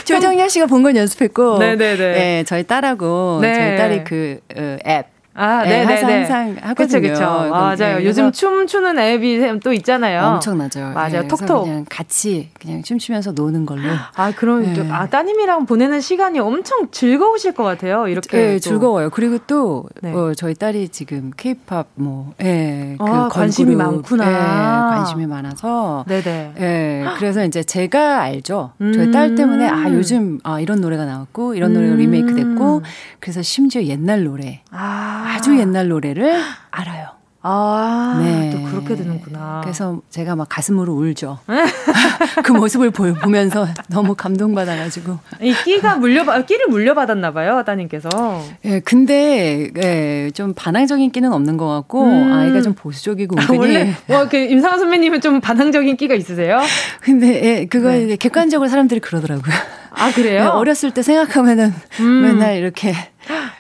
조정현 0.05 0.49
씨가 0.51 0.67
본 0.67 0.83
건 0.83 0.97
연습했고. 0.97 1.59
네네네. 1.59 1.97
네, 1.97 2.45
저희 2.47 2.63
딸하고 2.65 3.39
네. 3.41 3.55
저희 3.55 3.77
딸이 3.79 4.05
그 4.05 4.39
어, 4.55 4.77
앱. 4.87 5.16
아, 5.37 5.63
네, 5.65 5.85
네, 5.85 5.95
네. 5.95 6.13
항상 6.13 6.57
하거든요. 6.63 7.01
그쵸, 7.01 7.01
그쵸. 7.01 7.25
맞아요. 7.51 8.05
요즘 8.05 8.33
춤 8.33 8.67
추는 8.67 8.99
앱이 8.99 9.61
또 9.61 9.73
있잖아요. 9.75 10.35
엄청나죠. 10.35 10.93
맞아요. 10.95 11.23
네, 11.23 11.29
톡톡. 11.29 11.65
그냥 11.65 11.85
같이 11.89 12.51
그냥 12.59 12.83
춤추면서 12.83 13.33
노는 13.33 13.67
걸로. 13.67 13.83
아, 14.15 14.33
그럼 14.33 14.73
네. 14.73 14.89
아 14.91 15.07
따님이랑 15.07 15.67
보내는 15.67 16.01
시간이 16.01 16.39
엄청 16.39 16.91
즐거우실 16.91 17.53
것 17.53 17.65
같아요. 17.65 18.09
이렇게. 18.09 18.37
네, 18.37 18.59
즐거워요. 18.59 19.11
그리고 19.11 19.39
또 19.47 19.85
네. 20.01 20.13
어, 20.13 20.33
저희 20.35 20.55
딸이 20.55 20.89
지금 20.89 21.31
케이팝 21.37 21.89
뭐, 21.97 22.33
예, 22.43 22.97
그 22.99 23.05
아, 23.05 23.29
관심이 23.29 23.77
많구나. 23.77 24.25
예, 24.27 24.97
관심이 24.97 25.27
많아서. 25.27 26.05
네 26.09 26.23
네. 26.23 26.53
예, 26.59 27.05
그래서 27.19 27.45
이제 27.45 27.63
제가 27.63 28.23
알죠. 28.23 28.73
음. 28.81 28.93
저희 28.95 29.11
딸 29.11 29.35
때문에 29.35 29.69
아 29.69 29.91
요즘 29.91 30.39
아 30.45 30.61
이런 30.61 30.81
노래가 30.81 31.05
나왔고 31.05 31.55
이런 31.55 31.75
노래가 31.75 31.93
음. 31.93 31.99
리메이크 31.99 32.35
됐고 32.35 32.83
그래서 33.21 33.43
심지어 33.43 33.83
옛날 33.83 34.25
노래. 34.25 34.63
아. 35.47 35.53
아주 35.53 35.59
옛날 35.61 35.89
노래를 35.89 36.43
알아요. 36.73 36.96
아, 37.43 38.21
네. 38.23 38.51
또 38.53 38.63
그렇게 38.63 38.97
되는구나. 38.97 39.61
그래서 39.63 40.01
제가 40.11 40.35
막 40.35 40.49
가슴으로 40.49 40.93
울죠. 40.95 41.39
그 42.43 42.53
모습을 42.53 42.91
보, 42.91 43.13
보면서 43.15 43.69
너무 43.89 44.15
감동받아가지고. 44.17 45.19
이 45.41 45.55
끼가 45.65 45.97
물려받, 45.97 46.47
끼를 46.47 46.67
물려받았나 46.69 47.33
봐요, 47.33 47.63
따님께서. 47.65 48.09
예, 48.65 48.81
근데, 48.81 49.71
예, 49.77 50.31
좀 50.35 50.55
반항적인 50.55 51.13
끼는 51.13 51.33
없는 51.33 51.57
것 51.57 51.69
같고, 51.69 52.05
음. 52.05 52.33
아이가 52.33 52.63
좀 52.63 52.75
보수적이고, 52.75 53.37
은근히. 53.41 53.57
아, 53.57 53.61
원래, 53.61 53.95
와, 54.09 54.27
그, 54.29 54.37
임상아 54.37 54.79
선배님은 54.79 55.21
좀 55.21 55.41
반항적인 55.41 55.97
끼가 55.97 56.15
있으세요? 56.17 56.61
근데, 57.01 57.45
예, 57.45 57.65
그거 57.67 57.91
네. 57.91 58.17
객관적으로 58.17 58.69
사람들이 58.69 58.99
그러더라고요. 59.01 59.55
아, 59.93 60.11
그래요? 60.13 60.41
네, 60.41 60.47
어렸을 60.49 60.91
때 60.93 61.03
생각하면은 61.03 61.73
음. 62.01 62.23
맨날 62.23 62.57
이렇게, 62.57 62.93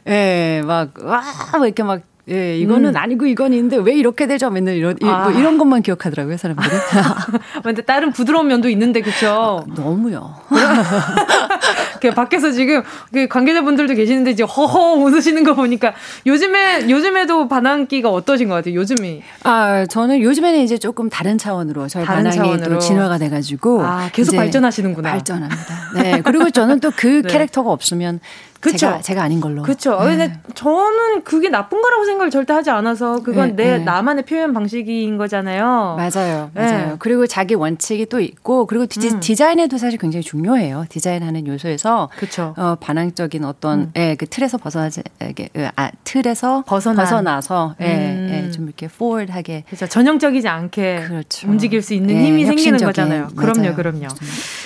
예, 0.09 0.61
막, 0.65 0.93
와, 1.03 1.23
뭐 1.57 1.67
이렇게 1.67 1.83
막, 1.85 2.03
예, 2.29 2.59
이거는 2.59 2.91
음. 2.91 2.97
아니고 2.97 3.27
이건 3.27 3.53
있는데 3.53 3.77
왜 3.77 3.95
이렇게 3.95 4.27
되죠? 4.27 4.51
맨날 4.51 4.75
이런 4.75 4.97
아. 5.05 5.29
뭐 5.29 5.39
이런 5.39 5.59
것만 5.59 5.83
기억하더라고요, 5.83 6.37
사람들이. 6.37 6.69
근데 7.63 7.83
다른 7.83 8.11
부드러운 8.11 8.49
면도 8.49 8.69
있는데 8.69 9.01
그렇죠? 9.01 9.65
아, 9.69 9.75
너무요. 9.75 10.35
그 12.03 12.11
밖에서 12.11 12.51
지금 12.51 12.83
그 13.13 13.29
관계자분들도 13.29 13.95
계시는데 13.95 14.33
이제 14.33 14.43
허허 14.43 14.95
웃으시는 14.95 15.45
거 15.45 15.55
보니까 15.55 15.95
요즘에 16.27 16.91
요즘에도 16.91 17.47
반항기가 17.47 18.11
어떠신 18.11 18.49
것 18.49 18.57
같아요? 18.57 18.75
요즘이. 18.75 19.23
아, 19.45 19.87
저는 19.87 20.21
요즘에는 20.21 20.61
이제 20.61 20.79
조금 20.79 21.09
다른 21.09 21.39
차원으로 21.39 21.87
저희 21.87 22.05
다른 22.05 22.25
반항이 22.25 22.37
차원으로. 22.37 22.75
또 22.75 22.79
진화가 22.81 23.19
돼 23.19 23.29
가지고 23.29 23.85
아, 23.85 24.11
계속 24.13 24.35
발전하시는구나. 24.35 25.13
발전합니다. 25.13 25.77
네. 25.95 26.23
그리고 26.25 26.51
저는 26.51 26.81
또그 26.81 27.23
네. 27.23 27.29
캐릭터가 27.29 27.71
없으면 27.71 28.19
그쵸? 28.61 28.77
제가, 28.77 29.01
제가 29.01 29.23
아닌 29.23 29.41
걸로. 29.41 29.63
그렇죠. 29.63 29.99
네. 30.01 30.17
근데 30.17 30.41
저는 30.55 31.23
그게 31.25 31.49
나쁜 31.49 31.83
거라고 31.83 32.05
생각을 32.05 32.31
절대 32.31 32.53
하지 32.53 32.71
않아서 32.71 33.23
그건 33.23 33.57
네, 33.57 33.65
내 33.65 33.79
네. 33.79 33.85
나만의 33.85 34.25
표현 34.25 34.53
방식인 34.53 35.17
거잖아요. 35.19 35.97
맞아요. 35.97 36.51
네. 36.55 36.63
맞아요. 36.63 36.97
그리고 36.99 37.27
자기 37.27 37.55
원칙이 37.55 38.07
또 38.07 38.21
있고 38.21 38.67
그리고 38.67 38.87
디, 38.87 39.09
음. 39.09 39.21
디자인에도 39.21 39.79
사실 39.79 39.99
굉장히 39.99 40.23
중요해요. 40.23 40.87
디자인하는 40.89 41.47
요소에서 41.47 42.09
그쵸. 42.19 42.55
어, 42.57 42.77
반항적인 42.81 43.45
어떤 43.45 43.81
음. 43.81 43.93
예, 43.97 44.15
그 44.17 44.27
틀에서 44.27 44.59
벗어나지 44.59 45.03
그, 45.19 45.69
아, 45.77 45.91
틀에서 46.05 46.65
벗어난. 46.67 47.05
벗어나서 47.05 47.75
예, 47.81 47.95
음. 47.95 48.31
예, 48.47 48.51
좀 48.51 48.65
이렇게 48.67 48.89
포워드하게 48.89 49.65
그렇죠. 49.67 49.87
전형적이지 49.87 50.49
않게 50.49 51.05
그렇죠. 51.07 51.49
움직일 51.49 51.83
수 51.83 51.95
있는 51.95 52.15
예, 52.17 52.27
힘이 52.27 52.47
생기는 52.47 52.79
거잖아요. 52.79 53.29
그럼요, 53.37 53.61
맞아요. 53.61 53.75
그럼요. 53.75 54.09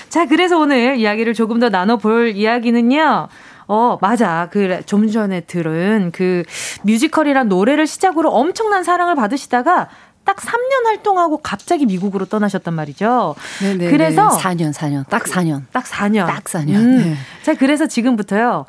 자, 0.09 0.27
그래서 0.27 0.59
오늘 0.59 0.97
이야기를 0.97 1.35
조금 1.35 1.61
더 1.61 1.69
나눠 1.69 1.97
볼 1.97 2.35
이야기는요. 2.37 3.29
어, 3.73 3.99
맞아. 4.01 4.49
그, 4.51 4.83
좀 4.85 5.09
전에 5.09 5.43
들은 5.43 6.11
그 6.13 6.43
뮤지컬이란 6.83 7.49
노래를 7.49 7.87
시작으로 7.87 8.29
엄청난 8.31 8.83
사랑을 8.83 9.15
받으시다가 9.15 9.89
딱 10.25 10.37
3년 10.39 10.87
활동하고 10.87 11.37
갑자기 11.39 11.87
미국으로 11.87 12.25
떠나셨단 12.25 12.75
말이죠. 12.75 13.37
네네 13.63 13.91
그래서 13.93 14.29
4년, 14.31 14.73
4년. 14.75 15.09
딱 15.09 15.23
4년. 15.23 15.63
딱 15.71 15.85
4년. 15.85 16.27
딱 16.27 16.45
4년. 16.45 16.75
음. 16.75 16.99
네. 16.99 17.15
자, 17.45 17.55
그래서 17.55 17.87
지금부터요. 17.87 18.67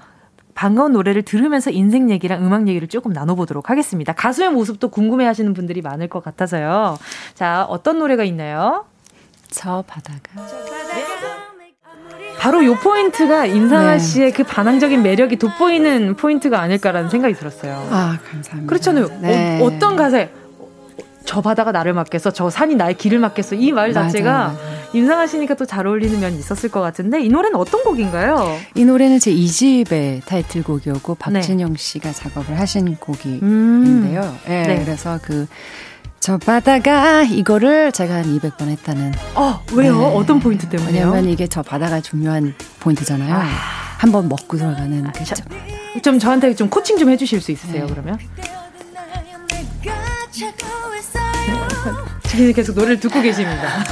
반가운 0.53 0.91
노래를 0.93 1.23
들으면서 1.23 1.71
인생 1.71 2.11
얘기랑 2.11 2.45
음악 2.45 2.67
얘기를 2.67 2.87
조금 2.87 3.11
나눠보도록 3.11 3.71
하겠습니다. 3.71 4.13
가수의 4.13 4.51
모습도 4.51 4.89
궁금해 4.89 5.25
하시는 5.25 5.51
분들이 5.55 5.81
많을 5.81 6.09
것 6.09 6.23
같아서요. 6.23 6.99
자, 7.33 7.65
어떤 7.69 7.97
노래가 7.97 8.23
있나요? 8.23 8.85
저 9.49 9.83
바다가. 9.87 10.19
바로 10.35 12.63
요 12.65 12.73
포인트가 12.75 13.45
임상아 13.45 13.91
네. 13.93 13.99
씨의 13.99 14.31
그 14.33 14.43
반항적인 14.43 15.03
매력이 15.03 15.37
돋보이는 15.37 16.15
포인트가 16.15 16.59
아닐까라는 16.61 17.09
생각이 17.09 17.35
들었어요. 17.35 17.87
아, 17.91 18.17
감사합니다. 18.31 18.67
그렇잖아요. 18.69 19.09
네. 19.21 19.59
어떤 19.61 19.95
가사에 19.95 20.29
저 21.23 21.39
바다가 21.39 21.71
나를 21.71 21.93
맡겠어, 21.93 22.31
저 22.31 22.49
산이 22.49 22.75
나의 22.75 22.95
길을 22.97 23.19
맡겠어. 23.19 23.55
이 23.55 23.71
말 23.71 23.93
자체가 23.93 24.31
맞아, 24.31 24.53
맞아. 24.53 24.81
임상아 24.93 25.27
씨니까 25.27 25.53
또 25.53 25.65
잘 25.65 25.85
어울리는 25.85 26.19
면이 26.19 26.35
있었을 26.39 26.69
것 26.69 26.81
같은데 26.81 27.21
이 27.21 27.29
노래는 27.29 27.55
어떤 27.57 27.83
곡인가요? 27.83 28.57
이 28.73 28.83
노래는 28.85 29.19
제 29.19 29.31
2집의 29.31 30.25
타이틀곡이었고 30.25 31.15
박진영 31.15 31.69
네. 31.73 31.75
씨가 31.77 32.11
작업을 32.11 32.59
하신 32.59 32.95
곡인데요. 32.95 33.43
음. 33.43 34.37
네, 34.47 34.63
네. 34.63 34.83
그래서 34.83 35.19
그 35.21 35.47
저 36.21 36.37
바다가 36.37 37.23
이거를 37.23 37.91
제가 37.91 38.13
한 38.17 38.25
200번 38.25 38.67
했다는. 38.67 39.11
어, 39.33 39.59
왜요? 39.73 39.97
네. 39.97 40.05
어떤 40.15 40.39
포인트 40.39 40.69
때문에요? 40.69 41.07
왜냐면 41.09 41.25
이게 41.27 41.47
저 41.47 41.63
바다가 41.63 41.99
중요한 41.99 42.53
포인트잖아요. 42.79 43.33
아. 43.33 43.47
한번 43.97 44.29
먹고 44.29 44.55
들어가는 44.55 45.07
아, 45.07 45.11
그죠. 45.13 45.33
좀 46.03 46.19
저한테 46.19 46.53
좀 46.53 46.69
코칭 46.69 46.99
좀 46.99 47.09
해주실 47.09 47.41
수 47.41 47.51
있으세요, 47.51 47.87
네. 47.87 47.91
그러면? 47.91 48.19
지금 52.29 52.53
계속 52.53 52.75
노래를 52.75 52.99
듣고 52.99 53.19
계십니다. 53.19 53.83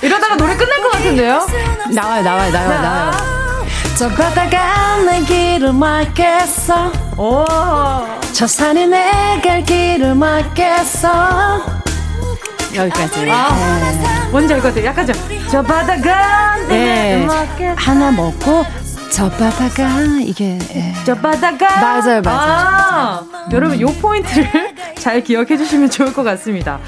이러다가 0.00 0.36
노래 0.36 0.56
끝날 0.56 0.80
것 0.80 0.92
같은데요? 0.92 1.44
나와요, 1.92 2.22
나와요, 2.22 2.52
나와요, 2.52 2.82
나와요. 2.82 3.10
저 3.98 4.08
바다가 4.08 4.98
내 5.02 5.22
길을 5.22 5.72
막겠어. 5.72 6.92
오. 7.16 8.17
저 8.32 8.46
산이 8.46 8.86
내 8.86 9.40
갈 9.42 9.62
길을 9.62 10.14
막겠어. 10.14 11.62
여기까지. 12.74 13.30
아, 13.30 13.88
네. 14.02 14.28
뭔지 14.30 14.52
알 14.54 14.60
것 14.60 14.68
같아요. 14.68 14.84
약간 14.86 15.06
좀, 15.06 15.14
저 15.50 15.62
바다가 15.62 16.56
네. 16.68 17.26
하나 17.76 18.10
먹고 18.10 18.64
저 19.10 19.28
바다가 19.30 19.88
이게 20.20 20.58
예. 20.74 20.94
저 21.04 21.14
바다가 21.14 21.80
맞아요 21.80 22.20
맞아요. 22.22 22.28
아, 22.28 23.20
음. 23.22 23.32
여러분 23.52 23.80
요 23.80 23.86
포인트를 23.86 24.74
잘 24.98 25.22
기억해 25.22 25.56
주시면 25.56 25.90
좋을 25.90 26.12
것 26.12 26.22
같습니다. 26.22 26.78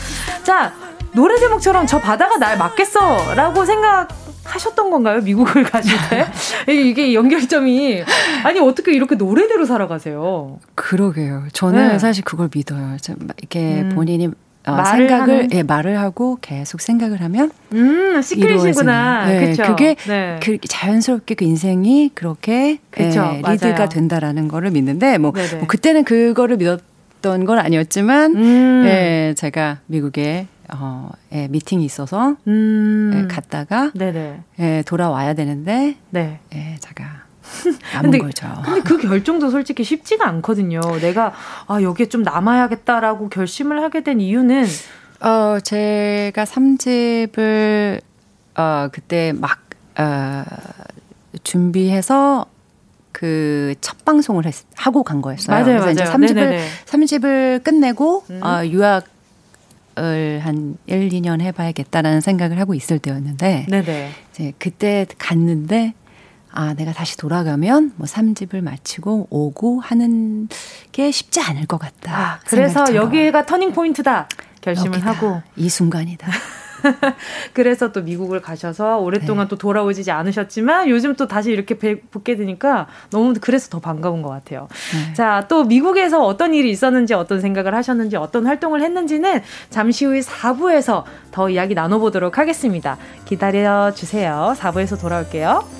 자 0.45 0.72
노래 1.12 1.38
제목처럼 1.38 1.86
저 1.86 1.99
바다가 1.99 2.36
날 2.36 2.59
맞겠어라고 2.59 3.64
생각. 3.64 4.09
하셨던 4.51 4.90
건가요? 4.90 5.20
미국을 5.20 5.62
가실 5.64 5.96
때? 6.11 6.26
이게 6.72 7.14
연결점이 7.14 8.03
아니 8.44 8.61
어떻게 8.61 8.92
이렇게 8.92 9.14
노래대로 9.14 9.64
살아가세요? 9.64 10.59
그러게요. 10.74 11.44
저는 11.53 11.88
네. 11.88 11.98
사실 11.98 12.24
그걸 12.24 12.48
믿어요. 12.55 12.96
이렇게 13.38 13.82
음. 13.82 13.90
본인이 13.94 14.30
어, 14.66 14.84
생각을 14.84 15.34
하는? 15.34 15.48
예, 15.55 15.62
말을 15.62 15.98
하고 15.98 16.36
계속 16.40 16.80
생각을 16.82 17.22
하면 17.22 17.51
음 17.72 18.20
시크릿이구나 18.20 19.26
네, 19.26 19.57
그게 19.57 19.96
네. 20.07 20.38
그 20.42 20.59
자연스럽게 20.59 21.34
그 21.34 21.44
인생이 21.44 22.11
그렇게 22.14 22.78
그쵸, 22.90 23.40
예, 23.42 23.53
리드가 23.53 23.72
맞아요. 23.72 23.88
된다라는 23.88 24.48
거를 24.48 24.70
믿는데 24.70 25.16
뭐, 25.16 25.32
뭐, 25.32 25.66
그때는 25.66 26.05
그거를 26.05 26.59
믿었던 26.59 27.44
건 27.46 27.59
아니었지만 27.59 28.36
음. 28.36 28.82
예, 28.86 29.34
제가 29.36 29.78
미국에 29.86 30.46
어, 30.74 31.10
예, 31.32 31.48
미팅이 31.48 31.84
있어서 31.84 32.36
음. 32.46 33.10
예, 33.14 33.34
갔다가 33.34 33.90
네네. 33.94 34.40
예, 34.58 34.82
돌아와야 34.86 35.34
되는데 35.34 35.96
네. 36.10 36.40
예, 36.54 36.76
제가 36.80 37.04
근데, 38.00 38.18
거죠. 38.18 38.46
근데 38.64 38.80
그 38.82 38.98
결정도 38.98 39.50
솔직히 39.50 39.82
쉽지가 39.82 40.26
않거든요. 40.28 40.80
내가 41.00 41.32
아 41.66 41.82
여기에 41.82 42.06
좀 42.06 42.22
남아야겠다라고 42.22 43.28
결심을 43.28 43.82
하게 43.82 44.02
된 44.02 44.20
이유는 44.20 44.66
어 45.20 45.58
제가 45.60 46.44
3집을 46.44 48.00
어 48.56 48.88
그때 48.92 49.32
막 49.32 49.58
어, 49.98 50.44
준비해서 51.42 52.46
그 53.12 53.74
첫 53.80 54.04
방송을 54.04 54.46
했, 54.46 54.54
하고 54.76 55.02
간 55.02 55.20
거였어요. 55.22 55.50
맞아요, 55.54 55.64
그래서 55.80 55.84
맞아요. 55.86 55.92
이제 55.92 56.04
3집을 56.04 56.34
네네네. 56.34 56.66
3집을 56.86 57.62
끝내고 57.64 58.24
음. 58.30 58.40
어, 58.42 58.64
유학 58.66 59.04
을한 59.99 60.76
1, 60.86 61.09
2년 61.09 61.41
해봐야겠다라는 61.41 62.20
생각을 62.20 62.59
하고 62.59 62.74
있을 62.74 62.99
때였는데 62.99 63.66
네네. 63.68 64.11
이제 64.32 64.53
그때 64.59 65.07
갔는데 65.18 65.95
아, 66.53 66.74
내가 66.74 66.93
다시 66.93 67.16
돌아가면 67.16 67.93
뭐 67.97 68.07
3집을 68.07 68.61
마치고 68.61 69.28
오고 69.30 69.80
하는 69.80 70.49
게 70.93 71.11
쉽지 71.11 71.41
않을 71.41 71.66
것 71.66 71.78
같다. 71.78 72.16
아, 72.16 72.41
그래서 72.47 72.95
여기가 72.95 73.47
터닝 73.47 73.72
포인트다. 73.72 74.28
결심을 74.61 74.95
여기다. 74.95 75.11
하고 75.12 75.43
이 75.57 75.68
순간이다. 75.68 76.28
그래서 77.52 77.92
또 77.92 78.02
미국을 78.02 78.40
가셔서 78.40 78.98
오랫동안 78.98 79.46
네. 79.46 79.48
또 79.48 79.56
돌아오지 79.56 80.10
않으셨지만 80.10 80.88
요즘 80.88 81.14
또 81.14 81.26
다시 81.26 81.50
이렇게 81.50 81.74
붙게 81.74 82.36
되니까 82.36 82.86
너무 83.10 83.34
그래서 83.40 83.68
더 83.68 83.80
반가운 83.80 84.22
것 84.22 84.30
같아요. 84.30 84.68
네. 84.92 85.14
자, 85.14 85.46
또 85.48 85.64
미국에서 85.64 86.24
어떤 86.24 86.54
일이 86.54 86.70
있었는지 86.70 87.14
어떤 87.14 87.40
생각을 87.40 87.74
하셨는지 87.74 88.16
어떤 88.16 88.46
활동을 88.46 88.82
했는지는 88.82 89.42
잠시 89.70 90.04
후에 90.04 90.20
4부에서 90.20 91.04
더 91.30 91.48
이야기 91.48 91.74
나눠보도록 91.74 92.38
하겠습니다. 92.38 92.96
기다려 93.24 93.92
주세요. 93.94 94.54
4부에서 94.56 95.00
돌아올게요. 95.00 95.79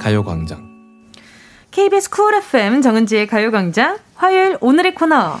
가요광장. 0.00 0.70
KBS 1.70 2.10
쿨 2.10 2.34
FM 2.34 2.80
정은지의 2.80 3.26
가요광장 3.26 3.98
화요일 4.16 4.56
오늘의 4.60 4.94
코너 4.94 5.38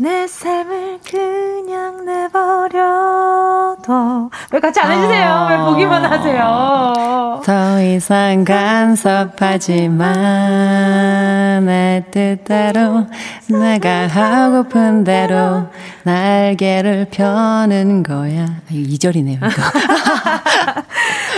내 0.00 0.28
삶을 0.28 1.00
그냥 1.10 2.04
내버려둬. 2.04 2.78
왜 4.52 4.60
같이 4.60 4.78
안 4.78 4.92
해주세요? 4.92 5.26
아~ 5.28 5.48
왜 5.50 5.58
보기만 5.58 6.04
하세요? 6.04 7.42
더 7.44 7.82
이상 7.82 8.44
간섭하지만 8.44 10.06
내 11.66 12.04
뜻대로 12.12 13.08
내가 13.48 14.06
하고픈 14.06 15.02
대로 15.02 15.66
날개를 16.04 17.08
펴는 17.10 18.04
거야. 18.04 18.44
아, 18.44 18.60
이절이네요 18.70 19.38
이거. 19.38 19.48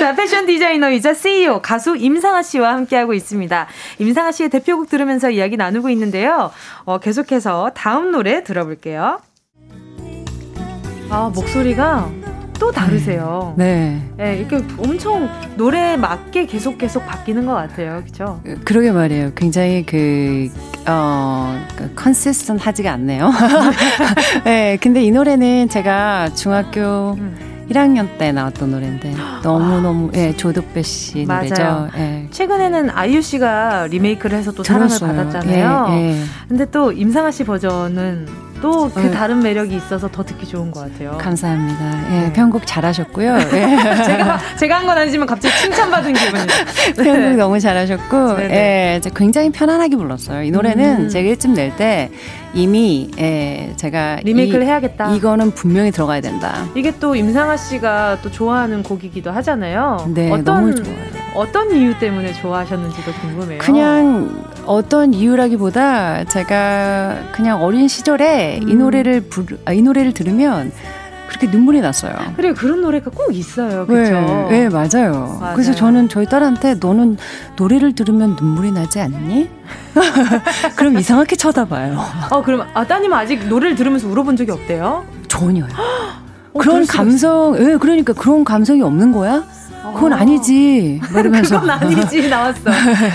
자, 0.00 0.14
패션 0.14 0.46
디자이너이자 0.46 1.12
CEO 1.12 1.60
가수 1.60 1.94
임상아 1.96 2.42
씨와 2.42 2.72
함께하고 2.72 3.12
있습니다. 3.12 3.66
임상아 3.98 4.32
씨의 4.32 4.48
대표곡 4.48 4.88
들으면서 4.88 5.30
이야기 5.30 5.56
나누고 5.58 5.90
있는데요. 5.90 6.50
어, 6.84 6.98
계속해서 6.98 7.72
다음 7.74 8.10
노래 8.10 8.42
들어볼게요. 8.50 9.20
아, 11.08 11.30
목소리가 11.34 12.10
또 12.58 12.70
다르세요. 12.72 13.54
네. 13.56 14.02
네. 14.16 14.36
이렇게 14.36 14.56
엄청 14.76 15.28
노래에 15.56 15.96
맞게 15.96 16.46
계속 16.46 16.76
계속 16.76 17.06
바뀌는 17.06 17.46
것 17.46 17.54
같아요. 17.54 18.02
그죠? 18.04 18.42
그러게 18.64 18.90
말이에요. 18.90 19.32
굉장히 19.34 19.84
그, 19.86 20.48
어, 20.86 21.58
consistent 21.94 22.58
하지가 22.58 22.92
않네요. 22.92 23.30
네. 24.44 24.76
근데 24.80 25.02
이 25.02 25.10
노래는 25.10 25.68
제가 25.68 26.34
중학교 26.34 27.12
음. 27.18 27.49
1학년 27.70 28.18
때 28.18 28.32
나왔던 28.32 28.70
노래인데 28.72 29.14
너무 29.42 29.80
너무 29.80 30.10
예, 30.14 30.34
조덕배 30.36 30.82
씨 30.82 31.24
노래죠. 31.24 31.88
예. 31.96 32.26
최근에는 32.30 32.90
아이유 32.90 33.22
씨가 33.22 33.86
리메이크를 33.90 34.36
해서 34.38 34.50
또 34.52 34.62
사랑을 34.64 34.98
받았잖아요. 34.98 35.86
예, 35.90 35.94
예. 35.94 36.16
근데 36.48 36.64
또 36.70 36.90
임상아 36.92 37.30
씨 37.30 37.44
버전은 37.44 38.26
또그 38.60 39.00
네. 39.00 39.10
다른 39.10 39.40
매력이 39.40 39.74
있어서 39.74 40.06
더 40.08 40.22
듣기 40.22 40.46
좋은 40.46 40.70
것 40.70 40.80
같아요. 40.80 41.16
감사합니다. 41.16 42.14
예, 42.14 42.20
네. 42.26 42.32
편곡 42.34 42.66
잘하셨고요. 42.66 43.38
예. 43.54 43.76
제가 44.04 44.38
제가 44.58 44.76
한 44.78 44.86
건 44.90 44.98
아니지만 44.98 45.26
갑자기 45.26 45.56
칭찬받은 45.62 46.12
기분이에요. 46.12 46.46
네. 46.96 47.02
편곡 47.04 47.36
너무 47.38 47.58
잘하셨고, 47.60 48.36
네네. 48.36 48.54
예, 48.54 49.00
굉장히 49.14 49.50
편안하게 49.50 49.96
불렀어요. 49.96 50.42
이 50.42 50.50
노래는 50.50 51.04
음. 51.04 51.08
제가 51.08 51.26
일집 51.28 51.52
낼 51.52 51.74
때 51.76 52.10
이미 52.54 53.10
예, 53.18 53.72
제가 53.76 54.20
리메이크를 54.24 54.62
이, 54.62 54.66
해야겠다. 54.66 55.14
이거는 55.14 55.52
분명히 55.52 55.90
들어가야 55.90 56.20
된다. 56.20 56.66
이게 56.74 56.92
또 56.98 57.14
임상아 57.14 57.56
씨가 57.56 58.18
또 58.22 58.30
좋아하는 58.30 58.82
곡이기도 58.82 59.30
하잖아요. 59.30 60.10
네, 60.14 60.30
어떤, 60.30 60.44
너무 60.44 60.74
좋아요. 60.74 60.96
어떤 61.34 61.70
이유 61.70 61.98
때문에 61.98 62.32
좋아하셨는지도 62.32 63.12
궁금해요. 63.12 63.58
그냥 63.60 64.44
어떤 64.66 65.14
이유라기보다 65.14 66.24
제가 66.24 67.18
그냥 67.32 67.62
어린 67.62 67.88
시절에 67.88 68.60
음. 68.62 68.68
이 68.68 68.74
노래를 68.74 69.22
부르, 69.22 69.56
아, 69.64 69.72
이 69.72 69.80
노래를 69.82 70.12
들으면 70.12 70.72
그렇게 71.30 71.46
눈물이 71.46 71.80
났어요. 71.80 72.12
그래 72.34 72.52
그런 72.52 72.82
노래가 72.82 73.10
꼭 73.14 73.34
있어요. 73.34 73.86
그렇죠? 73.86 74.48
네, 74.50 74.68
네 74.68 74.68
맞아요. 74.68 75.38
맞아요. 75.40 75.54
그래서 75.54 75.72
저는 75.72 76.08
저희 76.08 76.26
딸한테 76.26 76.74
너는 76.74 77.16
노래를 77.56 77.94
들으면 77.94 78.36
눈물이 78.38 78.72
나지 78.72 78.98
않니? 79.00 79.48
그럼 80.74 80.98
이상하게 80.98 81.36
쳐다봐요. 81.36 81.98
어 82.30 82.42
그럼 82.42 82.66
아 82.74 82.84
따님 82.84 83.12
아직 83.12 83.46
노래를 83.46 83.76
들으면서 83.76 84.08
울어본 84.08 84.36
적이 84.36 84.50
없대요? 84.50 85.04
전혀요. 85.28 85.68
어, 86.52 86.58
그런 86.58 86.84
감성, 86.84 87.54
예, 87.60 87.62
네, 87.62 87.76
그러니까 87.76 88.12
그런 88.12 88.42
감성이 88.42 88.82
없는 88.82 89.12
거야? 89.12 89.44
그건 89.82 90.12
아니지. 90.12 91.00
뭐 91.10 91.20
이러면서. 91.20 91.60
그건 91.60 91.70
아니지 91.70 92.28
나왔어. 92.30 92.70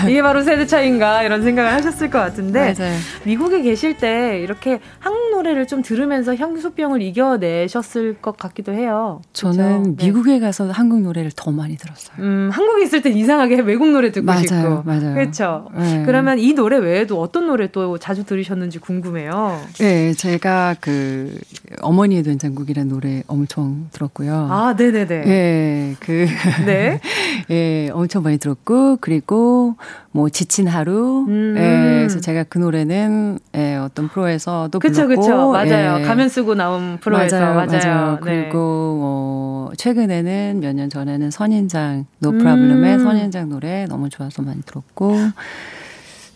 이게 0.08 0.22
바로 0.22 0.42
세대 0.42 0.66
차인가 0.66 1.22
이런 1.22 1.42
생각을 1.42 1.72
하셨을 1.72 2.10
것 2.10 2.18
같은데 2.18 2.74
맞아요. 2.78 2.92
미국에 3.24 3.62
계실 3.62 3.96
때 3.96 4.40
이렇게 4.40 4.80
한국 4.98 5.30
노래를 5.30 5.66
좀 5.66 5.82
들으면서 5.82 6.34
향수병을 6.34 7.02
이겨내셨을 7.02 8.16
것 8.20 8.36
같기도 8.36 8.72
해요. 8.72 9.20
저는 9.32 9.94
그렇죠? 9.96 10.04
미국에 10.06 10.38
가서 10.40 10.70
한국 10.70 11.00
노래를 11.02 11.30
더 11.36 11.50
많이 11.50 11.76
들었어요. 11.76 12.16
음, 12.18 12.50
한국에 12.52 12.82
있을 12.84 13.02
땐 13.02 13.16
이상하게 13.16 13.60
외국 13.60 13.88
노래 13.90 14.10
듣고 14.12 14.26
맞아요, 14.26 14.42
싶고. 14.42 14.82
맞아요. 14.84 15.14
그렇죠. 15.14 15.68
네. 15.76 16.02
그러면 16.04 16.38
이 16.38 16.52
노래 16.54 16.78
외에도 16.78 17.20
어떤 17.20 17.46
노래 17.46 17.68
또 17.70 17.98
자주 17.98 18.24
들으셨는지 18.24 18.78
궁금해요. 18.78 19.60
네, 19.78 20.12
제가 20.14 20.76
그 20.80 21.38
어머니의 21.82 22.22
된장국이라는 22.22 22.88
노래 22.90 23.22
엄청 23.26 23.88
들었고요. 23.92 24.48
아, 24.50 24.74
네네네. 24.76 25.20
네, 25.24 25.94
그 26.00 26.26
네. 26.64 27.00
예, 27.50 27.90
엄청 27.92 28.22
많이 28.22 28.38
들었고, 28.38 28.98
그리고 29.00 29.74
뭐 30.12 30.28
지친 30.28 30.66
하루. 30.66 31.24
음. 31.28 31.54
예, 31.56 31.98
그래서 31.98 32.20
제가 32.20 32.44
그 32.44 32.58
노래는 32.58 33.38
예, 33.56 33.76
어떤 33.76 34.08
프로에서도 34.08 34.78
그쵸, 34.78 35.06
불렀고. 35.06 35.22
그쵸, 35.22 35.50
맞아요. 35.52 36.00
예. 36.00 36.02
가면 36.04 36.28
쓰고 36.28 36.54
나온 36.54 36.98
프로에서. 37.00 37.38
맞아요. 37.38 37.54
맞아요. 37.54 37.66
맞아요. 37.70 38.12
네. 38.14 38.20
그리고 38.22 38.58
뭐, 38.58 39.70
최근에는 39.76 40.60
몇 40.62 40.72
년 40.74 40.88
전에는 40.90 41.30
선인장, 41.30 42.06
노 42.20 42.32
프라블럼의 42.32 42.94
음. 42.94 42.98
선인장 43.02 43.48
노래 43.48 43.86
너무 43.86 44.08
좋아서 44.08 44.42
많이 44.42 44.60
들었고, 44.62 45.14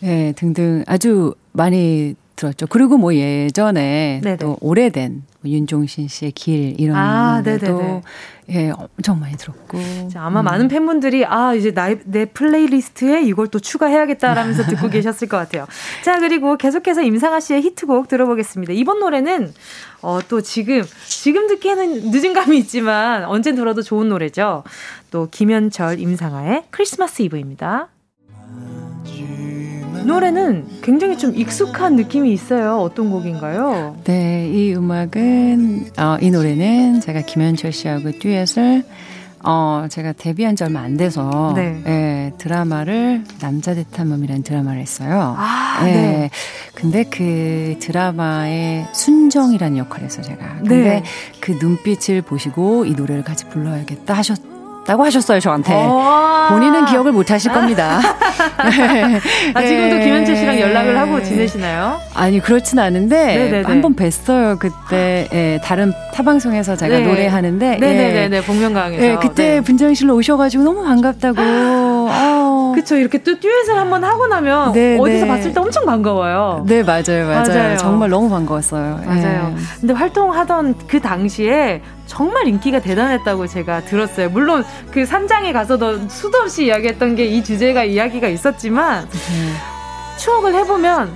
예, 0.03 0.33
등등 0.35 0.83
아주 0.87 1.35
많이 1.53 2.15
들었죠. 2.35 2.67
그리고 2.67 2.97
뭐 2.97 3.13
예전에 3.13 4.21
네네. 4.23 4.37
또 4.37 4.57
오래된 4.61 5.23
뭐 5.41 5.51
윤종신 5.51 6.07
씨의 6.07 6.31
길 6.33 6.79
이런 6.79 6.95
아, 6.95 7.41
노래도 7.43 8.01
예, 8.49 8.71
엄청 8.71 9.19
많이 9.19 9.37
들었고. 9.37 9.79
아마 10.15 10.41
음. 10.41 10.45
많은 10.45 10.67
팬분들이 10.67 11.25
아, 11.25 11.53
이제 11.53 11.73
나, 11.73 11.95
내 12.05 12.25
playlist에 12.25 13.23
이걸 13.23 13.47
또 13.47 13.59
추가해야겠다라면서 13.59 14.63
듣고 14.63 14.89
계셨을 14.89 15.27
것 15.29 15.37
같아요. 15.37 15.65
자, 16.03 16.19
그리고 16.19 16.57
계속해서 16.57 17.01
임상아 17.01 17.39
씨의 17.39 17.61
히트곡 17.61 18.07
들어보겠습니다. 18.07 18.73
이번 18.73 18.99
노래는 18.99 19.53
어, 20.01 20.19
또 20.27 20.41
지금, 20.41 20.83
지금 21.07 21.47
듣기에는 21.47 22.11
늦은 22.11 22.33
감이 22.33 22.57
있지만 22.57 23.23
언제 23.25 23.53
들어도 23.53 23.81
좋은 23.81 24.09
노래죠. 24.09 24.63
또 25.11 25.27
김현철, 25.29 25.99
임상아의 25.99 26.65
크리스마스 26.71 27.21
이브입니다. 27.21 27.89
노래는 30.05 30.65
굉장히 30.81 31.17
좀 31.17 31.35
익숙한 31.35 31.95
느낌이 31.95 32.31
있어요. 32.33 32.77
어떤 32.77 33.09
곡인가요? 33.11 33.97
네, 34.03 34.49
이 34.49 34.73
음악은 34.73 35.91
어, 35.97 36.17
이 36.21 36.31
노래는 36.31 37.01
제가 37.01 37.21
김현철 37.21 37.71
씨하고 37.71 38.11
듀엣을 38.19 38.83
어, 39.43 39.87
제가 39.89 40.13
데뷔한 40.13 40.55
지 40.55 40.63
얼마 40.63 40.81
안 40.81 40.97
돼서, 40.97 41.53
네. 41.55 41.81
예, 41.87 42.31
드라마를 42.37 43.23
남자 43.39 43.73
대탐험이라는 43.73 44.43
드라마를 44.43 44.79
했어요. 44.79 45.35
아, 45.37 45.79
예. 45.87 45.91
네. 45.91 46.29
근데 46.75 47.03
그 47.03 47.77
드라마의 47.79 48.85
순정이라는 48.93 49.77
했어요, 50.05 50.23
제가. 50.23 50.57
근데 50.59 50.75
네. 50.75 51.03
그 51.39 51.57
눈빛을 51.59 52.21
보시고 52.21 52.85
이 52.85 52.91
노래를 52.91 53.23
같이 53.23 53.45
불러야겠다 53.45 54.13
하셨, 54.13 54.39
다고 54.91 55.05
하셨어요 55.05 55.39
저한테. 55.39 55.71
어. 55.73 56.47
본인은 56.49 56.83
기억을 56.85 57.13
못 57.13 57.31
하실 57.31 57.49
겁니다. 57.53 58.01
아, 59.53 59.61
지금도 59.61 59.99
김현철 59.99 60.35
씨랑 60.35 60.59
연락을 60.59 60.97
하고 60.99 61.23
지내시나요? 61.23 61.97
아니 62.13 62.41
그렇진 62.41 62.77
않은데 62.77 63.63
한 63.65 63.81
번 63.81 63.95
뵀어요 63.95 64.59
그때 64.59 65.27
예, 65.33 65.59
다른 65.63 65.93
타 66.13 66.21
방송에서 66.23 66.75
제가 66.75 66.99
네. 66.99 67.05
노래하는데 67.07 67.77
네네네 67.77 68.35
예. 68.37 68.41
복면가왕에서 68.41 69.03
예, 69.03 69.15
그때 69.21 69.55
네. 69.55 69.61
분장실로 69.61 70.13
오셔 70.15 70.35
가지고 70.35 70.63
너무 70.65 70.83
반갑다고. 70.83 71.41
어. 72.71 72.75
그쵸 72.75 72.95
이렇게 72.95 73.17
또 73.19 73.39
듀엣을 73.39 73.77
한번 73.77 74.03
하고 74.03 74.27
나면 74.27 74.71
네, 74.73 74.97
어디서 74.99 75.25
네. 75.25 75.27
봤을 75.27 75.53
때 75.53 75.59
엄청 75.59 75.85
반가워요. 75.85 76.63
네 76.67 76.83
맞아요, 76.83 77.27
맞아요 77.27 77.47
맞아요. 77.47 77.77
정말 77.77 78.09
너무 78.09 78.29
반가웠어요. 78.29 79.01
맞아요. 79.05 79.53
예. 79.57 79.61
근데 79.79 79.93
활동하던 79.93 80.75
그 80.87 80.99
당시에 80.99 81.81
정말 82.07 82.47
인기가 82.47 82.79
대단했다고 82.79 83.47
제가 83.47 83.81
들었어요. 83.85 84.29
물론 84.29 84.65
그 84.91 85.05
산장에 85.05 85.53
가서도 85.53 86.09
수도 86.09 86.39
없이 86.39 86.65
이야기했던 86.65 87.15
게 87.15 87.25
이 87.25 87.43
주제가 87.43 87.83
이야기가 87.83 88.27
있었지만 88.27 89.03
음. 89.03 89.55
추억을 90.17 90.53
해보면 90.55 91.09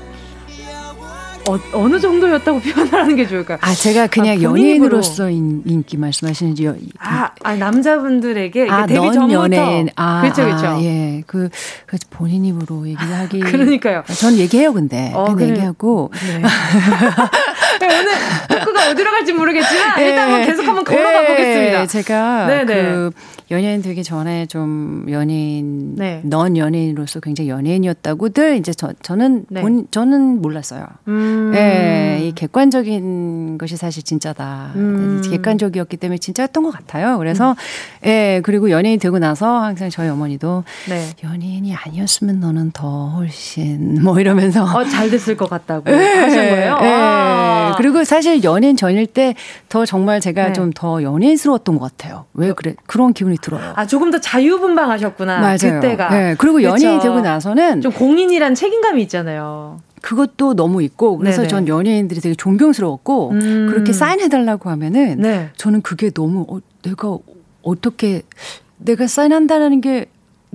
어, 1.47 1.87
느 1.87 1.99
정도였다고 1.99 2.59
표현을 2.61 2.93
하는 2.93 3.15
게 3.15 3.27
좋을까요? 3.27 3.59
아, 3.61 3.73
제가 3.73 4.07
그냥 4.07 4.37
아, 4.37 4.41
연예인으로서 4.41 5.29
인, 5.29 5.83
기 5.85 5.97
말씀하시는지. 5.97 6.67
아, 6.99 7.29
아, 7.43 7.55
남자분들에게. 7.55 8.67
아, 8.69 8.85
데뷔 8.87 9.11
전부터. 9.13 9.33
연예인. 9.33 9.89
아, 9.95 10.21
그렇죠, 10.21 10.43
그렇죠. 10.43 10.67
아, 10.67 10.81
예. 10.81 11.23
그, 11.27 11.49
그 11.85 11.97
본인 12.09 12.45
입으로 12.45 12.87
얘기하기. 12.87 13.39
그러니까요. 13.51 14.03
전 14.19 14.35
얘기해요, 14.37 14.73
근데. 14.73 15.11
어, 15.13 15.35
그래. 15.35 15.49
얘기하고. 15.49 16.11
네. 16.13 16.41
네, 17.79 17.87
오늘 17.87 18.11
토크가 18.47 18.89
어디로 18.89 19.11
갈지 19.11 19.33
모르겠지만, 19.33 19.99
일단 19.99 20.31
한번 20.31 20.45
계속 20.45 20.65
한번 20.65 20.83
걸어가 20.83 21.23
예, 21.23 21.27
보겠습니다. 21.27 21.85
제가. 21.87 22.47
네네. 22.47 22.65
그, 22.65 23.11
연예인 23.51 23.81
되기 23.81 24.03
전에 24.03 24.45
좀 24.47 25.05
연예인, 25.09 25.95
네. 25.95 26.21
넌 26.23 26.57
연예인으로서 26.57 27.19
굉장히 27.19 27.49
연예인이었다고들 27.49 28.57
이제 28.57 28.73
저, 28.73 28.93
저는 29.01 29.45
네. 29.49 29.61
본, 29.61 29.87
저는 29.91 30.41
몰랐어요. 30.41 30.85
음. 31.07 31.51
예, 31.55 32.19
이 32.23 32.31
객관적인 32.33 33.57
것이 33.57 33.77
사실 33.77 34.03
진짜다. 34.03 34.71
음. 34.75 35.21
객관적이었기 35.23 35.97
때문에 35.97 36.17
진짜였던 36.17 36.63
것 36.63 36.71
같아요. 36.71 37.17
그래서, 37.17 37.51
음. 37.51 38.07
예, 38.07 38.41
그리고 38.43 38.71
연예인 38.71 38.99
되고 38.99 39.19
나서 39.19 39.59
항상 39.59 39.89
저희 39.89 40.09
어머니도 40.09 40.63
네. 40.89 41.09
연예인이 41.23 41.73
아니었으면 41.75 42.39
너는 42.39 42.71
더 42.71 43.09
훨씬 43.09 44.01
뭐 44.03 44.19
이러면서. 44.19 44.63
어, 44.63 44.83
잘 44.85 45.09
됐을 45.09 45.37
것 45.37 45.49
같다고 45.49 45.91
예, 45.91 45.95
하신 45.95 46.37
거예요? 46.37 46.79
예. 46.81 46.87
아. 46.87 47.75
그리고 47.77 48.03
사실 48.03 48.43
연예인 48.43 48.75
전일 48.75 49.05
때 49.05 49.35
더 49.75 49.85
정말 49.85 50.21
제가 50.21 50.47
네. 50.47 50.53
좀더 50.53 51.03
연예인스러웠던 51.03 51.77
것 51.77 51.97
같아요. 51.97 52.25
왜 52.33 52.53
그래? 52.53 52.75
그런 52.85 53.13
기분이 53.13 53.34
생각이 53.35 53.37
들어요. 53.41 53.73
아 53.75 53.85
조금 53.85 54.11
더 54.11 54.19
자유분방하셨구나. 54.19 55.39
맞아요. 55.39 55.57
그때가. 55.57 56.09
네. 56.09 56.35
그리고 56.37 56.63
연예인이 56.63 57.01
되고 57.01 57.19
나서는 57.19 57.81
좀 57.81 57.91
공인이란 57.91 58.55
책임감이 58.55 59.01
있잖아요. 59.03 59.79
그것도 60.01 60.55
너무 60.55 60.81
있고 60.83 61.17
그래서 61.17 61.37
네네. 61.37 61.47
전 61.47 61.67
연예인들이 61.67 62.21
되게 62.21 62.35
존경스러웠고 62.35 63.31
음. 63.31 63.67
그렇게 63.69 63.91
사인해달라고 63.91 64.69
하면은 64.69 65.17
네. 65.19 65.49
저는 65.57 65.81
그게 65.81 66.11
너무 66.11 66.45
어, 66.49 66.59
내가 66.83 67.17
어떻게 67.63 68.21
내가 68.77 69.07
사인한다는 69.07 69.81
게 69.81 70.05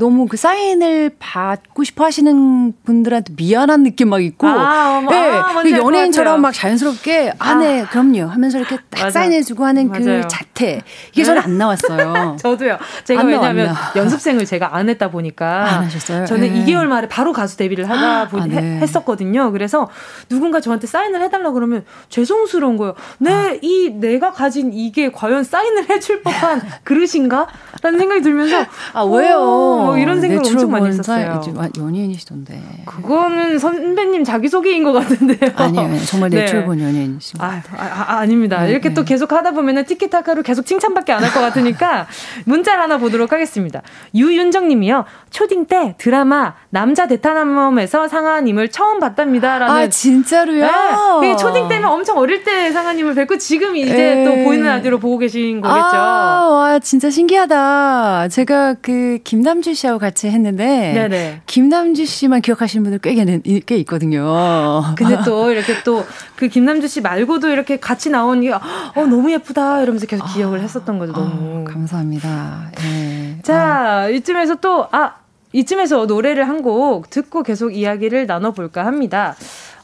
너무 0.01 0.26
그 0.26 0.38
사인을 0.38 1.11
받고 1.18 1.84
싶어 1.84 2.07
하시는 2.07 2.72
분들한테 2.84 3.34
미안한 3.36 3.82
느낌 3.82 4.09
막 4.09 4.22
있고. 4.24 4.48
아, 4.48 5.03
네. 5.09 5.30
아, 5.30 5.62
그 5.62 5.70
연예인처럼 5.70 6.40
막 6.40 6.53
자연스럽게 6.53 7.34
아, 7.38 7.55
네, 7.57 7.84
그럼요. 7.84 8.24
하면서 8.24 8.59
이렇게 8.59 8.76
딱 8.88 9.05
맞아. 9.05 9.11
사인해주고 9.11 9.62
하는 9.64 9.90
그 9.90 9.98
맞아요. 10.03 10.22
그 10.22 10.28
자태. 10.28 10.80
이게 11.12 11.22
저는 11.22 11.42
안 11.42 11.59
나왔어요. 11.59 12.36
저도요. 12.40 12.78
제가 13.05 13.22
왜냐면 13.24 13.74
연습생을 13.94 14.46
제가 14.46 14.74
안 14.74 14.88
했다 14.88 15.11
보니까. 15.11 15.64
안 15.66 15.84
하셨어요? 15.84 16.24
저는 16.24 16.55
네. 16.55 16.64
2개월 16.64 16.86
만에 16.86 17.07
바로 17.07 17.34
가수 17.34 17.59
데뷔를 17.59 17.88
하다 17.90 18.28
보니 18.28 18.57
아, 18.57 18.61
네. 18.61 18.78
했었거든요. 18.80 19.53
그래서 19.53 19.90
누군가 20.30 20.61
저한테 20.62 20.86
사인을 20.86 21.20
해달라 21.20 21.51
그러면 21.51 21.84
죄송스러운 22.09 22.78
거예요. 22.78 22.94
네, 23.18 23.30
아. 23.32 23.55
이 23.61 23.90
내가 23.90 24.32
가진 24.32 24.72
이게 24.72 25.12
과연 25.12 25.44
사인을 25.44 25.90
해줄 25.90 26.22
법한 26.22 26.62
그릇인가? 26.84 27.48
라는 27.82 27.98
생각이 27.98 28.22
들면서. 28.22 28.64
아, 28.94 29.03
왜요? 29.03 29.89
뭐 29.91 29.99
이런 29.99 30.20
생각을 30.20 30.43
엄청 30.51 30.70
많이 30.70 30.86
했었어요. 30.88 31.41
연예인이시던데. 31.78 32.62
그거는 32.86 33.59
선배님 33.59 34.24
자기소개인 34.24 34.84
것 34.84 34.93
같은데요. 34.93 35.51
아니에요. 35.57 35.99
정말 36.07 36.30
내추럴본 36.30 36.78
네. 36.78 36.84
연예인이십니다. 36.84 37.47
아, 37.47 37.62
아, 37.76 38.16
아, 38.18 38.26
닙니다 38.26 38.62
네, 38.64 38.70
이렇게 38.70 38.88
네. 38.91 38.95
또 38.95 39.05
계속 39.05 39.32
하다 39.32 39.53
보면은 39.53 39.84
티키타카로 39.84 40.43
계속 40.43 40.66
칭찬밖에 40.66 41.12
안 41.12 41.22
할 41.24 41.30
것 41.32 41.41
같으니까 41.41 42.07
문자를 42.47 42.82
하나 42.82 42.99
보도록 42.99 43.32
하겠습니다. 43.32 43.82
유윤정 44.14 44.68
님이요. 44.68 45.05
초딩 45.30 45.66
때 45.66 45.95
드라마 45.99 46.55
남자 46.70 47.07
대타남mom에서 47.07 48.09
상하님을 48.09 48.68
처음 48.70 48.99
봤답니다. 49.01 49.59
라는. 49.59 49.74
아, 49.74 49.88
진짜로요? 49.88 51.20
네. 51.20 51.36
초딩 51.36 51.68
때면 51.68 51.88
엄청 51.91 52.18
어릴 52.18 52.43
때 52.45 52.72
상하님을 52.72 53.14
뵙고 53.14 53.38
지금 53.38 53.76
이제 53.76 54.18
에이. 54.18 54.24
또 54.24 54.45
보이는 54.45 54.66
라디오로 54.66 54.99
보고 54.99 55.18
계신 55.18 55.61
거겠죠. 55.61 55.80
아, 55.97 56.49
와, 56.51 56.78
진짜 56.80 57.11
신기하다. 57.11 58.28
제가 58.28 58.74
그 58.82 59.18
김남주 59.24 59.74
씨하고 59.81 59.99
같이 59.99 60.28
했는데. 60.28 60.93
네네. 60.93 61.41
김남주 61.47 62.05
씨만 62.07 62.41
기억하시는 62.43 62.83
분들 62.83 62.99
꽤, 63.01 63.61
꽤 63.66 63.76
있거든요. 63.78 64.83
근데 64.97 65.18
또 65.24 65.51
이렇게 65.51 65.83
또 65.83 66.05
그 66.37 66.49
김남주 66.49 66.89
씨 66.89 67.01
말고도 67.03 67.49
이렇게 67.51 67.78
같이 67.78 68.09
나온 68.09 68.41
게, 68.41 68.51
어, 68.51 68.61
너무 68.95 69.31
예쁘다. 69.31 69.83
이러면서 69.83 70.07
계속 70.07 70.24
기억을 70.33 70.62
했었던 70.62 70.99
거죠, 70.99 71.12
너무. 71.12 71.61
어, 71.61 71.64
감사합니다. 71.64 72.70
네. 72.76 73.39
자, 73.43 74.09
이쯤에서 74.09 74.55
또, 74.57 74.87
아, 74.91 75.16
이쯤에서 75.53 76.07
노래를 76.07 76.49
한 76.49 76.62
곡 76.62 77.11
듣고 77.11 77.43
계속 77.43 77.74
이야기를 77.76 78.26
나눠볼까 78.26 78.87
합니다. 78.87 79.35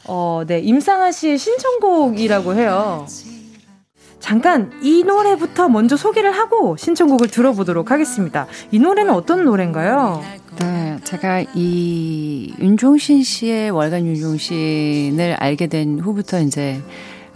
어, 0.05 0.43
네. 0.47 0.59
임상아 0.59 1.11
씨의 1.11 1.37
신청곡이라고 1.37 2.55
해요. 2.55 3.05
잠깐 4.19 4.71
이 4.81 5.03
노래부터 5.03 5.69
먼저 5.69 5.95
소개를 5.95 6.31
하고 6.31 6.75
신청곡을 6.77 7.29
들어보도록 7.29 7.91
하겠습니다. 7.91 8.47
이 8.71 8.79
노래는 8.79 9.13
어떤 9.13 9.45
노래인가요? 9.45 10.23
네, 10.59 10.97
제가 11.03 11.43
이 11.53 12.53
윤종신 12.59 13.23
씨의 13.23 13.69
월간 13.71 14.05
윤종신을 14.05 15.35
알게 15.39 15.67
된 15.67 15.99
후부터 15.99 16.41
이제 16.41 16.81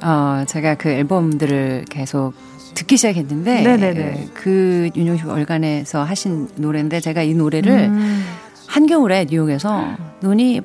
어 0.01 0.43
제가 0.47 0.75
그 0.75 0.89
앨범들을 0.89 1.85
계속 1.89 2.33
듣기 2.73 2.97
시작했는데 2.97 3.61
네네네. 3.61 4.29
그 4.33 4.89
윤종신 4.95 5.27
월간에서 5.27 6.03
하신 6.03 6.49
노래인데 6.55 6.99
제가 6.99 7.21
이 7.21 7.33
노래를 7.33 7.71
음. 7.71 8.25
한겨울에 8.67 9.27
뉴욕에서 9.29 9.95
눈이 10.21 10.61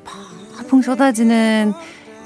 펑펑 0.67 0.81
쏟아지는 0.81 1.73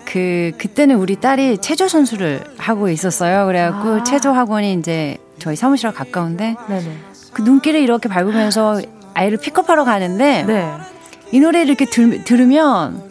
그 0.05 0.51
그때는 0.57 0.95
우리 0.97 1.15
딸이 1.15 1.59
체조 1.59 1.87
선수를 1.87 2.43
하고 2.57 2.89
있었어요. 2.89 3.45
그래갖고 3.47 3.89
아. 4.01 4.03
체조 4.03 4.31
학원이 4.31 4.73
이제 4.73 5.17
저희 5.39 5.55
사무실과 5.55 5.93
가까운데 5.95 6.55
네네. 6.67 6.91
그 7.33 7.41
눈길을 7.41 7.79
이렇게 7.79 8.09
밟으면서 8.09 8.81
아이를 9.13 9.37
픽업하러 9.37 9.83
가는데 9.85 10.43
네. 10.45 10.69
이 11.31 11.39
노래를 11.39 11.67
이렇게 11.67 11.85
들, 11.85 12.23
들으면 12.23 13.01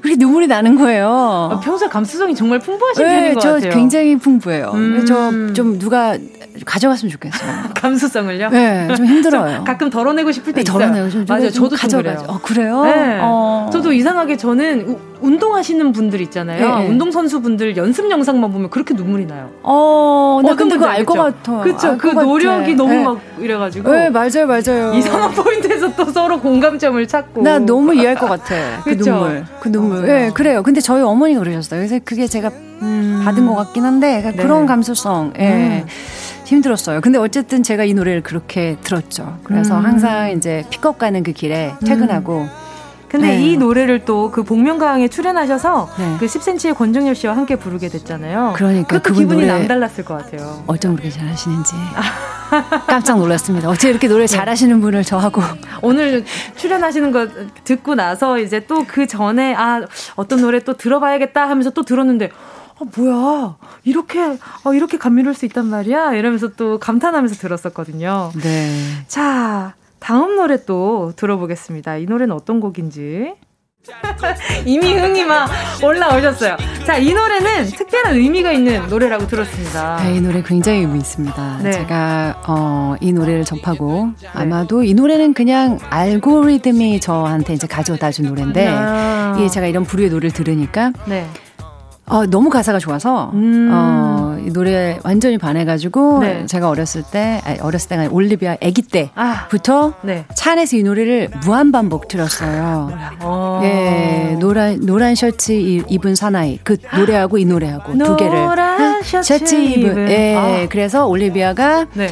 그렇게 0.00 0.16
눈물이 0.16 0.46
나는 0.46 0.76
거예요. 0.76 1.50
아, 1.52 1.60
평소에 1.60 1.88
감수성이 1.88 2.34
정말 2.34 2.58
풍부하신 2.60 3.04
네, 3.04 3.14
편인 3.20 3.34
것 3.34 3.40
저 3.40 3.52
같아요. 3.54 3.72
굉장히 3.72 4.16
풍부해요. 4.16 4.70
음. 4.74 5.04
저좀 5.04 5.78
누가 5.78 6.16
가져갔으면 6.64 7.10
좋겠어요. 7.12 7.50
감수성을요? 7.76 8.48
네, 8.50 8.88
좀 8.96 9.06
힘들어요. 9.06 9.64
가끔 9.64 9.90
덜어내고 9.90 10.32
싶을 10.32 10.52
때 10.52 10.62
네, 10.62 10.62
있어요. 10.62 10.78
덜어내고 10.86 11.10
좀 11.10 11.24
맞아요. 11.28 11.50
저도 11.50 11.76
가져가죠. 11.76 12.24
어, 12.28 12.40
그래요? 12.42 12.84
네. 12.84 13.18
어. 13.20 13.68
저도 13.72 13.92
이상하게 13.92 14.36
저는 14.36 14.88
우, 14.88 14.98
운동하시는 15.20 15.92
분들 15.92 16.20
있잖아요. 16.22 16.68
네, 16.76 16.82
네. 16.82 16.88
운동 16.88 17.10
선수 17.10 17.40
분들 17.40 17.76
연습 17.76 18.10
영상만 18.10 18.52
보면 18.52 18.70
그렇게 18.70 18.94
눈물이 18.94 19.26
나요. 19.26 19.50
어, 19.62 20.40
나 20.44 20.54
근데 20.54 20.76
그거 20.76 20.86
알 20.86 21.04
것 21.04 21.14
같아. 21.14 21.62
그렇죠. 21.62 21.96
그 21.98 22.08
노력이 22.08 22.74
너무 22.74 22.92
네. 22.92 23.02
막 23.04 23.20
이래가지고. 23.38 23.90
네, 23.92 24.10
맞아요, 24.10 24.46
맞아요. 24.46 24.92
이상한 24.98 25.32
포인트에서 25.32 25.94
또 25.94 26.04
서로 26.06 26.40
공감점을 26.40 27.06
찾고. 27.06 27.42
나 27.42 27.58
너무 27.58 27.94
이해할 27.94 28.14
것 28.16 28.26
같아. 28.28 28.54
그 28.84 28.96
눈물. 28.96 29.44
그 29.60 29.70
눈물. 29.72 30.06
네, 30.06 30.30
그래요. 30.32 30.62
근데 30.62 30.80
저희 30.80 31.02
어머니가 31.02 31.40
그러셨어요. 31.40 31.80
그래서 31.80 31.98
그게 32.04 32.26
제가 32.26 32.50
음. 32.82 33.22
받은 33.24 33.46
것 33.46 33.54
같긴 33.54 33.84
한데 33.84 34.20
그러니까 34.20 34.42
그런 34.42 34.66
감수성. 34.66 35.32
예. 35.38 35.82
음. 35.84 35.86
힘들었어요. 36.44 37.02
근데 37.02 37.18
어쨌든 37.18 37.62
제가 37.62 37.84
이 37.84 37.92
노래를 37.92 38.22
그렇게 38.22 38.76
들었죠. 38.82 39.36
그래서 39.44 39.76
음. 39.78 39.84
항상 39.84 40.30
이제 40.30 40.64
픽업 40.70 40.96
가는 40.98 41.22
그 41.22 41.32
길에 41.32 41.74
퇴근하고 41.84 42.40
음. 42.42 42.48
근데 43.08 43.28
네. 43.28 43.42
이 43.42 43.56
노래를 43.56 44.04
또 44.04 44.30
그 44.30 44.42
복면가왕에 44.42 45.08
출연하셔서 45.08 45.90
네. 45.98 46.16
그 46.20 46.26
10cm의 46.26 46.76
권정열 46.76 47.14
씨와 47.14 47.34
함께 47.36 47.56
부르게 47.56 47.88
됐잖아요. 47.88 48.52
그러니까 48.56 48.98
그 48.98 49.12
기분이 49.12 49.46
남달랐을 49.46 50.04
것 50.04 50.18
같아요. 50.18 50.62
어쩜 50.66 50.94
그렇게 50.96 51.10
잘하시는지 51.10 51.72
깜짝 52.86 53.18
놀랐습니다. 53.18 53.68
어째 53.68 53.90
이렇게 53.90 54.08
노래 54.08 54.26
네. 54.26 54.36
잘하시는 54.36 54.80
분을 54.80 55.04
저하고 55.04 55.42
오늘 55.82 56.24
출연하시는 56.56 57.10
거 57.12 57.28
듣고 57.64 57.94
나서 57.94 58.38
이제 58.38 58.60
또 58.66 58.84
그 58.86 59.06
전에 59.06 59.54
아 59.54 59.82
어떤 60.16 60.40
노래 60.40 60.60
또 60.60 60.74
들어봐야겠다 60.76 61.48
하면서 61.48 61.70
또 61.70 61.82
들었는데 61.84 62.30
어, 62.80 62.84
뭐야. 62.96 63.56
이렇게, 63.84 64.20
어, 64.64 64.72
이렇게 64.72 64.98
감미로울 64.98 65.34
수 65.34 65.44
있단 65.46 65.66
말이야. 65.66 66.12
이러면서 66.14 66.48
또 66.56 66.78
감탄하면서 66.78 67.34
들었었거든요. 67.34 68.30
네. 68.40 68.70
자, 69.08 69.74
다음 69.98 70.36
노래 70.36 70.64
또 70.64 71.12
들어보겠습니다. 71.16 71.96
이 71.98 72.06
노래는 72.06 72.34
어떤 72.34 72.60
곡인지. 72.60 73.34
이미 74.66 74.92
흥이 74.92 75.24
막 75.24 75.48
올라오셨어요. 75.82 76.56
자, 76.84 76.98
이 76.98 77.14
노래는 77.14 77.66
특별한 77.66 78.16
의미가 78.16 78.52
있는 78.52 78.86
노래라고 78.88 79.26
들었습니다. 79.26 80.02
네, 80.02 80.16
이 80.16 80.20
노래 80.20 80.42
굉장히 80.42 80.80
의미 80.80 80.98
있습니다. 80.98 81.58
네. 81.62 81.70
제가 81.72 82.42
어, 82.46 82.96
이 83.00 83.12
노래를 83.12 83.44
접하고 83.44 84.10
네. 84.20 84.28
아마도 84.34 84.82
이 84.82 84.92
노래는 84.92 85.32
그냥 85.32 85.78
알고리즘이 85.88 87.00
저한테 87.00 87.54
이제 87.54 87.66
가져다 87.66 88.10
준 88.10 88.26
노래인데 88.26 88.66
아. 88.68 89.36
이 89.38 89.48
제가 89.50 89.66
이런 89.66 89.84
부류의 89.84 90.10
노래를 90.10 90.32
들으니까 90.32 90.92
네. 91.06 91.26
어, 92.06 92.26
너무 92.26 92.50
가사가 92.50 92.78
좋아서 92.78 93.30
음. 93.34 93.70
어, 93.72 94.27
이 94.46 94.50
노래에 94.50 94.98
완전히 95.04 95.38
반해가지고 95.38 96.20
네. 96.20 96.46
제가 96.46 96.68
어렸을 96.68 97.02
때 97.10 97.40
아니, 97.44 97.58
어렸을 97.60 97.88
때가 97.88 98.08
올리비아 98.10 98.56
아기 98.62 98.82
때부터 98.82 99.88
아. 99.90 99.94
네. 100.02 100.24
차 100.34 100.52
안에서 100.52 100.76
이 100.76 100.82
노래를 100.82 101.30
무한 101.44 101.72
반복 101.72 102.08
들었어요. 102.08 102.90
어. 103.20 103.60
예, 103.62 104.36
노란 104.38 104.80
노란 104.80 105.14
셔츠 105.14 105.52
입은 105.52 106.14
사나이 106.14 106.58
그 106.62 106.76
노래하고 106.94 107.38
이 107.38 107.44
노래하고 107.44 107.96
두 107.98 108.16
개를 108.16 108.48
셔츠, 109.04 109.22
셔츠 109.22 109.54
입은 109.54 110.08
예, 110.10 110.36
아. 110.36 110.66
그래서 110.68 111.06
올리비아가 111.06 111.86
네. 111.94 112.08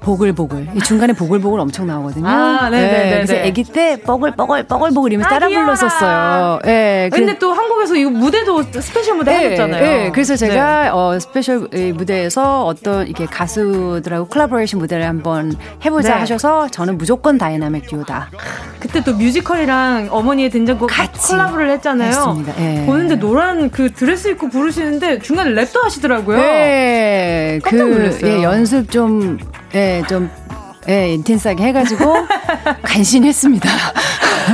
보글보글. 0.00 0.68
이 0.74 0.80
중간에 0.80 1.12
보글보글 1.12 1.60
엄청 1.60 1.86
나오거든요. 1.86 2.26
아, 2.26 2.68
네네네. 2.70 3.10
네, 3.10 3.26
그래서 3.26 3.46
아기 3.46 3.64
때 3.64 4.00
뻐글뻐글 4.00 4.64
뻐글보글 4.64 5.12
이면서 5.12 5.28
따라 5.28 5.48
불렀었어요. 5.48 6.60
예. 6.66 6.68
네, 6.68 7.10
근데 7.12 7.38
또 7.38 7.52
한국에서 7.52 7.96
이거 7.96 8.10
무대도 8.10 8.62
스페셜 8.80 9.16
무대 9.16 9.32
네, 9.32 9.44
하셨잖아요. 9.44 9.80
네, 9.80 10.10
그래서 10.12 10.36
제가 10.36 10.82
네. 10.84 10.88
어 10.90 11.18
스페셜 11.18 11.68
무대에서 11.94 12.64
어떤 12.64 13.06
이게 13.06 13.26
가수들하고 13.26 14.28
콜라보레이션 14.28 14.80
무대를 14.80 15.06
한번 15.06 15.54
해보자 15.84 16.14
네. 16.14 16.20
하셔서 16.20 16.68
저는 16.68 16.96
무조건 16.98 17.38
다이나믹 17.38 17.88
듀오다. 17.88 18.30
그때 18.80 19.02
또 19.02 19.14
뮤지컬이랑 19.14 20.08
어머니의 20.10 20.50
된장국 20.50 20.88
같이 20.90 21.32
콜라보를 21.32 21.70
했잖아요. 21.72 22.08
했습니다. 22.08 22.54
예. 22.60 22.86
보는데 22.86 23.16
노란 23.16 23.70
그 23.70 23.92
드레스 23.92 24.28
입고 24.28 24.48
부르시는데 24.48 25.18
중간에 25.18 25.50
랩도 25.50 25.82
하시더라고요. 25.82 26.38
네, 26.38 27.60
그 27.64 28.18
예, 28.24 28.42
연습 28.42 28.90
좀 28.90 29.38
예, 29.74 30.02
좀, 30.08 30.30
예, 30.88 31.12
intense하게 31.14 31.64
해가지고 31.64 32.14
간신히 32.82 33.13
했습니다. 33.13 33.68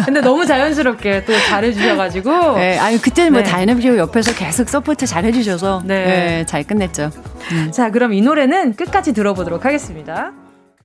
근데 0.04 0.20
너무 0.20 0.44
자연스럽게 0.44 1.24
또 1.24 1.32
잘해주셔가지고. 1.48 2.56
네, 2.56 2.78
아니, 2.80 3.00
그때는 3.00 3.32
뭐 3.32 3.42
네. 3.42 3.48
다이너믹 3.48 3.84
옆에서 3.96 4.34
계속 4.34 4.68
서포트 4.68 5.06
잘해주셔서. 5.06 5.82
네. 5.84 6.04
네. 6.04 6.46
잘 6.46 6.64
끝냈죠. 6.64 7.10
음. 7.52 7.70
자, 7.70 7.90
그럼 7.90 8.12
이 8.12 8.20
노래는 8.20 8.74
끝까지 8.74 9.12
들어보도록 9.12 9.64
하겠습니다. 9.64 10.32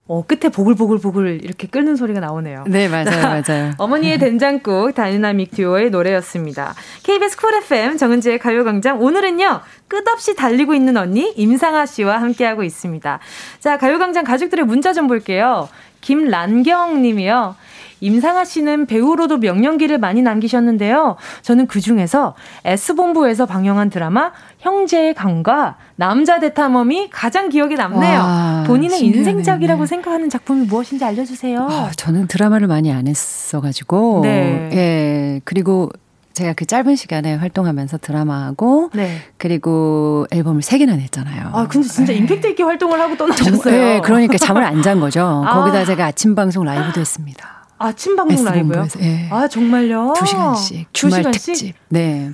어, 0.09 0.23
끝에 0.25 0.49
보글보글보글 0.51 1.41
이렇게 1.43 1.67
끓는 1.67 1.95
소리가 1.95 2.19
나오네요. 2.19 2.63
네, 2.67 2.87
맞아요, 2.87 3.21
맞아요. 3.47 3.73
어머니의 3.77 4.17
된장국 4.17 4.95
다이나믹 4.95 5.51
듀오의 5.51 5.91
노래였습니다. 5.91 6.73
KBS 7.03 7.37
쿨 7.37 7.53
FM 7.53 7.95
정은지의 7.95 8.39
가요광장 8.39 8.99
오늘은요 9.03 9.61
끝없이 9.87 10.35
달리고 10.35 10.73
있는 10.73 10.97
언니 10.97 11.31
임상아 11.37 11.85
씨와 11.85 12.21
함께하고 12.21 12.63
있습니다. 12.63 13.19
자, 13.59 13.77
가요광장 13.77 14.23
가족들의 14.23 14.65
문자 14.65 14.93
좀 14.93 15.07
볼게요. 15.07 15.69
김란경 16.01 17.03
님이요. 17.03 17.55
임상아 18.01 18.45
씨는 18.45 18.85
배우로도 18.85 19.37
명연기를 19.37 19.97
많이 19.97 20.21
남기셨는데요. 20.21 21.15
저는 21.41 21.67
그 21.67 21.81
중에서 21.81 22.35
S본부에서 22.65 23.45
방영한 23.45 23.89
드라마 23.89 24.31
형제의 24.59 25.13
강과 25.13 25.77
남자 25.95 26.39
대탐험이 26.39 27.09
가장 27.11 27.49
기억에 27.49 27.75
남네요. 27.75 28.19
와, 28.19 28.63
본인의 28.67 28.97
신기하네. 28.99 29.17
인생작이라고 29.31 29.85
생각하는 29.85 30.29
작품이 30.29 30.65
무엇인지 30.65 31.03
알려주세요. 31.03 31.67
아, 31.69 31.91
저는 31.95 32.27
드라마를 32.27 32.67
많이 32.67 32.91
안 32.91 33.07
했어가지고. 33.07 34.21
네. 34.23 34.69
예. 34.73 35.41
그리고 35.43 35.89
제가 36.33 36.53
그 36.53 36.65
짧은 36.65 36.95
시간에 36.95 37.35
활동하면서 37.35 37.97
드라마하고 37.97 38.91
네. 38.93 39.17
그리고 39.37 40.25
앨범을 40.31 40.61
세 40.61 40.77
개나 40.77 40.95
냈잖아요. 40.95 41.49
아 41.51 41.67
근데 41.67 41.85
진짜 41.87 42.13
네. 42.13 42.19
임팩트 42.19 42.47
있게 42.51 42.63
활동을 42.63 42.97
하고 43.01 43.17
떠나셨어요. 43.17 43.75
네, 43.75 43.99
그러니까 44.01 44.37
잠을 44.37 44.63
안 44.63 44.81
잔 44.81 45.01
거죠. 45.01 45.43
아. 45.45 45.55
거기다 45.55 45.83
제가 45.83 46.05
아침 46.05 46.35
방송 46.35 46.63
라이브도 46.63 47.01
했습니다. 47.01 47.58
아침 47.79 48.15
방송 48.15 48.45
라이브요? 48.45 48.87
네. 48.99 49.27
아 49.31 49.47
정말요? 49.47 50.13
두 50.17 50.25
시간씩 50.25 50.93
주말 50.93 51.23
2시간씩? 51.23 51.33
특집. 51.33 51.75
네. 51.87 52.31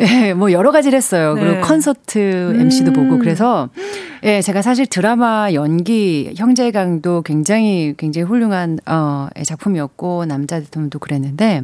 예, 0.00 0.32
뭐 0.32 0.50
여러 0.50 0.72
가지를 0.72 0.96
했어요. 0.96 1.34
네. 1.34 1.42
그리고 1.42 1.60
콘서트 1.66 2.54
MC도 2.58 2.90
음. 2.90 2.94
보고 2.94 3.18
그래서 3.18 3.68
예, 4.24 4.40
제가 4.40 4.62
사실 4.62 4.86
드라마 4.86 5.52
연기 5.52 6.32
형제강도 6.36 7.20
굉장히 7.22 7.94
굉장히 7.98 8.26
훌륭한 8.26 8.78
어 8.86 9.28
작품이었고 9.44 10.24
남자 10.24 10.58
대통령도 10.60 10.98
그랬는데 10.98 11.62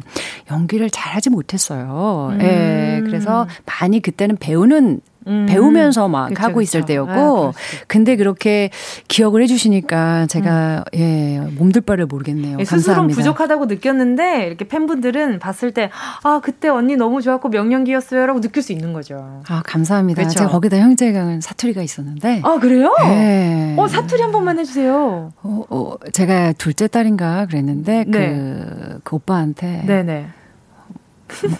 연기를 0.51 0.89
잘하지 0.91 1.31
못했어요. 1.31 2.29
음. 2.33 2.41
예, 2.41 3.01
그래서 3.03 3.47
많이 3.65 4.01
그때는 4.01 4.37
배우는 4.37 5.01
음. 5.27 5.45
배우면서 5.47 6.07
막 6.07 6.29
그쵸, 6.29 6.43
하고 6.43 6.61
있을 6.61 6.81
그쵸. 6.81 6.87
때였고 6.87 7.47
아, 7.47 7.51
근데 7.87 8.15
그렇게 8.15 8.69
기억을 9.07 9.41
해주시니까 9.43 10.27
제가 10.27 10.85
음. 10.93 10.99
예 10.99 11.39
몸둘 11.57 11.81
바를 11.83 12.05
모르겠네요. 12.05 12.57
예, 12.59 12.65
스스로 12.65 13.07
부족하다고 13.07 13.65
느꼈는데 13.65 14.47
이렇게 14.47 14.67
팬분들은 14.67 15.39
봤을 15.39 15.73
때 15.73 15.89
아 16.23 16.39
그때 16.43 16.69
언니 16.69 16.95
너무 16.95 17.21
좋았고 17.21 17.49
명령기였어요라고 17.49 18.41
느낄 18.41 18.63
수 18.63 18.71
있는 18.71 18.93
거죠. 18.93 19.41
아 19.47 19.61
감사합니다. 19.65 20.23
그쵸? 20.23 20.39
제가 20.39 20.49
거기다 20.49 20.77
형제가 20.77 21.39
사투리가 21.41 21.81
있었는데 21.81 22.41
아 22.43 22.57
그래요? 22.59 22.93
네. 23.03 23.75
어 23.77 23.87
사투리 23.87 24.21
한 24.21 24.31
번만 24.31 24.59
해주세요. 24.59 25.33
어, 25.43 25.63
어 25.69 25.95
제가 26.11 26.53
둘째 26.53 26.87
딸인가 26.87 27.45
그랬는데 27.47 28.05
네. 28.07 28.11
그, 28.11 28.99
그 29.03 29.15
오빠한테 29.15 29.83
네네 29.85 30.27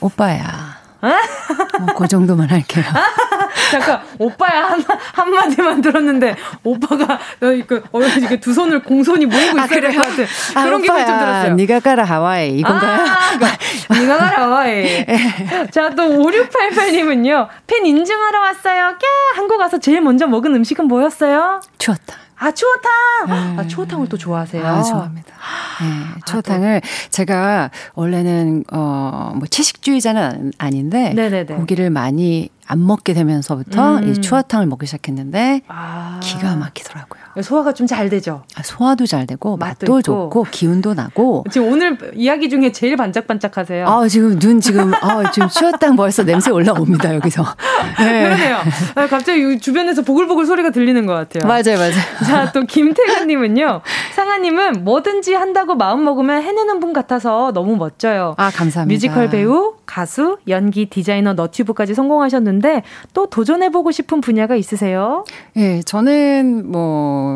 오빠야. 0.02 0.87
뭐 1.02 1.98
그 1.98 2.08
정도만 2.08 2.50
할게요. 2.50 2.86
잠깐 3.72 4.02
오빠야 4.18 4.66
한, 4.66 4.84
한 5.14 5.30
마디만 5.30 5.82
들었는데 5.82 6.36
오빠가 6.64 7.20
그 7.40 7.84
어, 7.92 8.02
이게 8.02 8.40
두 8.40 8.54
손을 8.54 8.82
공손히 8.82 9.26
모이고 9.26 9.60
아, 9.60 9.66
있어야 9.66 9.82
될것 9.82 9.96
같은 10.08 10.26
아, 10.56 10.64
그런 10.64 10.82
기분이 10.82 11.06
좀 11.06 11.20
들었어요. 11.20 11.56
네가 11.56 11.80
가라 11.82 12.04
하와이 12.04 12.58
이건가요? 12.60 13.06
아, 13.06 13.94
네가 13.94 14.18
가라 14.18 14.44
하와이. 14.44 15.06
자또 15.72 16.04
5688님은요 16.04 17.48
팬 17.68 17.86
인증하러 17.86 18.40
왔어요. 18.40 18.96
꺄 19.00 19.08
한국 19.36 19.60
와서 19.60 19.80
제일 19.80 20.02
먼저 20.02 20.28
먹은 20.28 20.56
음식은 20.56 20.88
뭐였어요? 20.88 21.62
추웠다. 21.78 22.27
아 22.40 22.52
추어탕. 22.52 22.92
네. 23.28 23.62
아 23.62 23.68
추어탕을 23.68 24.10
또 24.10 24.18
좋아하세요? 24.18 24.66
아, 24.66 24.84
좋아합니다. 24.84 25.36
네, 25.82 26.22
추어탕을 26.26 26.82
아, 26.84 27.10
제가 27.10 27.72
원래는 27.96 28.64
어뭐 28.72 29.42
채식주의자는 29.50 30.54
아닌데 30.58 31.14
네네네. 31.14 31.56
고기를 31.56 31.90
많이 31.90 32.50
안 32.68 32.86
먹게 32.86 33.14
되면서부터 33.14 34.00
음. 34.00 34.10
이 34.10 34.22
추어탕을 34.22 34.68
먹기 34.68 34.86
시작했는데 34.86 35.62
아. 35.68 36.20
기가 36.22 36.56
막히더라고요. 36.56 37.27
소화가 37.42 37.74
좀 37.74 37.88
잘 37.88 38.10
되죠. 38.10 38.44
아, 38.56 38.62
소화도 38.64 39.06
잘 39.06 39.26
되고 39.26 39.56
맛도, 39.56 39.86
맛도 39.92 40.02
좋고 40.02 40.46
기운도 40.52 40.94
나고. 40.94 41.46
지금 41.50 41.72
오늘 41.72 41.98
이야기 42.16 42.50
중에 42.50 42.72
제일 42.74 42.98
반짝반짝하세요. 42.98 43.88
아 43.88 44.08
지금 44.10 44.38
눈 44.40 44.60
지금 44.60 44.94
아 44.94 45.32
지금 45.32 45.48
추어탕 45.48 45.96
벌써 45.96 46.24
냄새 46.24 46.52
올라옵니다 46.52 47.16
여기서. 47.16 47.44
네. 48.00 48.24
그러네요. 48.24 48.58
아, 48.96 49.08
갑자기 49.08 49.58
주변에서 49.60 50.02
보글보글 50.02 50.46
소리가 50.46 50.72
들리는 50.72 51.06
것 51.06 51.14
같아요. 51.14 51.48
맞아요, 51.48 51.78
맞아요. 51.78 51.94
자 52.26 52.52
또 52.52 52.64
김태관님은요. 52.66 53.82
상아님은 54.16 54.84
뭐든지 54.84 55.34
한다고 55.34 55.76
마음 55.76 56.04
먹으면 56.04 56.42
해내는 56.44 56.80
분 56.80 56.92
같아서 56.94 57.52
너무 57.54 57.76
멋져요. 57.78 58.36
아 58.38 58.50
감사합니다. 58.52 58.94
뮤지컬 58.94 59.30
배우, 59.30 59.76
가수, 59.86 60.38
연기, 60.48 60.88
디자이너, 60.88 61.34
너튜브까지 61.34 61.94
성공하셨는데 61.94 62.84
또 63.14 63.28
도전해보고 63.30 63.92
싶은 63.92 64.22
분야가 64.22 64.56
있으세요? 64.56 65.24
예, 65.56 65.82
저는 65.82 66.72
뭐 66.72 67.27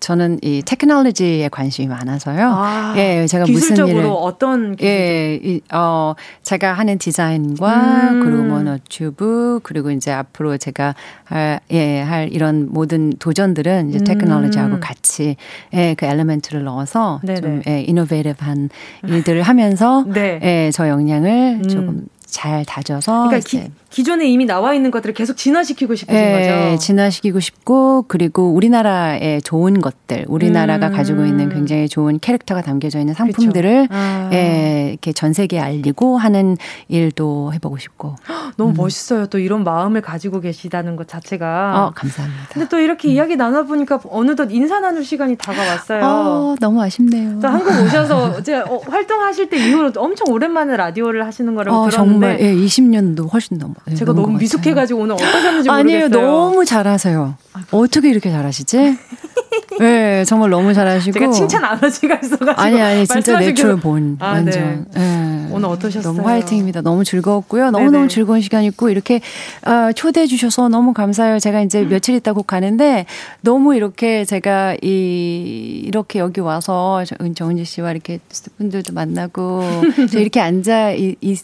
저는 0.00 0.38
이 0.42 0.62
테크놀로지에 0.64 1.48
관심이 1.48 1.88
많아서요. 1.88 2.50
아, 2.54 2.94
예, 2.96 3.26
제가 3.26 3.44
무슨 3.48 3.86
일을 3.86 4.06
어떤 4.06 4.76
기술? 4.76 4.90
예, 4.90 5.40
이, 5.42 5.60
어 5.72 6.14
제가 6.42 6.72
하는 6.72 6.98
디자인과 6.98 8.10
음. 8.12 8.20
그리고 8.24 8.42
뭐 8.42 8.62
너튜브 8.62 9.60
그리고 9.62 9.90
이제 9.90 10.10
앞으로 10.10 10.56
제가 10.56 10.94
할, 11.24 11.60
예, 11.70 12.00
할 12.00 12.28
이런 12.32 12.68
모든 12.70 13.10
도전들은 13.18 13.90
이제 13.90 13.98
테크놀로지하고 14.04 14.76
음. 14.76 14.80
같이 14.80 15.36
예, 15.74 15.94
그 15.94 16.06
엘리멘트를 16.06 16.64
넣어서 16.64 17.20
네네. 17.24 17.40
좀 17.40 17.62
예, 17.68 17.82
이노베이티브한 17.82 18.70
일들을 19.06 19.42
하면서 19.42 20.04
네. 20.06 20.40
예, 20.42 20.70
저 20.72 20.88
역량을 20.88 21.60
음. 21.62 21.68
조금 21.68 22.06
잘 22.30 22.64
다져서 22.64 23.28
그러니까 23.28 23.38
기, 23.48 23.70
기존에 23.90 24.28
이미 24.28 24.44
나와 24.44 24.74
있는 24.74 24.90
것들을 24.90 25.14
계속 25.14 25.36
진화시키고 25.36 25.94
싶으신 25.94 26.22
네, 26.22 26.70
거죠. 26.70 26.78
진화시키고 26.78 27.40
싶고 27.40 28.04
그리고 28.06 28.52
우리나라의 28.52 29.40
좋은 29.42 29.80
것들, 29.80 30.26
우리나라가 30.28 30.88
음. 30.88 30.92
가지고 30.92 31.24
있는 31.24 31.48
굉장히 31.48 31.88
좋은 31.88 32.18
캐릭터가 32.20 32.60
담겨져 32.60 32.98
있는 32.98 33.14
상품들을 33.14 33.88
아. 33.90 34.28
예, 34.32 34.88
이렇게 34.90 35.12
전 35.12 35.32
세계에 35.32 35.58
알리고 35.58 36.18
하는 36.18 36.58
일도 36.88 37.54
해보고 37.54 37.78
싶고. 37.78 38.16
너무 38.58 38.72
음. 38.72 38.74
멋있어요. 38.76 39.26
또 39.26 39.38
이런 39.38 39.64
마음을 39.64 40.02
가지고 40.02 40.40
계시다는 40.40 40.96
것 40.96 41.08
자체가. 41.08 41.86
어, 41.86 41.92
감사합니다. 41.94 42.48
근데 42.52 42.68
또 42.68 42.78
이렇게 42.78 43.08
음. 43.08 43.12
이야기 43.12 43.36
나눠 43.36 43.64
보니까 43.64 44.00
어느덧 44.10 44.50
인사 44.50 44.80
나눌 44.80 45.02
시간이 45.02 45.36
다가왔어요. 45.36 46.04
어, 46.04 46.54
너무 46.60 46.82
아쉽네요. 46.82 47.40
또 47.40 47.48
한국 47.48 47.70
오셔서 47.84 48.38
이제 48.40 48.56
어, 48.56 48.80
활동하실 48.86 49.48
때 49.48 49.56
이후로 49.56 49.92
엄청 49.96 50.30
오래만에 50.30 50.76
라디오를 50.76 51.24
하시는 51.24 51.54
거라고 51.54 51.78
어, 51.78 51.88
들었는데. 51.88 52.17
정말 52.20 52.40
예, 52.40 52.54
20년도 52.54 53.32
훨씬 53.32 53.58
넘어. 53.58 53.74
네, 53.86 53.94
제가 53.94 54.12
너무 54.12 54.38
미숙해가지고 54.38 55.00
오늘 55.00 55.14
어떠셨는지 55.14 55.70
아니에요, 55.70 56.08
모르겠어요. 56.08 56.26
너무 56.26 56.64
잘하세요. 56.64 57.36
어떻게 57.70 58.10
이렇게 58.10 58.30
잘하시지? 58.30 58.98
네, 59.78 60.24
정말 60.24 60.50
너무 60.50 60.74
잘하시고. 60.74 61.18
제가 61.18 61.32
칭찬 61.32 61.64
아버지가 61.64 62.16
있어가지고. 62.16 62.60
아니, 62.60 62.80
아니, 62.80 63.06
진짜 63.06 63.38
natural 63.38 63.76
born. 63.76 64.16
아, 64.20 64.32
완전. 64.32 64.86
네. 64.92 65.00
네. 65.00 65.48
오늘 65.50 65.68
어떠셨어요? 65.68 66.12
너무 66.12 66.26
화이팅입니다. 66.26 66.82
너무 66.82 67.04
즐거웠고요. 67.04 67.70
너무너무 67.70 68.08
즐거운 68.08 68.40
시간이었고, 68.40 68.90
이렇게 68.90 69.20
어, 69.64 69.92
초대해 69.92 70.26
주셔서 70.26 70.68
너무 70.68 70.92
감사해요. 70.92 71.38
제가 71.38 71.62
이제 71.62 71.80
음. 71.82 71.88
며칠 71.88 72.14
있다 72.16 72.32
곧 72.32 72.42
가는데, 72.46 73.06
너무 73.40 73.74
이렇게 73.74 74.24
제가 74.24 74.76
이, 74.82 75.82
이렇게 75.84 76.18
여기 76.18 76.40
와서 76.40 77.04
정은지 77.34 77.64
씨와 77.64 77.92
이렇게 77.92 78.18
스태프분들도 78.30 78.92
만나고, 78.94 79.62
이렇게 80.14 80.40
앉아 80.40 80.92
있, 80.92 81.16
있, 81.20 81.40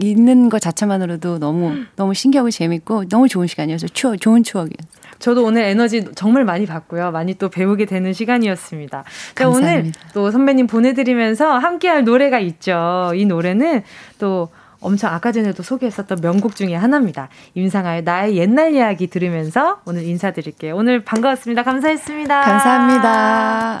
있 0.00 0.18
있는 0.18 0.48
것 0.48 0.60
자체만으로도 0.60 1.38
너무 1.38 1.84
너무 1.96 2.14
신기하고 2.14 2.50
재밌고 2.50 3.08
너무 3.08 3.28
좋은 3.28 3.46
시간이어서 3.46 3.88
추억 3.88 4.20
좋은 4.20 4.42
추억이었어요. 4.42 4.98
저도 5.18 5.44
오늘 5.44 5.62
에너지 5.62 6.04
정말 6.14 6.44
많이 6.44 6.66
받고요. 6.66 7.10
많이 7.10 7.34
또 7.34 7.48
배우게 7.48 7.86
되는 7.86 8.12
시간이었습니다. 8.12 9.04
자, 9.34 9.48
오늘 9.48 9.92
또 10.14 10.30
선배님 10.30 10.66
보내드리면서 10.66 11.58
함께할 11.58 12.04
노래가 12.04 12.38
있죠. 12.38 13.12
이 13.14 13.26
노래는 13.26 13.82
또 14.18 14.48
엄청 14.80 15.12
아까 15.12 15.32
전에도 15.32 15.62
소개했었던 15.62 16.18
명곡 16.20 16.54
중에 16.54 16.74
하나입니다. 16.74 17.28
임상아의 17.54 18.02
나의 18.04 18.36
옛날 18.36 18.74
이야기 18.74 19.08
들으면서 19.08 19.80
오늘 19.86 20.04
인사드릴게요. 20.04 20.76
오늘 20.76 21.04
반가웠습니다. 21.04 21.64
감사했습니다. 21.64 22.40
감사합니다. 22.42 23.80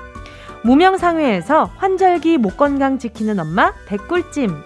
무명상회에서 0.63 1.71
환절기 1.77 2.37
목 2.37 2.57
건강 2.57 2.99
지키는 2.99 3.39
엄마 3.39 3.73
백꿀찜. 3.87 4.63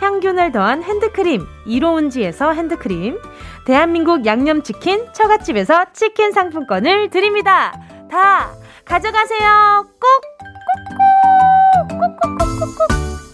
향균을 0.00 0.52
더한 0.52 0.82
핸드크림 0.82 1.46
이로운지에서 1.66 2.52
핸드크림. 2.52 3.18
대한민국 3.66 4.26
양념치킨 4.26 5.12
처갓집에서 5.12 5.86
치킨 5.92 6.32
상품권을 6.32 7.10
드립니다. 7.10 7.72
다 8.10 8.50
가져가세요. 8.84 9.86
꼭! 10.00 10.36
꼭꼭 11.90 12.38
꼭꼭꼭꼭! 12.38 13.25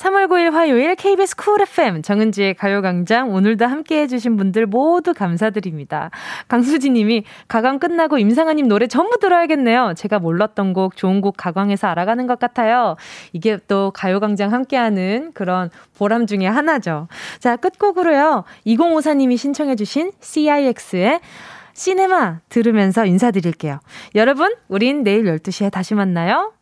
3월 0.00 0.28
9일 0.28 0.52
화요일 0.52 0.94
KBS 0.94 1.36
쿨 1.36 1.60
FM 1.60 2.00
정은지의 2.00 2.54
가요광장 2.54 3.34
오늘도 3.34 3.66
함께 3.66 4.00
해주신 4.00 4.38
분들 4.38 4.64
모두 4.64 5.12
감사드립니다. 5.12 6.10
강수지 6.48 6.88
님이 6.88 7.24
가광 7.48 7.78
끝나고 7.78 8.16
임상아님 8.16 8.66
노래 8.66 8.86
전부 8.86 9.18
들어야겠네요. 9.18 9.92
제가 9.98 10.18
몰랐던 10.18 10.72
곡 10.72 10.96
좋은 10.96 11.20
곡 11.20 11.36
가광에서 11.36 11.88
알아가는 11.88 12.26
것 12.26 12.38
같아요. 12.38 12.96
이게 13.34 13.58
또 13.68 13.90
가요광장 13.94 14.54
함께하는 14.54 15.32
그런 15.34 15.68
보람 15.98 16.26
중에 16.26 16.46
하나죠. 16.46 17.08
자 17.38 17.56
끝곡으로요. 17.56 18.44
2054님이 18.66 19.36
신청해주신 19.36 20.12
CIX의 20.18 21.20
시네마 21.74 22.38
들으면서 22.48 23.04
인사드릴게요. 23.04 23.80
여러분, 24.14 24.54
우린 24.68 25.02
내일 25.02 25.24
12시에 25.24 25.70
다시 25.70 25.94
만나요. 25.94 26.52